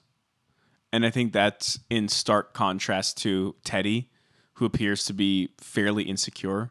And 0.92 1.04
I 1.04 1.10
think 1.10 1.32
that's 1.32 1.78
in 1.90 2.08
stark 2.08 2.52
contrast 2.52 3.16
to 3.18 3.56
Teddi, 3.64 4.06
who 4.54 4.64
appears 4.64 5.04
to 5.06 5.12
be 5.12 5.50
fairly 5.58 6.04
insecure. 6.04 6.70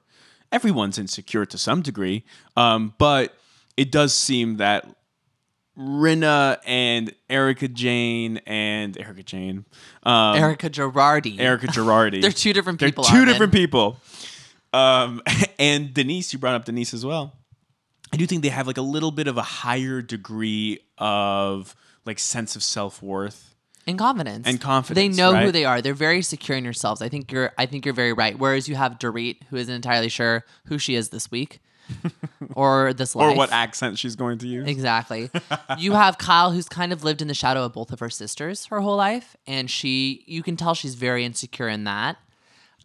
Everyone's 0.52 0.98
insecure 0.98 1.46
to 1.46 1.58
some 1.58 1.82
degree, 1.82 2.26
um, 2.56 2.94
but 2.98 3.36
it 3.78 3.92
does 3.92 4.14
seem 4.14 4.58
that 4.58 4.88
Rinna 5.78 6.58
and 6.66 7.16
Erica 7.30 7.70
Jayne 7.70 8.42
and 8.46 8.98
Erica 8.98 9.24
Jayne, 9.24 9.66
um, 10.04 10.36
Erica 10.36 10.70
Girardi. 10.70 11.40
Erica 11.40 11.68
Girardi. 11.68 12.22
They're 12.22 12.32
two 12.32 12.54
different 12.54 12.80
people. 12.80 13.06
They're 13.06 13.14
two 13.14 13.26
different 13.26 13.54
people. 13.54 13.98
Um, 14.74 15.22
and 15.60 15.94
Denise, 15.94 16.34
you 16.34 16.40
brought 16.40 16.56
up 16.56 16.66
Denise 16.66 16.94
as 16.94 17.06
well. 17.06 17.34
I 18.14 18.18
do 18.18 18.26
think 18.28 18.42
they 18.44 18.50
have 18.50 18.68
like 18.68 18.78
a 18.78 18.82
little 18.82 19.12
bit 19.12 19.28
of 19.28 19.38
a 19.38 19.42
higher 19.42 20.02
degree 20.02 20.80
of 20.98 21.76
like 22.06 22.20
sense 22.20 22.56
of 22.56 22.64
self 22.64 23.02
worth. 23.02 23.56
and 23.88 23.98
confidence 23.98 24.48
And 24.48 24.60
confidence, 24.60 24.96
They 25.16 25.22
know 25.22 25.36
who 25.36 25.52
they 25.52 25.66
are. 25.66 25.82
They're 25.82 25.94
very 25.94 26.22
secure 26.22 26.58
in 26.58 26.64
yourselves. 26.64 27.02
I 27.02 27.10
think 27.10 27.32
you're. 27.32 27.52
I 27.58 27.66
think 27.66 27.86
you're 27.86 27.94
very 27.94 28.14
right. 28.14 28.38
Whereas 28.38 28.68
you 28.68 28.76
have 28.76 29.00
Dorit, 29.00 29.38
who 29.50 29.56
isn't 29.56 29.74
entirely 29.74 30.10
sure 30.10 30.46
who 30.66 30.78
she 30.78 30.96
is 30.96 31.10
this 31.10 31.32
week, 31.32 31.62
or 32.56 32.94
this 32.94 33.16
life, 33.16 33.34
Or 33.34 33.38
what 33.38 33.52
accent 33.52 33.98
she's 33.98 34.16
going 34.18 34.40
to 34.40 34.48
use. 34.48 34.68
Exactly. 34.68 35.30
you 35.78 35.94
have 35.94 36.18
Kyle, 36.18 36.52
who's 36.52 36.68
kind 36.68 36.92
of 36.92 37.04
lived 37.04 37.22
in 37.22 37.28
the 37.30 37.34
shadow 37.34 37.64
of 37.64 37.74
both 37.74 37.92
of 37.94 38.00
her 38.00 38.10
sisters 38.10 38.66
her 38.66 38.82
whole 38.82 38.98
life, 38.98 39.36
and 39.48 39.70
she. 39.70 40.24
You 40.28 40.44
can 40.44 40.58
tell 40.58 40.74
she's 40.74 40.96
very 40.96 41.24
insecure 41.24 41.70
in 41.70 41.86
that. 41.86 42.18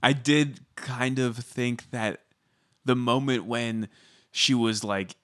I 0.02 0.12
did 0.12 0.60
kind 0.76 1.18
of 1.18 1.36
think 1.36 1.90
that 1.90 2.20
the 2.84 2.96
moment 2.96 3.44
when 3.46 3.88
she 4.30 4.54
was 4.54 4.84
like 4.84 5.16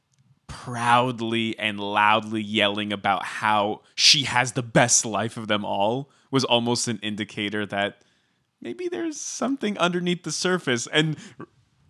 proudly 0.47 1.59
and 1.59 1.81
loudly 1.81 2.43
yelling 2.43 2.93
about 2.93 3.25
how 3.25 3.81
she 3.95 4.25
has 4.25 4.53
the 4.53 4.63
best 4.63 5.05
life 5.05 5.37
of 5.37 5.49
them 5.49 5.65
all 5.65 6.11
was 6.31 6.45
almost 6.45 6.89
an 6.89 6.99
indicator 7.03 7.65
that 7.67 8.03
maybe 8.61 8.89
there's 8.89 9.21
something 9.21 9.77
underneath 9.79 10.23
the 10.25 10.33
surface. 10.33 10.87
And 10.93 11.17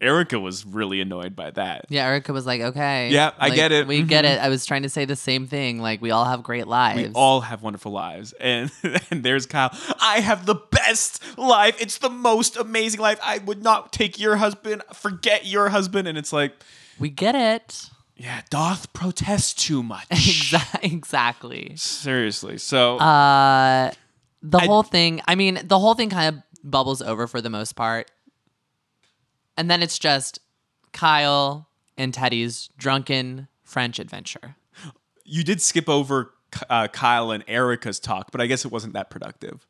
Erica 0.01 0.41
was 0.41 0.65
really 0.67 1.01
annoyed 1.01 1.37
by 1.37 1.51
that. 1.53 1.87
Yeah, 1.89 2.07
Erica 2.07 2.33
was 2.33 2.45
like, 2.45 2.61
"Okay, 2.61 3.11
Yeah, 3.11 3.31
I 3.39 3.49
like, 3.49 3.57
get 3.57 3.71
it. 3.71 3.87
We 3.87 4.03
get 4.03 4.25
Mhm. 4.25 4.35
it." 4.35 4.41
I 4.41 4.49
was 4.49 4.67
trying 4.67 4.83
to 4.83 4.89
say 4.89 5.05
the 5.05 5.15
same 5.15 5.47
thing. 5.47 5.81
Like 5.81 6.03
we 6.03 6.11
all 6.11 6.25
have 6.25 6.43
great 6.43 6.67
lives. 6.67 7.11
We 7.11 7.15
all 7.15 7.43
have 7.43 7.63
wonderful 7.63 7.93
lives. 7.93 8.33
And, 8.41 8.71
and 9.11 9.23
there's 9.23 9.47
Kyle. 9.47 9.71
I 10.01 10.19
have 10.21 10.45
the 10.45 10.57
best 10.93 11.39
life. 11.39 11.81
It's 11.81 11.99
the 11.99 12.11
most 12.11 12.57
amazing 12.57 13.01
life. 13.01 13.19
I 13.23 13.39
would 13.39 13.63
not 13.63 13.93
take 13.93 14.19
your 14.21 14.37
husband, 14.37 14.83
forget 14.95 15.47
your 15.47 15.69
husband. 15.71 16.07
And 16.09 16.17
it's 16.19 16.33
like, 16.33 16.55
we 16.99 17.09
get 17.09 17.35
it. 17.35 17.89
yeah, 18.17 18.43
doth 18.51 18.93
protest 18.93 19.59
too 19.59 19.83
much. 19.83 20.07
Exactly. 20.83 21.73
Seriously. 21.77 22.59
So 22.59 22.99
Uh, 22.99 23.91
the 24.43 24.59
I- 24.59 24.67
whole 24.67 24.83
thing. 24.83 25.21
I 25.27 25.35
mean, 25.35 25.61
the 25.65 25.79
whole 25.79 25.95
thing 25.95 26.11
kind 26.11 26.37
of 26.37 26.43
bubbles 26.71 27.01
over 27.03 27.27
for 27.27 27.41
the 27.41 27.51
most 27.51 27.75
part, 27.75 28.11
and 29.57 29.71
then 29.71 29.83
it's 29.83 29.99
just 29.99 30.39
Kyle 30.93 31.69
and 31.97 32.13
Teddi's 32.13 32.69
drunken 32.77 33.49
French 33.65 33.99
adventure. 33.99 34.57
you 35.25 35.45
did 35.45 35.61
skip 35.61 35.89
over 35.89 36.33
uh, 36.69 36.89
Kyle 36.89 37.31
and 37.31 37.43
Erica's 37.47 37.99
talk, 38.01 38.31
but 38.33 38.41
I 38.41 38.47
guess 38.47 38.65
it 38.65 38.73
wasn't 38.73 38.93
that 38.95 39.09
productive. 39.11 39.67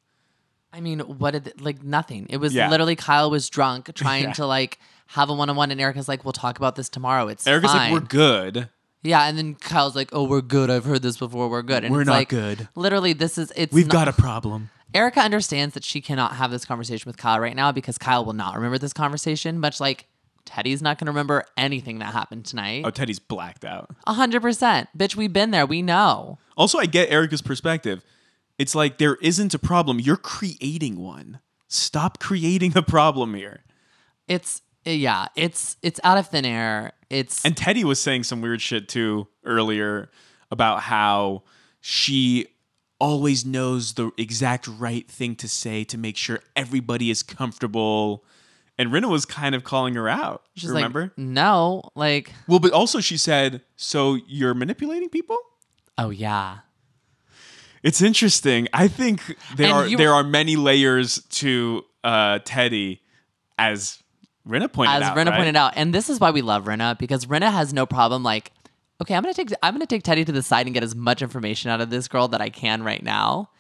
I 0.73 0.81
mean, 0.81 1.01
what 1.01 1.33
did 1.33 1.61
like 1.61 1.83
nothing? 1.83 2.27
It 2.31 2.39
was 2.39 2.55
Yeah. 2.55 2.71
literally 2.71 2.97
Kyle 2.97 3.31
was 3.31 3.49
drunk 3.51 3.91
trying 3.95 4.25
Yeah. 4.25 4.33
to 4.35 4.47
like 4.47 4.79
have 5.09 5.29
a 5.29 5.35
one 5.35 5.51
on 5.51 5.57
one, 5.57 5.71
and 5.71 5.81
Erica's 5.81 6.09
like, 6.09 6.25
"We'll 6.25 6.33
talk 6.33 6.57
about 6.59 6.77
this 6.77 6.89
tomorrow." 6.89 7.29
It's 7.29 7.47
Erica's 7.47 7.73
fine. 7.73 7.93
like, 7.93 8.03
we're 8.03 8.09
good. 8.09 8.69
yeah, 9.03 9.25
and 9.27 9.37
then 9.37 9.55
Kyle's 9.57 9.95
like, 9.97 10.09
"Oh, 10.13 10.25
we're 10.25 10.41
good. 10.41 10.71
I've 10.71 10.85
heard 10.85 11.03
this 11.03 11.19
before. 11.19 11.49
We're 11.51 11.63
good." 11.63 11.85
And 11.85 11.93
We're 11.95 12.01
it's 12.03 12.07
not 12.09 12.15
like, 12.15 12.29
good. 12.31 12.69
Literally, 12.75 13.13
this 13.13 13.37
is 13.37 13.53
it's. 13.57 13.73
We've 13.73 13.89
got 13.89 14.09
a 14.09 14.13
problem. 14.13 14.71
Erica 14.95 15.21
understands 15.21 15.75
that 15.75 15.85
she 15.85 16.01
cannot 16.01 16.35
have 16.37 16.51
this 16.51 16.65
conversation 16.65 17.09
with 17.09 17.17
Kyle 17.17 17.41
right 17.41 17.57
now 17.57 17.73
because 17.73 17.97
Kyle 17.99 18.25
will 18.25 18.33
not 18.35 18.55
remember 18.57 18.79
this 18.79 18.93
conversation. 18.93 19.59
Much 19.59 19.81
like 19.81 20.07
Teddi's 20.45 20.83
not 20.83 20.99
going 20.99 21.07
to 21.07 21.13
remember 21.13 21.45
anything 21.57 21.99
that 22.01 22.13
happened 22.13 22.45
tonight. 22.47 22.83
Oh, 22.87 22.91
Teddi's 22.91 23.19
blacked 23.19 23.65
out. 23.65 23.91
A 24.07 24.13
hundred 24.15 24.41
percent, 24.43 24.89
bitch. 24.97 25.17
We've 25.17 25.33
been 25.33 25.51
there. 25.51 25.67
We 25.67 25.83
know. 25.83 26.39
Also, 26.57 26.79
I 26.79 26.87
get 26.87 27.11
Erica's 27.11 27.43
perspective. 27.43 28.03
It's 28.63 28.77
like 28.77 28.99
there 28.99 29.17
isn't 29.17 29.55
a 29.55 29.59
problem. 29.59 29.99
You're 29.99 30.17
creating 30.17 31.01
one. 31.01 31.41
Stop 31.67 32.21
creating 32.21 32.77
a 32.77 32.83
problem 32.83 33.35
here. 33.35 33.65
It's 34.29 34.63
yeah. 34.85 35.27
It's 35.35 35.77
it's 35.83 35.99
out 36.05 36.17
of 36.17 36.29
thin 36.29 36.45
air. 36.45 36.93
It's 37.11 37.45
And 37.45 37.57
Teddi 37.57 37.83
was 37.83 37.99
saying 37.99 38.23
some 38.23 38.41
weird 38.41 38.63
shit 38.63 38.89
too 38.89 39.27
earlier 39.45 40.13
about 40.53 40.83
how 40.83 41.43
she 41.81 42.47
always 43.01 43.45
knows 43.45 43.95
the 43.95 44.13
exact 44.17 44.69
right 44.69 45.11
thing 45.11 45.35
to 45.35 45.49
say 45.49 45.83
to 45.83 45.99
make 45.99 46.17
sure 46.17 46.39
everybody 46.55 47.11
is 47.11 47.25
comfortable. 47.25 48.25
And 48.79 48.93
Rinna 48.93 49.11
was 49.11 49.25
kind 49.25 49.57
of 49.57 49.65
calling 49.65 49.95
her 49.95 50.09
out. 50.09 50.45
she's 50.55 50.71
remember? 50.71 51.03
like, 51.03 51.19
no, 51.19 51.83
like 51.97 52.31
well, 52.47 52.61
but 52.61 52.71
also 52.71 53.01
she 53.01 53.17
said, 53.17 53.63
"So 53.75 54.21
you're 54.29 54.55
manipulating 54.55 55.09
people?" 55.09 55.39
oh 55.99 56.11
yeah. 56.11 56.59
It's 57.83 58.01
interesting. 58.01 58.69
I 58.73 58.87
think 58.89 59.37
there 59.57 59.67
And 59.67 59.75
are 59.77 59.87
you- 59.89 59.97
there 59.97 60.15
are 60.15 60.23
many 60.25 60.57
layers 60.57 61.23
to 61.31 61.85
uh, 62.05 62.39
Teddi, 62.41 63.01
as 63.59 64.03
Rinna 64.47 64.73
pointed 64.73 64.95
as 64.95 65.03
out. 65.03 65.17
Rinna 65.17 65.31
right? 65.31 65.37
pointed 65.37 65.57
out, 65.57 65.73
and 65.77 65.95
this 65.95 66.09
is 66.11 66.19
why 66.21 66.31
we 66.31 66.43
love 66.43 66.65
Rinna 66.65 66.99
because 66.99 67.27
Rinna 67.27 67.51
has 67.53 67.73
no 67.73 67.87
problem 67.87 68.23
like, 68.23 68.51
okay, 69.01 69.15
I'm 69.15 69.23
gonna 69.23 69.35
take 69.35 69.53
I'm 69.63 69.75
gonna 69.75 69.87
take 69.87 70.03
Teddi 70.03 70.25
to 70.27 70.33
the 70.33 70.43
side 70.43 70.67
and 70.67 70.75
get 70.75 70.83
as 70.85 70.95
much 70.95 71.23
information 71.23 71.71
out 71.71 71.81
of 71.81 71.91
this 71.91 72.09
girl 72.09 72.29
that 72.29 72.41
I 72.41 72.51
can 72.51 72.83
right 72.83 73.03
now, 73.03 73.51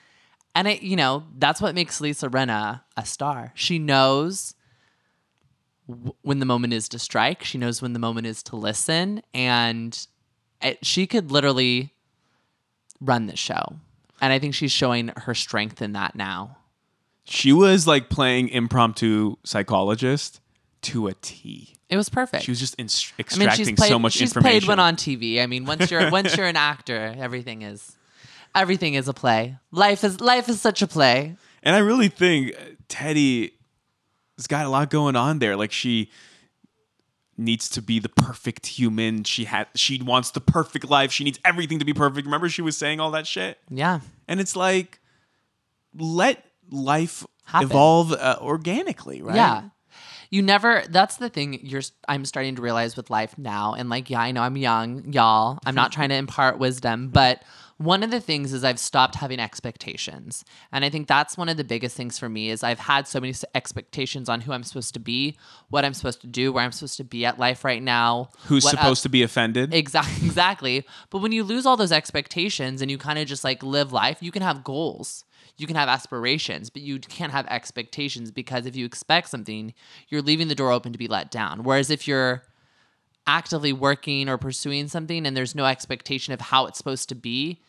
and 0.54 0.66
it 0.68 0.82
you 0.82 0.96
know 0.96 1.24
that's 1.38 1.60
what 1.60 1.74
makes 1.74 2.00
Lisa 2.00 2.28
Rinna 2.28 2.82
a 2.96 3.04
star. 3.06 3.52
She 3.54 3.78
knows 3.78 4.54
w- 5.88 6.14
when 6.22 6.38
the 6.40 6.46
moment 6.46 6.72
is 6.72 6.88
to 6.90 6.98
strike. 6.98 7.42
She 7.44 7.58
knows 7.58 7.80
when 7.82 7.92
the 7.92 7.98
moment 8.00 8.26
is 8.26 8.42
to 8.44 8.56
listen, 8.56 9.22
and 9.34 10.06
it, 10.60 10.84
she 10.84 11.06
could 11.06 11.30
literally 11.32 11.92
run 13.00 13.26
this 13.26 13.38
show. 13.40 13.76
And 14.22 14.32
I 14.32 14.38
think 14.38 14.54
she's 14.54 14.72
showing 14.72 15.10
her 15.16 15.34
strength 15.34 15.82
in 15.82 15.92
that 15.92 16.14
now. 16.14 16.56
She 17.24 17.52
was 17.52 17.86
like 17.86 18.08
playing 18.08 18.48
impromptu 18.48 19.36
psychologist 19.44 20.40
to 20.82 21.08
a 21.08 21.14
T. 21.14 21.74
It 21.90 21.96
was 21.96 22.08
perfect. 22.08 22.44
She 22.44 22.50
was 22.50 22.58
just 22.60 22.74
in- 22.76 22.86
I 22.86 23.20
extracting 23.20 23.38
mean, 23.38 23.50
she's 23.56 23.72
played, 23.72 23.88
so 23.90 23.98
much 23.98 24.12
she's 24.14 24.30
information. 24.30 24.60
played 24.60 24.68
one 24.68 24.78
on 24.80 24.96
TV. 24.96 25.42
I 25.42 25.46
mean, 25.46 25.66
once 25.66 25.90
you're 25.90 26.10
once 26.10 26.36
you're 26.36 26.46
an 26.46 26.56
actor, 26.56 27.14
everything 27.18 27.62
is 27.62 27.96
everything 28.54 28.94
is 28.94 29.08
a 29.08 29.12
play. 29.12 29.58
Life 29.72 30.04
is 30.04 30.20
life 30.20 30.48
is 30.48 30.60
such 30.60 30.82
a 30.82 30.86
play. 30.86 31.36
And 31.62 31.76
I 31.76 31.80
really 31.80 32.08
think 32.08 32.54
Teddi 32.88 33.52
has 34.38 34.46
got 34.46 34.66
a 34.66 34.68
lot 34.68 34.88
going 34.88 35.16
on 35.16 35.38
there. 35.38 35.56
Like 35.56 35.72
she 35.72 36.10
needs 37.36 37.68
to 37.70 37.82
be 37.82 37.98
the 37.98 38.08
perfect 38.08 38.66
human. 38.66 39.24
She 39.24 39.44
had 39.44 39.66
she 39.74 40.00
wants 40.02 40.30
the 40.30 40.40
perfect 40.40 40.88
life. 40.88 41.12
She 41.12 41.24
needs 41.24 41.38
everything 41.44 41.78
to 41.78 41.84
be 41.84 41.94
perfect. 41.94 42.26
Remember 42.26 42.48
she 42.48 42.62
was 42.62 42.76
saying 42.76 43.00
all 43.00 43.10
that 43.12 43.26
shit? 43.26 43.58
Yeah. 43.70 44.00
And 44.28 44.40
it's 44.40 44.56
like 44.56 45.00
let 45.96 46.44
life 46.70 47.26
Happen. 47.44 47.68
evolve 47.70 48.12
uh, 48.12 48.36
organically, 48.40 49.22
right? 49.22 49.36
Yeah. 49.36 49.62
You 50.30 50.40
never 50.40 50.82
that's 50.88 51.16
the 51.16 51.28
thing 51.28 51.60
you're 51.66 51.82
I'm 52.08 52.24
starting 52.24 52.56
to 52.56 52.62
realize 52.62 52.96
with 52.96 53.10
life 53.10 53.36
now 53.36 53.74
and 53.74 53.90
like 53.90 54.08
yeah, 54.08 54.20
I 54.20 54.32
know 54.32 54.42
I'm 54.42 54.56
young, 54.56 55.12
y'all. 55.12 55.58
I'm 55.66 55.74
not 55.74 55.92
trying 55.92 56.08
to 56.08 56.14
impart 56.14 56.58
wisdom, 56.58 57.08
but 57.08 57.42
one 57.84 58.02
of 58.02 58.10
the 58.10 58.20
things 58.20 58.52
is 58.52 58.64
I've 58.64 58.78
stopped 58.78 59.16
having 59.16 59.40
expectations. 59.40 60.44
And 60.70 60.84
I 60.84 60.90
think 60.90 61.08
that's 61.08 61.36
one 61.36 61.48
of 61.48 61.56
the 61.56 61.64
biggest 61.64 61.96
things 61.96 62.18
for 62.18 62.28
me 62.28 62.50
is 62.50 62.62
I've 62.62 62.78
had 62.78 63.08
so 63.08 63.20
many 63.20 63.34
expectations 63.54 64.28
on 64.28 64.42
who 64.42 64.52
I'm 64.52 64.62
supposed 64.62 64.94
to 64.94 65.00
be, 65.00 65.36
what 65.68 65.84
I'm 65.84 65.94
supposed 65.94 66.20
to 66.22 66.26
do, 66.26 66.52
where 66.52 66.64
I'm 66.64 66.72
supposed 66.72 66.96
to 66.98 67.04
be 67.04 67.24
at 67.24 67.38
life 67.38 67.64
right 67.64 67.82
now. 67.82 68.30
Who's 68.46 68.68
supposed 68.68 69.02
to 69.04 69.08
be 69.08 69.22
offended? 69.22 69.74
Exactly, 69.74 70.26
exactly. 70.26 70.86
But 71.10 71.18
when 71.18 71.32
you 71.32 71.44
lose 71.44 71.66
all 71.66 71.76
those 71.76 71.92
expectations 71.92 72.82
and 72.82 72.90
you 72.90 72.98
kind 72.98 73.18
of 73.18 73.26
just 73.26 73.44
like 73.44 73.62
live 73.62 73.92
life, 73.92 74.18
you 74.20 74.30
can 74.30 74.42
have 74.42 74.64
goals, 74.64 75.24
you 75.56 75.66
can 75.66 75.76
have 75.76 75.88
aspirations, 75.88 76.70
but 76.70 76.82
you 76.82 76.98
can't 76.98 77.32
have 77.32 77.46
expectations 77.46 78.30
because 78.30 78.66
if 78.66 78.76
you 78.76 78.86
expect 78.86 79.28
something, 79.28 79.74
you're 80.08 80.22
leaving 80.22 80.48
the 80.48 80.54
door 80.54 80.70
open 80.70 80.92
to 80.92 80.98
be 80.98 81.08
let 81.08 81.30
down. 81.30 81.64
Whereas 81.64 81.90
if 81.90 82.06
you're 82.06 82.42
actively 83.26 83.72
working 83.72 84.28
or 84.28 84.36
pursuing 84.38 84.88
something 84.88 85.26
and 85.26 85.36
there's 85.36 85.54
no 85.54 85.64
expectation 85.64 86.32
of 86.34 86.40
how 86.40 86.66
it's 86.66 86.78
supposed 86.78 87.08
to 87.08 87.14
be, 87.14 87.60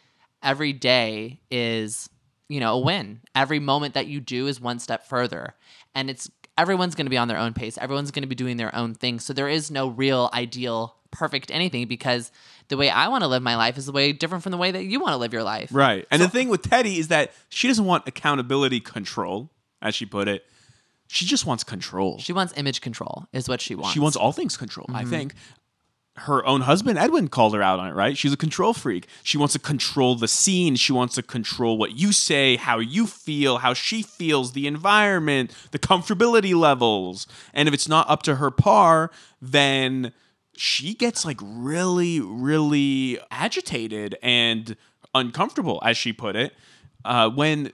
every 0.44 0.74
day 0.74 1.40
is, 1.50 2.10
you 2.50 2.60
know, 2.60 2.76
a 2.76 2.80
win. 2.80 3.22
Every 3.36 3.60
moment 3.60 3.94
that 3.96 4.08
you 4.08 4.20
do 4.20 4.48
is 4.48 4.60
one 4.62 4.80
step 4.80 5.08
further. 5.08 5.56
And 5.96 6.10
it's 6.10 6.30
everyone's 6.58 6.96
going 6.96 7.06
to 7.06 7.10
be 7.12 7.18
on 7.18 7.28
their 7.28 7.38
own 7.38 7.54
pace. 7.54 7.78
Everyone's 7.78 8.12
going 8.12 8.24
to 8.24 8.28
be 8.28 8.36
doing 8.36 8.58
their 8.58 8.74
own 8.76 8.94
thing. 8.94 9.20
So 9.20 9.34
there 9.34 9.50
is 9.50 9.72
no 9.72 9.88
real 9.88 10.30
ideal 10.34 10.96
perfect 11.12 11.52
anything 11.52 11.88
because 11.88 12.32
the 12.70 12.78
way 12.78 12.90
I 12.90 13.08
want 13.08 13.24
to 13.24 13.28
live 13.28 13.44
my 13.44 13.56
life 13.56 13.78
is 13.78 13.86
the 13.86 13.92
way 13.92 14.14
different 14.14 14.44
from 14.44 14.52
the 14.52 14.58
way 14.58 14.72
that 14.72 14.84
you 14.84 15.00
want 15.00 15.14
to 15.14 15.18
live 15.18 15.32
your 15.32 15.44
life. 15.44 15.70
Right. 15.72 16.08
And 16.10 16.22
the 16.22 16.28
thing 16.30 16.50
with 16.50 16.64
Teddi 16.64 16.98
is 16.98 17.10
that 17.10 17.32
she 17.50 17.68
doesn't 17.68 17.86
want 17.86 18.08
accountability 18.08 18.80
control, 18.80 19.52
as 19.82 19.94
she 19.96 20.06
put 20.08 20.28
it. 20.28 20.44
She 21.08 21.26
just 21.26 21.46
wants 21.46 21.64
control. 21.64 22.18
She 22.18 22.34
wants 22.34 22.54
image 22.58 22.82
control 22.82 23.28
is 23.32 23.48
what 23.48 23.62
she 23.62 23.76
wants. 23.76 23.94
She 23.94 24.00
wants 24.00 24.18
all 24.18 24.32
things 24.32 24.58
control, 24.58 24.88
I 24.92 25.02
Mm-hmm. 25.02 25.10
think. 25.12 25.36
Her 26.16 26.46
own 26.46 26.62
husband, 26.62 27.00
Edwin, 27.00 27.28
called 27.28 27.56
her 27.56 27.64
out 27.64 27.80
on 27.80 27.88
it, 27.88 27.94
right? 27.94 28.16
She's 28.16 28.34
a 28.34 28.38
control 28.38 28.74
freak. 28.74 29.08
She 29.24 29.38
wants 29.38 29.54
to 29.54 29.60
control 29.60 30.16
the 30.16 30.28
scene. 30.28 30.76
She 30.76 30.94
wants 30.94 31.16
to 31.16 31.24
control 31.24 31.78
what 31.78 31.98
you 31.98 32.12
say, 32.12 32.56
how 32.56 32.78
you 32.78 33.08
feel, 33.08 33.58
how 33.58 33.74
she 33.74 34.04
feels, 34.04 34.52
the 34.52 34.68
environment, 34.68 35.52
the 35.72 35.80
comfortability 35.80 36.54
levels. 36.56 37.26
And 37.52 37.68
if 37.68 37.74
it's 37.74 37.88
not 37.90 38.08
up 38.10 38.22
to 38.24 38.36
her 38.36 38.52
par, 38.52 39.10
then 39.42 40.14
she 40.56 40.94
gets 40.94 41.26
like 41.26 41.40
really, 41.42 42.20
really 42.22 43.20
agitated 43.32 44.16
and 44.22 44.78
uncomfortable, 45.16 45.82
as 45.84 45.98
she 45.98 46.14
put 46.14 46.36
it, 46.36 46.54
uh, 47.06 47.30
when 47.30 47.72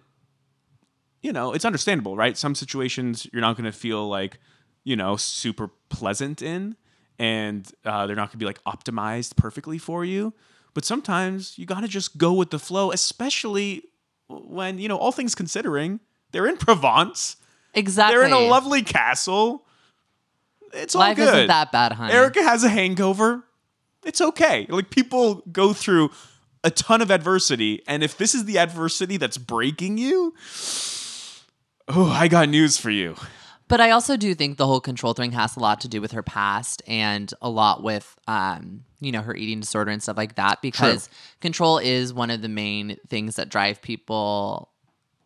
you 1.21 1.33
know, 1.33 1.53
it's 1.53 1.65
understandable, 1.65 2.15
right? 2.15 2.37
Some 2.37 2.55
situations 2.55 3.27
you're 3.31 3.41
not 3.41 3.57
going 3.57 3.65
to 3.65 3.77
feel 3.77 4.07
like, 4.07 4.37
you 4.83 4.95
know, 4.95 5.17
super 5.17 5.69
pleasant 5.89 6.41
in, 6.41 6.75
and 7.19 7.69
uh, 7.83 8.07
they're 8.07 8.15
not 8.15 8.29
going 8.29 8.31
to 8.31 8.37
be 8.37 8.45
like 8.45 8.63
optimized 8.63 9.35
perfectly 9.35 9.77
for 9.77 10.03
you. 10.05 10.33
But 10.73 10.85
sometimes 10.85 11.57
you 11.57 11.65
got 11.65 11.81
to 11.81 11.87
just 11.87 12.17
go 12.17 12.33
with 12.33 12.51
the 12.51 12.59
flow, 12.59 12.91
especially 12.91 13.83
when, 14.27 14.79
you 14.79 14.87
know, 14.87 14.97
all 14.97 15.11
things 15.11 15.35
considering, 15.35 15.99
they're 16.31 16.47
in 16.47 16.57
Provence. 16.57 17.35
exactly. 17.73 18.15
They're 18.15 18.25
in 18.25 18.33
a 18.33 18.39
lovely 18.39 18.81
castle. 18.81 19.65
It's 20.73 20.95
all 20.95 21.01
life 21.01 21.17
good. 21.17 21.27
isn't 21.27 21.47
that 21.47 21.71
bad, 21.71 21.93
honey. 21.93 22.13
Erica 22.13 22.41
has 22.43 22.63
a 22.63 22.69
hangover. 22.69 23.43
It's 24.05 24.21
okay. 24.21 24.65
Like 24.69 24.89
people 24.89 25.43
go 25.51 25.73
through 25.73 26.11
a 26.63 26.71
ton 26.71 27.01
of 27.01 27.09
adversity, 27.09 27.81
and 27.87 28.03
if 28.03 28.17
this 28.17 28.35
is 28.35 28.45
the 28.45 28.59
adversity 28.59 29.17
that's 29.17 29.37
breaking 29.37 29.97
you, 29.97 30.33
oh, 31.87 32.09
I 32.15 32.27
got 32.27 32.49
news 32.49 32.77
for 32.77 32.91
you. 32.91 33.15
But 33.69 33.79
I 33.79 33.91
also 33.91 34.17
do 34.17 34.33
think 34.33 34.57
the 34.57 34.65
whole 34.65 34.81
control 34.81 35.13
thing 35.13 35.31
has 35.33 35.55
a 35.55 35.59
lot 35.59 35.79
to 35.81 35.87
do 35.87 36.01
with 36.01 36.11
her 36.11 36.23
past 36.23 36.81
and 36.87 37.31
a 37.39 37.49
lot 37.49 37.83
with, 37.83 38.17
um, 38.27 38.83
you 38.99 39.11
know, 39.11 39.21
her 39.21 39.35
eating 39.35 39.59
disorder 39.59 39.91
and 39.91 40.01
stuff 40.01 40.17
like 40.17 40.35
that. 40.35 40.61
Because 40.61 41.07
control 41.39 41.77
is 41.77 42.11
one 42.11 42.31
of 42.31 42.41
the 42.41 42.49
main 42.49 42.97
things 43.07 43.35
that 43.35 43.47
drive 43.47 43.79
people, 43.79 44.69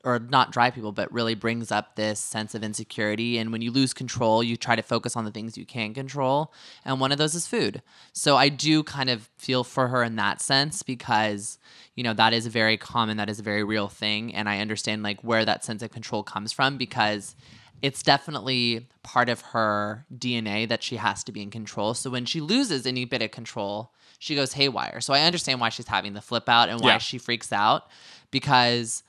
or 0.03 0.19
not 0.19 0.51
drive 0.51 0.75
people, 0.75 0.91
but 0.91 1.09
really 1.13 1.35
brings 1.35 1.71
up 1.71 1.95
this 1.95 2.19
sense 2.19 2.53
of 2.53 2.65
insecurity. 2.65 3.37
And 3.37 3.53
when 3.53 3.61
you 3.61 3.71
lose 3.71 3.93
control, 3.93 4.43
you 4.43 4.57
try 4.57 4.75
to 4.75 4.81
focus 4.81 5.15
on 5.15 5.23
the 5.23 5.31
things 5.31 5.57
you 5.57 5.65
can 5.65 5.93
control. 5.93 6.51
And 6.83 6.99
one 6.99 7.13
of 7.13 7.17
those 7.17 7.35
is 7.35 7.47
food. 7.47 7.81
So 8.11 8.35
I 8.35 8.49
do 8.49 8.83
kind 8.83 9.09
of 9.09 9.29
feel 9.37 9.63
for 9.63 9.87
her 9.87 10.03
in 10.03 10.17
that 10.17 10.41
sense 10.41 10.83
because, 10.83 11.57
you 11.95 12.03
know, 12.03 12.13
that 12.15 12.33
is 12.33 12.47
very 12.47 12.75
common, 12.75 13.15
that 13.15 13.29
is 13.29 13.39
a 13.39 13.43
very 13.43 13.63
real 13.63 13.87
thing. 13.87 14.35
And 14.35 14.49
I 14.49 14.59
understand 14.59 15.01
like 15.01 15.23
where 15.23 15.45
that 15.45 15.63
sense 15.63 15.81
of 15.81 15.91
control 15.91 16.23
comes 16.23 16.51
from 16.51 16.77
because 16.77 17.37
it's 17.83 18.01
definitely 18.01 18.87
part 19.03 19.27
of 19.27 19.41
her 19.41 20.05
DNA 20.17 20.67
that 20.69 20.81
she 20.81 20.95
has 20.95 21.21
to 21.25 21.33
be 21.33 21.41
in 21.41 21.51
control. 21.51 21.93
So 21.93 22.09
when 22.09 22.25
she 22.25 22.39
loses 22.39 22.85
any 22.87 23.03
bit 23.03 23.21
of 23.21 23.31
control, 23.31 23.91
she 24.19 24.35
goes 24.35 24.53
haywire. 24.53 25.01
So 25.01 25.13
I 25.13 25.23
understand 25.23 25.59
why 25.59 25.67
she's 25.67 25.89
having 25.89 26.13
the 26.13 26.21
flip 26.21 26.47
out 26.47 26.69
and 26.69 26.79
why 26.79 26.91
Yeah. 26.93 26.97
she 26.99 27.17
freaks 27.17 27.51
out 27.51 27.89
because 28.31 29.03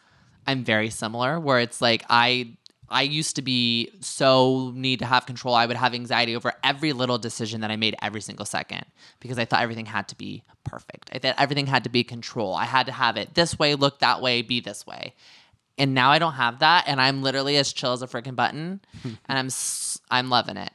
I'm 0.47 0.65
very 0.65 0.91
similar 0.91 1.39
where 1.39 1.61
it's 1.61 1.81
like 1.81 2.05
I 2.11 2.57
I 2.91 3.03
used 3.03 3.37
to 3.37 3.43
be 3.43 3.91
so 4.01 4.71
need 4.75 4.99
to 4.99 5.07
have 5.07 5.25
control. 5.25 5.55
I 5.55 5.67
would 5.67 5.77
have 5.77 5.95
anxiety 5.95 6.37
over 6.37 6.53
every 6.63 6.93
little 6.93 7.17
decision 7.17 7.63
that 7.63 7.71
I 7.71 7.77
made 7.77 7.97
every 8.03 8.21
single 8.21 8.45
second 8.45 8.85
because 9.21 9.39
I 9.39 9.47
thought 9.47 9.63
everything 9.63 9.87
had 9.87 10.09
to 10.09 10.17
be 10.17 10.43
perfect. 10.65 11.11
I 11.13 11.19
thought 11.19 11.37
everything 11.39 11.67
had 11.67 11.85
to 11.85 11.91
be 11.91 12.05
control. 12.05 12.55
I 12.55 12.65
had 12.67 12.87
to 12.87 12.93
have 12.93 13.17
it 13.17 13.35
this 13.35 13.59
way, 13.59 13.75
look 13.75 14.01
that 14.01 14.21
way, 14.21 14.43
be 14.43 14.61
this 14.61 14.87
way 14.87 15.15
and 15.79 15.95
now 15.95 16.11
I 16.11 16.19
don't 16.19 16.35
have 16.35 16.61
that, 16.61 16.85
and 16.87 17.01
I'm 17.01 17.23
literally 17.23 17.57
as 17.57 17.73
chill 17.73 17.93
as 17.93 18.03
a 18.03 18.07
freaking 18.07 18.37
button, 18.37 18.81
and 19.05 19.39
I'm 19.39 19.49
I'm 20.11 20.31
loving 20.31 20.57
it. 20.57 20.71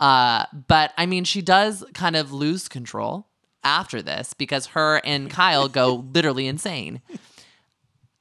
Uh, 0.00 0.44
but 0.68 0.92
I 0.98 1.06
mean, 1.06 1.24
she 1.24 1.40
does 1.42 1.84
kind 1.94 2.16
of 2.16 2.32
lose 2.32 2.68
control 2.68 3.26
after 3.62 4.02
this 4.02 4.34
because 4.34 4.66
her 4.66 5.00
and 5.04 5.30
Kyle 5.38 5.68
go 5.68 6.04
literally 6.12 6.46
insane. 6.46 7.00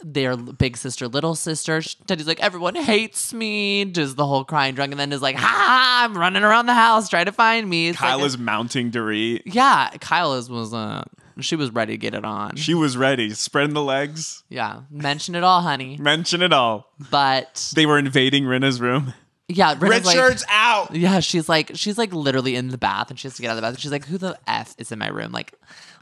They're 0.05 0.35
big 0.35 0.75
sister, 0.75 1.07
little 1.07 1.33
sister. 1.33 1.81
Teddi's 1.81 2.27
like, 2.27 2.41
everyone 2.41 2.75
hates 2.75 3.33
me. 3.33 3.85
Does 3.85 4.15
the 4.15 4.25
whole 4.27 4.43
crying 4.43 4.75
drunk, 4.75 4.91
and 4.91 4.99
then 4.99 5.13
is 5.13 5.21
like, 5.21 5.37
ha! 5.37 6.01
I'm 6.03 6.17
running 6.17 6.43
around 6.43 6.65
the 6.65 6.73
house 6.73 7.07
trying 7.07 7.25
to 7.27 7.31
find 7.31 7.69
me. 7.69 7.87
It's 7.89 7.97
Kyle 7.97 8.17
like 8.17 8.23
a- 8.23 8.25
is 8.25 8.37
mounting 8.37 8.91
Dorit. 8.91 9.43
yeah. 9.45 9.89
Kyle 10.01 10.33
is 10.33 10.49
was 10.49 10.73
uh, 10.73 11.03
she 11.41 11.55
was 11.55 11.71
ready 11.71 11.93
to 11.93 11.97
get 11.97 12.13
it 12.13 12.23
on. 12.25 12.55
She 12.55 12.73
was 12.73 12.95
ready, 12.97 13.31
spreading 13.31 13.73
the 13.73 13.81
legs. 13.83 14.43
yeah, 14.49 14.81
mention 14.89 15.35
it 15.35 15.43
all, 15.43 15.61
honey. 15.61 15.97
Mention 15.99 16.41
it 16.41 16.53
all. 16.53 16.91
But 17.11 17.71
They 17.75 17.85
were 17.85 17.97
invading 17.97 18.45
Rinna's 18.45 18.79
room. 18.81 19.13
yeah, 19.47 19.69
like- 19.71 19.81
Richard's 19.81 20.45
out. 20.49 20.95
Yeah, 20.95 21.19
she's 21.19 21.49
like 21.49 21.71
she's 21.75 21.97
like 21.97 22.13
literally 22.13 22.55
in 22.55 22.69
the 22.69 22.77
bath 22.77 23.09
and 23.09 23.19
she 23.19 23.27
has 23.27 23.35
to 23.35 23.41
get 23.41 23.49
out 23.49 23.57
of 23.57 23.57
the 23.57 23.61
bath. 23.63 23.79
She's 23.79 23.91
like, 23.91 24.05
who 24.05 24.17
the 24.17 24.37
F 24.47 24.75
is 24.77 24.91
in 24.91 24.99
my 24.99 25.07
room? 25.09 25.31
Like, 25.31 25.53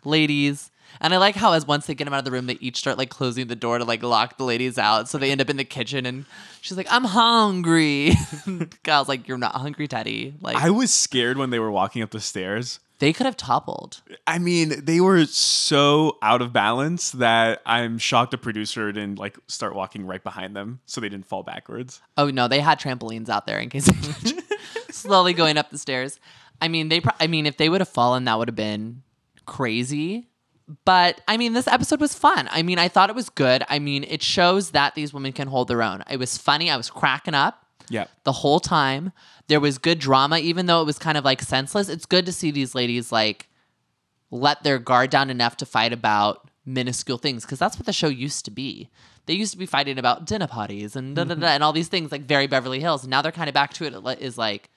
ladies. 0.04 0.70
And 1.00 1.14
I 1.14 1.18
like 1.18 1.36
how 1.36 1.54
as 1.54 1.66
once 1.66 1.86
they 1.86 1.96
get 1.96 2.06
him 2.06 2.14
out 2.14 2.20
of 2.20 2.26
the 2.26 2.32
room, 2.32 2.48
they 2.48 2.58
each 2.60 2.78
start 2.78 2.98
like 2.98 3.10
closing 3.10 3.48
the 3.48 3.56
door 3.56 3.78
to 3.78 3.86
like 3.86 4.04
lock 4.04 4.38
the 4.38 4.44
ladies 4.44 4.78
out. 4.78 5.08
So 5.10 5.18
they 5.18 5.32
end 5.32 5.40
up 5.42 5.50
in 5.50 5.56
the 5.58 5.64
kitchen 5.64 6.06
and 6.06 6.26
she's 6.60 6.76
like, 6.78 6.88
I'm 6.92 7.06
hungry. 7.06 8.12
Kyle's 8.84 9.08
like, 9.08 9.28
You're 9.28 9.38
not 9.38 9.56
hungry, 9.56 9.88
Teddi. 9.88 10.34
Like 10.42 10.58
I 10.58 10.70
was 10.70 10.92
scared 10.94 11.38
when 11.38 11.50
they 11.50 11.60
were 11.60 11.72
walking 11.72 12.02
up 12.04 12.12
the 12.12 12.20
stairs. 12.20 12.80
They 13.02 13.12
could 13.12 13.26
have 13.26 13.36
toppled. 13.36 14.02
I 14.28 14.38
mean, 14.38 14.86
they 14.86 15.02
were 15.02 15.26
so 15.26 16.20
out 16.22 16.42
of 16.42 16.54
balance 16.54 17.12
that 17.12 17.62
I'm 17.66 17.98
shocked 17.98 18.34
a 18.36 18.38
producer 18.38 18.92
didn't 18.92 19.18
like 19.18 19.38
start 19.48 19.76
walking 19.76 20.06
right 20.06 20.24
behind 20.24 20.56
them 20.56 20.82
so 20.86 21.02
they 21.02 21.10
didn't 21.10 21.26
fall 21.26 21.42
backwards. 21.42 22.00
Oh 22.16 22.30
no, 22.30 22.48
they 22.48 22.60
had 22.60 22.80
trampolines 22.80 23.28
out 23.28 23.48
there 23.48 23.58
in 23.58 23.70
case 23.70 23.86
they 23.86 24.34
slowly 24.92 25.34
going 25.34 25.58
up 25.58 25.72
the 25.72 25.80
stairs. 25.80 26.20
I 26.62 26.68
mean, 26.68 26.90
they. 26.90 27.02
Pro- 27.02 27.16
I 27.20 27.26
mean, 27.26 27.48
if 27.48 27.58
they 27.58 27.70
would 27.70 27.82
have 27.82 27.90
fallen, 27.90 28.26
that 28.26 28.38
would 28.38 28.48
have 28.48 28.56
been 28.56 29.02
crazy. 29.48 30.28
But 30.86 31.20
I 31.28 31.38
mean, 31.38 31.54
this 31.54 31.68
episode 31.68 32.00
was 32.00 32.14
fun. 32.14 32.48
I 32.52 32.62
mean, 32.62 32.78
I 32.78 32.88
thought 32.88 33.10
it 33.10 33.16
was 33.16 33.30
good. 33.30 33.64
I 33.68 33.80
mean, 33.80 34.04
it 34.04 34.22
shows 34.22 34.72
that 34.72 34.94
these 34.94 35.12
women 35.12 35.34
can 35.34 35.48
hold 35.48 35.68
their 35.70 35.82
own. 35.82 36.04
It 36.10 36.18
was 36.18 36.38
funny. 36.38 36.70
I 36.70 36.78
was 36.78 36.92
cracking 36.92 37.34
up. 37.34 37.66
Yeah. 37.90 38.06
the 38.24 38.32
whole 38.32 38.62
time. 38.62 39.12
There 39.52 39.60
was 39.60 39.78
good 39.78 40.00
drama, 40.00 40.38
even 40.38 40.66
though 40.66 40.82
it 40.82 40.86
was 40.86 40.98
kind 40.98 41.18
of 41.18 41.26
like 41.26 41.42
senseless. 41.42 41.90
It's 41.90 42.06
good 42.06 42.26
to 42.26 42.32
see 42.32 42.52
these 42.52 42.74
ladies 42.74 43.12
like 43.12 43.50
let 44.30 44.64
their 44.64 44.80
guard 44.80 45.10
down 45.10 45.30
enough 45.30 45.58
to 45.58 45.66
fight 45.66 45.92
about 45.92 46.50
minuscule 46.66 47.18
things 47.18 47.44
because 47.44 47.60
that's 47.60 47.76
what 47.78 47.86
the 47.86 47.92
show 47.92 48.08
used 48.08 48.46
to 48.46 48.52
be. 48.52 48.90
They 49.26 49.34
used 49.34 49.52
to 49.52 49.58
be 49.58 49.66
fighting 49.66 49.98
about 49.98 50.24
dinner 50.24 50.48
parties 50.48 50.96
and 50.96 51.18
da, 51.18 51.26
da, 51.26 51.34
da, 51.34 51.36
mm-hmm. 51.36 51.44
and 51.44 51.64
all 51.66 51.74
these 51.74 51.90
things 51.90 52.14
like 52.14 52.22
very 52.22 52.48
Beverly 52.48 52.80
Hills. 52.80 53.04
And 53.04 53.12
now 53.12 53.22
they're 53.22 53.34
kind 53.34 53.50
of 53.50 53.54
back 53.54 53.74
to 53.74 53.84
it. 53.84 53.94
It 53.94 54.22
Is 54.22 54.38
like, 54.38 54.70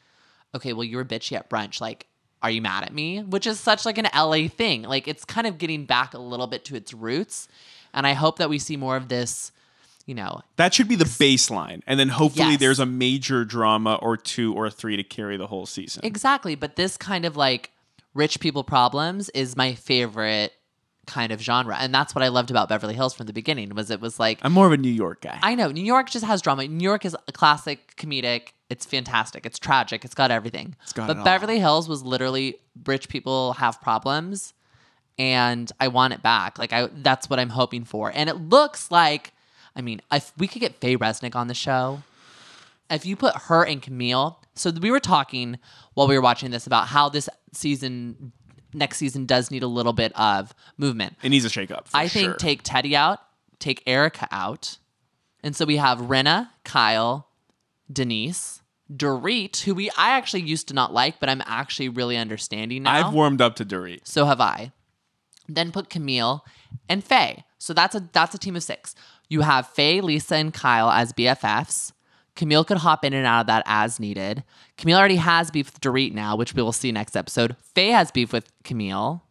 okay, 0.56 0.72
well 0.72 0.82
you 0.82 0.96
were 0.96 1.04
bitchy 1.04 1.36
at 1.36 1.48
brunch. 1.48 1.80
Like, 1.80 2.08
are 2.42 2.50
you 2.50 2.60
mad 2.60 2.82
at 2.82 2.92
me? 2.92 3.22
Which 3.22 3.46
is 3.46 3.60
such 3.60 3.86
like 3.86 3.96
an 3.96 4.08
LA 4.12 4.48
thing. 4.48 4.82
Like 4.82 5.06
it's 5.06 5.24
kind 5.24 5.46
of 5.46 5.56
getting 5.56 5.84
back 5.84 6.14
a 6.14 6.18
little 6.18 6.48
bit 6.48 6.64
to 6.64 6.74
its 6.74 6.92
roots. 6.92 7.46
And 7.92 8.08
I 8.08 8.14
hope 8.14 8.38
that 8.38 8.50
we 8.50 8.58
see 8.58 8.76
more 8.76 8.96
of 8.96 9.06
this. 9.06 9.52
You 10.06 10.14
know, 10.14 10.42
That 10.56 10.74
should 10.74 10.88
be 10.88 10.96
the 10.96 11.06
baseline. 11.06 11.80
And 11.86 11.98
then 11.98 12.10
hopefully 12.10 12.50
Yes. 12.52 12.60
there's 12.60 12.78
a 12.78 12.84
major 12.86 13.44
drama 13.44 13.94
or 14.02 14.16
two 14.18 14.52
or 14.52 14.68
three 14.68 14.96
to 14.96 15.02
carry 15.02 15.36
the 15.38 15.46
whole 15.46 15.64
season. 15.64 16.04
Exactly, 16.04 16.54
but 16.54 16.76
this 16.76 16.96
kind 16.98 17.24
of 17.24 17.36
like 17.36 17.70
rich 18.12 18.38
people 18.38 18.64
problems 18.64 19.30
is 19.30 19.56
my 19.56 19.74
favorite 19.74 20.52
kind 21.06 21.32
of 21.32 21.40
genre, 21.40 21.76
and 21.78 21.94
that's 21.94 22.14
what 22.14 22.22
I 22.22 22.28
loved 22.28 22.50
about 22.50 22.68
Beverly 22.68 22.94
Hills 22.94 23.14
from 23.14 23.26
the 23.26 23.32
beginning. 23.32 23.74
Was 23.74 23.90
it 23.90 24.00
was 24.00 24.18
like 24.20 24.38
I'm 24.42 24.52
more 24.52 24.66
of 24.66 24.72
a 24.72 24.76
New 24.76 24.90
York 24.90 25.22
guy. 25.22 25.38
I 25.42 25.54
know 25.54 25.70
New 25.70 25.84
York 25.84 26.10
just 26.10 26.24
has 26.24 26.42
drama. 26.42 26.66
New 26.66 26.84
York 26.84 27.04
is 27.04 27.16
a 27.26 27.32
classic 27.32 27.94
comedic. 27.96 28.48
It's 28.70 28.84
fantastic. 28.86 29.44
It's 29.46 29.58
tragic. 29.58 30.04
It's 30.04 30.14
got 30.14 30.30
everything. 30.30 30.76
It's 30.82 30.92
got 30.92 31.08
but 31.08 31.18
it. 31.18 31.24
Beverly 31.24 31.60
Hills 31.60 31.88
was 31.88 32.02
literally 32.02 32.56
rich 32.86 33.08
people 33.08 33.54
have 33.54 33.80
problems, 33.80 34.54
and 35.18 35.70
I 35.80 35.88
want 35.88 36.12
it 36.14 36.22
back. 36.22 36.58
Like 36.58 36.72
I, 36.72 36.88
that's 36.92 37.28
what 37.30 37.38
I'm 37.38 37.50
hoping 37.50 37.84
for. 37.84 38.10
And 38.14 38.28
it 38.30 38.36
looks 38.36 38.90
like, 38.90 39.32
I 39.76 39.82
mean, 39.82 40.00
if 40.12 40.32
we 40.38 40.46
could 40.46 40.60
get 40.60 40.76
Faye 40.76 40.96
Resnick 40.96 41.34
on 41.34 41.48
the 41.48 41.54
show, 41.54 42.02
if 42.90 43.04
you 43.04 43.16
put 43.16 43.34
her 43.34 43.64
and 43.64 43.82
Camille, 43.82 44.38
so 44.54 44.70
we 44.70 44.90
were 44.90 45.00
talking 45.00 45.58
while 45.94 46.06
we 46.06 46.14
were 46.14 46.22
watching 46.22 46.50
this 46.50 46.66
about 46.66 46.86
how 46.88 47.08
this 47.08 47.28
season, 47.52 48.32
next 48.72 48.98
season, 48.98 49.26
does 49.26 49.50
need 49.50 49.62
a 49.62 49.68
little 49.68 49.92
bit 49.92 50.12
of 50.18 50.54
movement. 50.78 51.16
it 51.22 51.30
needs 51.30 51.44
a 51.44 51.50
shake 51.50 51.70
up. 51.70 51.88
for 51.88 51.96
I 51.96 52.08
think 52.08 52.26
sure. 52.26 52.34
take 52.34 52.62
Teddi 52.62 52.94
out, 52.94 53.20
take 53.58 53.82
Erica 53.86 54.28
out. 54.30 54.78
And 55.42 55.54
so 55.54 55.64
we 55.64 55.76
have 55.76 55.98
Rinna, 55.98 56.50
Kyle, 56.64 57.28
Denise, 57.92 58.62
Dorit, 58.92 59.62
who 59.62 59.74
we 59.74 59.90
I 59.90 60.10
actually 60.10 60.42
used 60.42 60.68
to 60.68 60.74
not 60.74 60.92
like, 60.92 61.20
but 61.20 61.28
I'm 61.28 61.42
actually 61.46 61.88
really 61.88 62.16
understanding 62.16 62.84
now. 62.84 63.08
I've 63.08 63.14
warmed 63.14 63.40
up 63.40 63.56
to 63.56 63.64
Dorit. 63.64 64.06
so 64.06 64.26
have 64.26 64.40
I. 64.40 64.72
Then 65.48 65.72
put 65.72 65.90
Camille 65.90 66.44
and 66.88 67.04
Faye. 67.04 67.44
So 67.58 67.74
that's 67.74 67.94
a 67.94 68.08
that's 68.12 68.34
a 68.34 68.38
team 68.38 68.56
of 68.56 68.62
six. 68.62 68.94
You 69.28 69.40
have 69.42 69.66
Faye, 69.68 70.00
Lisa, 70.00 70.36
and 70.36 70.52
Kyle 70.52 70.90
as 70.90 71.12
BFFs. 71.12 71.92
Camille 72.36 72.64
could 72.64 72.78
hop 72.78 73.04
in 73.04 73.12
and 73.12 73.26
out 73.26 73.42
of 73.42 73.46
that 73.46 73.62
as 73.66 74.00
needed. 74.00 74.42
Camille 74.76 74.98
already 74.98 75.16
has 75.16 75.50
beef 75.50 75.66
with 75.66 75.80
Dorit 75.80 76.12
now, 76.12 76.34
which 76.36 76.54
we 76.54 76.62
will 76.62 76.72
see 76.72 76.90
next 76.92 77.16
episode. 77.16 77.56
Faye 77.74 77.90
has 77.90 78.10
beef 78.10 78.32
with 78.32 78.50
Camille. 78.64 79.22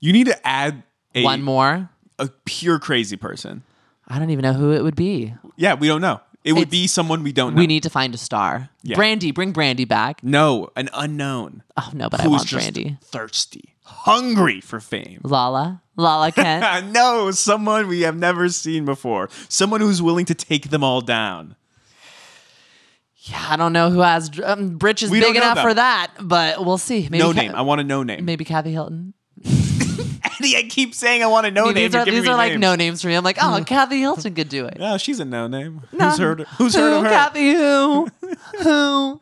You 0.00 0.12
need 0.12 0.26
to 0.26 0.46
add 0.46 0.82
a, 1.14 1.22
One 1.24 1.42
more. 1.42 1.88
a 2.18 2.28
pure 2.44 2.78
crazy 2.78 3.16
person. 3.16 3.62
I 4.06 4.18
don't 4.18 4.28
even 4.30 4.42
know 4.42 4.52
who 4.52 4.72
it 4.72 4.82
would 4.82 4.96
be. 4.96 5.34
Yeah, 5.56 5.74
we 5.74 5.86
don't 5.86 6.02
know. 6.02 6.20
It 6.44 6.52
would 6.52 6.62
It's- 6.68 6.70
be 6.70 6.86
someone 6.86 7.22
we 7.22 7.32
don't 7.32 7.54
know. 7.54 7.60
We 7.60 7.66
need 7.66 7.82
to 7.84 7.90
find 7.90 8.14
a 8.14 8.18
star. 8.18 8.68
Yeah. 8.82 8.96
Brandi, 8.98 9.32
bring 9.34 9.54
Brandi 9.54 9.88
back. 9.88 10.22
no, 10.22 10.68
an 10.76 10.90
unknown 10.92 11.62
Oh 11.78 11.90
no, 11.94 12.10
but 12.10 12.20
I 12.20 12.26
want 12.28 12.42
Brandi. 12.46 13.00
thirsty, 13.02 13.73
hungry 13.84 14.60
for 14.60 14.80
fame. 14.80 15.20
Lala, 15.22 15.82
Lala 15.96 16.32
Kent. 16.32 16.92
no, 16.92 17.30
someone 17.30 17.86
we 17.88 18.00
have 18.02 18.16
never 18.16 18.48
seen 18.48 18.84
before. 18.84 19.28
Someone 19.48 19.80
who's 19.80 20.02
willing 20.02 20.26
to 20.26 20.34
take 20.34 20.70
them 20.70 20.82
all 20.82 21.00
down. 21.00 21.54
yeah, 23.18 23.46
I 23.50 23.56
don't 23.56 23.72
know 23.72 23.90
who 23.90 24.00
has 24.00 24.30
um, 24.42 24.76
britches 24.76 25.10
We 25.10 25.20
big 25.20 25.26
don't 25.28 25.34
know 25.36 25.42
enough 25.42 25.56
them. 25.56 25.64
for 25.68 25.74
that, 25.74 26.12
but 26.20 26.64
we'll 26.64 26.78
see. 26.78 27.02
Maybe 27.10 27.18
no 27.18 27.32
Ca- 27.32 27.40
name. 27.42 27.54
I 27.54 27.62
want 27.62 27.80
a 27.80 27.84
no 27.84 28.02
name. 28.02 28.24
Maybe 28.24 28.44
Kathy 28.44 28.72
Hilton. 28.72 29.14
Eddie, 29.44 30.56
I 30.56 30.66
keep 30.68 30.94
saying 30.94 31.22
I 31.22 31.26
want 31.26 31.46
a 31.46 31.50
no 31.50 31.62
I 31.62 31.66
mean, 31.66 31.74
name. 31.74 31.84
these 31.84 31.94
are 31.94 31.98
You're 31.98 32.04
giving 32.06 32.20
these 32.22 32.26
me 32.28 32.32
are 32.32 32.36
like 32.36 32.52
names. 32.52 32.60
no 32.60 32.74
names 32.74 33.02
for 33.02 33.08
me. 33.08 33.14
I'm 33.14 33.22
like, 33.24 33.38
oh, 33.40 33.62
Kathy 33.66 34.00
Hilton 34.00 34.34
could 34.34 34.48
do 34.48 34.66
it. 34.66 34.78
Oh, 34.80 34.96
she's 34.96 35.20
a 35.20 35.24
no 35.24 35.46
name. 35.46 35.82
Who's 35.90 36.18
heard? 36.18 36.40
Who's 36.58 36.74
who, 36.74 36.80
heard 36.80 36.92
of 36.94 37.02
her? 37.04 37.08
Kathy 37.10 37.52
who? 37.52 38.08
who? 38.62 39.20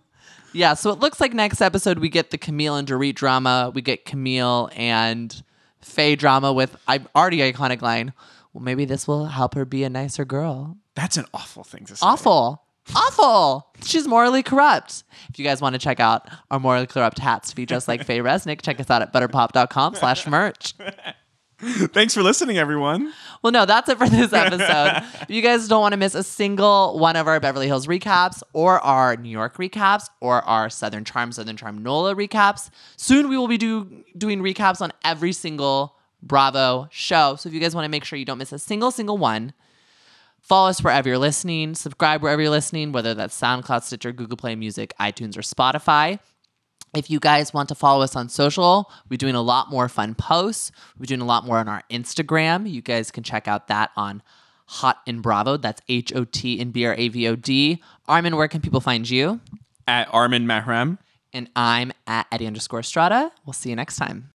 Yeah, 0.53 0.74
so 0.74 0.90
it 0.90 1.00
looks 1.00 1.20
like 1.20 1.32
next 1.32 1.61
episode 1.61 1.98
we 1.98 2.09
get 2.09 2.30
the 2.30 2.38
Camille 2.38 2.76
and 2.76 2.86
Dorit 2.86 3.14
drama. 3.14 3.72
We 3.74 3.82
get 3.82 4.05
Camille 4.05 4.70
and 4.76 5.42
Faye 5.80 6.16
drama 6.16 6.53
with 6.53 6.76
I 6.86 7.00
already 7.16 7.38
iconic 7.38 7.82
line. 7.82 8.12
Well, 8.53 8.62
maybe 8.62 8.84
this 8.84 9.09
will 9.09 9.26
help 9.26 9.55
her 9.55 9.64
be 9.64 9.82
a 9.84 9.90
nicer 9.90 10.24
girl. 10.24 10.76
That's 10.94 11.16
an 11.16 11.24
awful 11.32 11.64
thing 11.64 11.86
to 11.86 11.96
say. 11.96 12.07
Awful. 12.07 12.62
Awful. 12.94 13.68
She's 13.84 14.07
morally 14.07 14.42
corrupt. 14.42 15.05
If 15.30 15.38
you 15.38 15.44
guys 15.44 15.61
want 15.62 15.74
to 15.74 15.78
check 15.78 16.00
out 16.00 16.28
our 16.50 16.61
morally 16.61 16.86
corrupt 16.86 17.18
hats 17.18 17.50
to 17.50 17.57
be 17.57 17.64
just 17.64 17.88
like 17.88 18.05
Faye 18.05 18.18
Resnick, 18.18 18.61
check 18.61 18.80
us 18.80 18.90
out 18.90 19.03
at 19.03 19.12
butterpop.com 19.12 19.94
slash 19.94 20.26
merch. 20.26 20.74
Thanks 21.92 22.12
for 22.12 22.24
listening, 22.24 22.58
everyone. 22.58 23.12
Well, 23.40 23.52
no, 23.52 23.64
that's 23.66 23.88
it 23.88 23.96
for 23.96 24.08
this 24.08 24.32
episode. 24.32 25.04
if 25.22 25.30
you 25.30 25.40
guys 25.42 25.68
don't 25.68 25.80
want 25.80 25.92
to 25.92 25.96
miss 25.96 26.16
a 26.16 26.24
single 26.24 26.98
one 26.98 27.14
of 27.14 27.28
our 27.28 27.38
Beverly 27.38 27.68
Hills 27.68 27.86
recaps 27.86 28.42
or 28.52 28.80
our 28.80 29.16
New 29.16 29.28
York 29.28 29.58
recaps 29.58 30.08
or 30.20 30.42
our 30.42 30.68
Southern 30.68 31.04
Charm, 31.04 31.30
Southern 31.30 31.56
Charm 31.56 31.80
NOLA 31.80 32.16
recaps, 32.16 32.70
soon 32.96 33.28
we 33.28 33.38
will 33.38 33.46
be 33.46 33.58
do, 33.58 34.02
doing 34.18 34.40
recaps 34.40 34.80
on 34.80 34.92
every 35.04 35.32
single 35.32 35.94
Bravo 36.20 36.88
show. 36.90 37.36
So 37.36 37.48
if 37.48 37.54
you 37.54 37.60
guys 37.60 37.76
want 37.76 37.84
to 37.84 37.90
make 37.90 38.04
sure 38.04 38.18
you 38.18 38.24
don't 38.24 38.38
miss 38.38 38.50
a 38.50 38.58
single, 38.58 38.90
single 38.90 39.16
one, 39.16 39.52
follow 40.40 40.68
us 40.68 40.82
wherever 40.82 41.08
you're 41.08 41.16
listening, 41.16 41.76
subscribe 41.76 42.22
wherever 42.22 42.42
you're 42.42 42.50
listening, 42.50 42.90
whether 42.90 43.14
that's 43.14 43.40
SoundCloud, 43.40 43.84
Stitcher, 43.84 44.10
Google 44.10 44.36
Play 44.36 44.56
Music, 44.56 44.94
iTunes, 44.98 45.36
or 45.36 45.42
Spotify. 45.42 46.18
If 46.95 47.11
you 47.11 47.20
guys 47.20 47.55
want 47.55 47.70
to 47.70 47.74
follow 47.74 48.03
us 48.03 48.14
on 48.16 48.28
social, 48.28 48.90
we're 49.09 49.16
doing 49.16 49.34
a 49.34 49.40
lot 49.40 49.70
more 49.70 49.88
fun 49.88 50.14
posts. 50.14 50.70
We're 50.99 51.07
doing 51.07 51.22
a 51.22 51.24
lot 51.24 51.47
more 51.47 51.57
on 51.57 51.66
our 51.66 51.82
Instagram. 51.90 52.70
You 52.70 52.82
guys 52.82 53.11
can 53.11 53.22
check 53.22 53.49
out 53.49 53.68
that 53.68 53.93
on 53.97 54.22
Hot 54.66 54.99
and 55.07 55.22
Bravo. 55.22 55.57
That's 55.57 55.80
H 55.88 56.12
O 56.14 56.24
T 56.24 56.61
and 56.61 56.70
B 56.70 56.84
R 56.84 56.95
A 56.95 57.09
V 57.09 57.28
O 57.28 57.36
D. 57.36 57.82
Armin, 58.09 58.36
where 58.36 58.49
can 58.49 58.61
people 58.61 58.80
find 58.80 59.09
you? 59.09 59.40
At 59.88 60.12
Armin 60.12 60.47
Mahram. 60.47 60.99
And 61.32 61.49
I'm 61.57 61.93
at 62.07 62.26
Eddie 62.30 62.47
underscore 62.47 62.82
Strata. 62.82 63.32
We'll 63.47 63.55
see 63.55 63.70
you 63.70 63.76
next 63.76 63.97
time. 63.97 64.28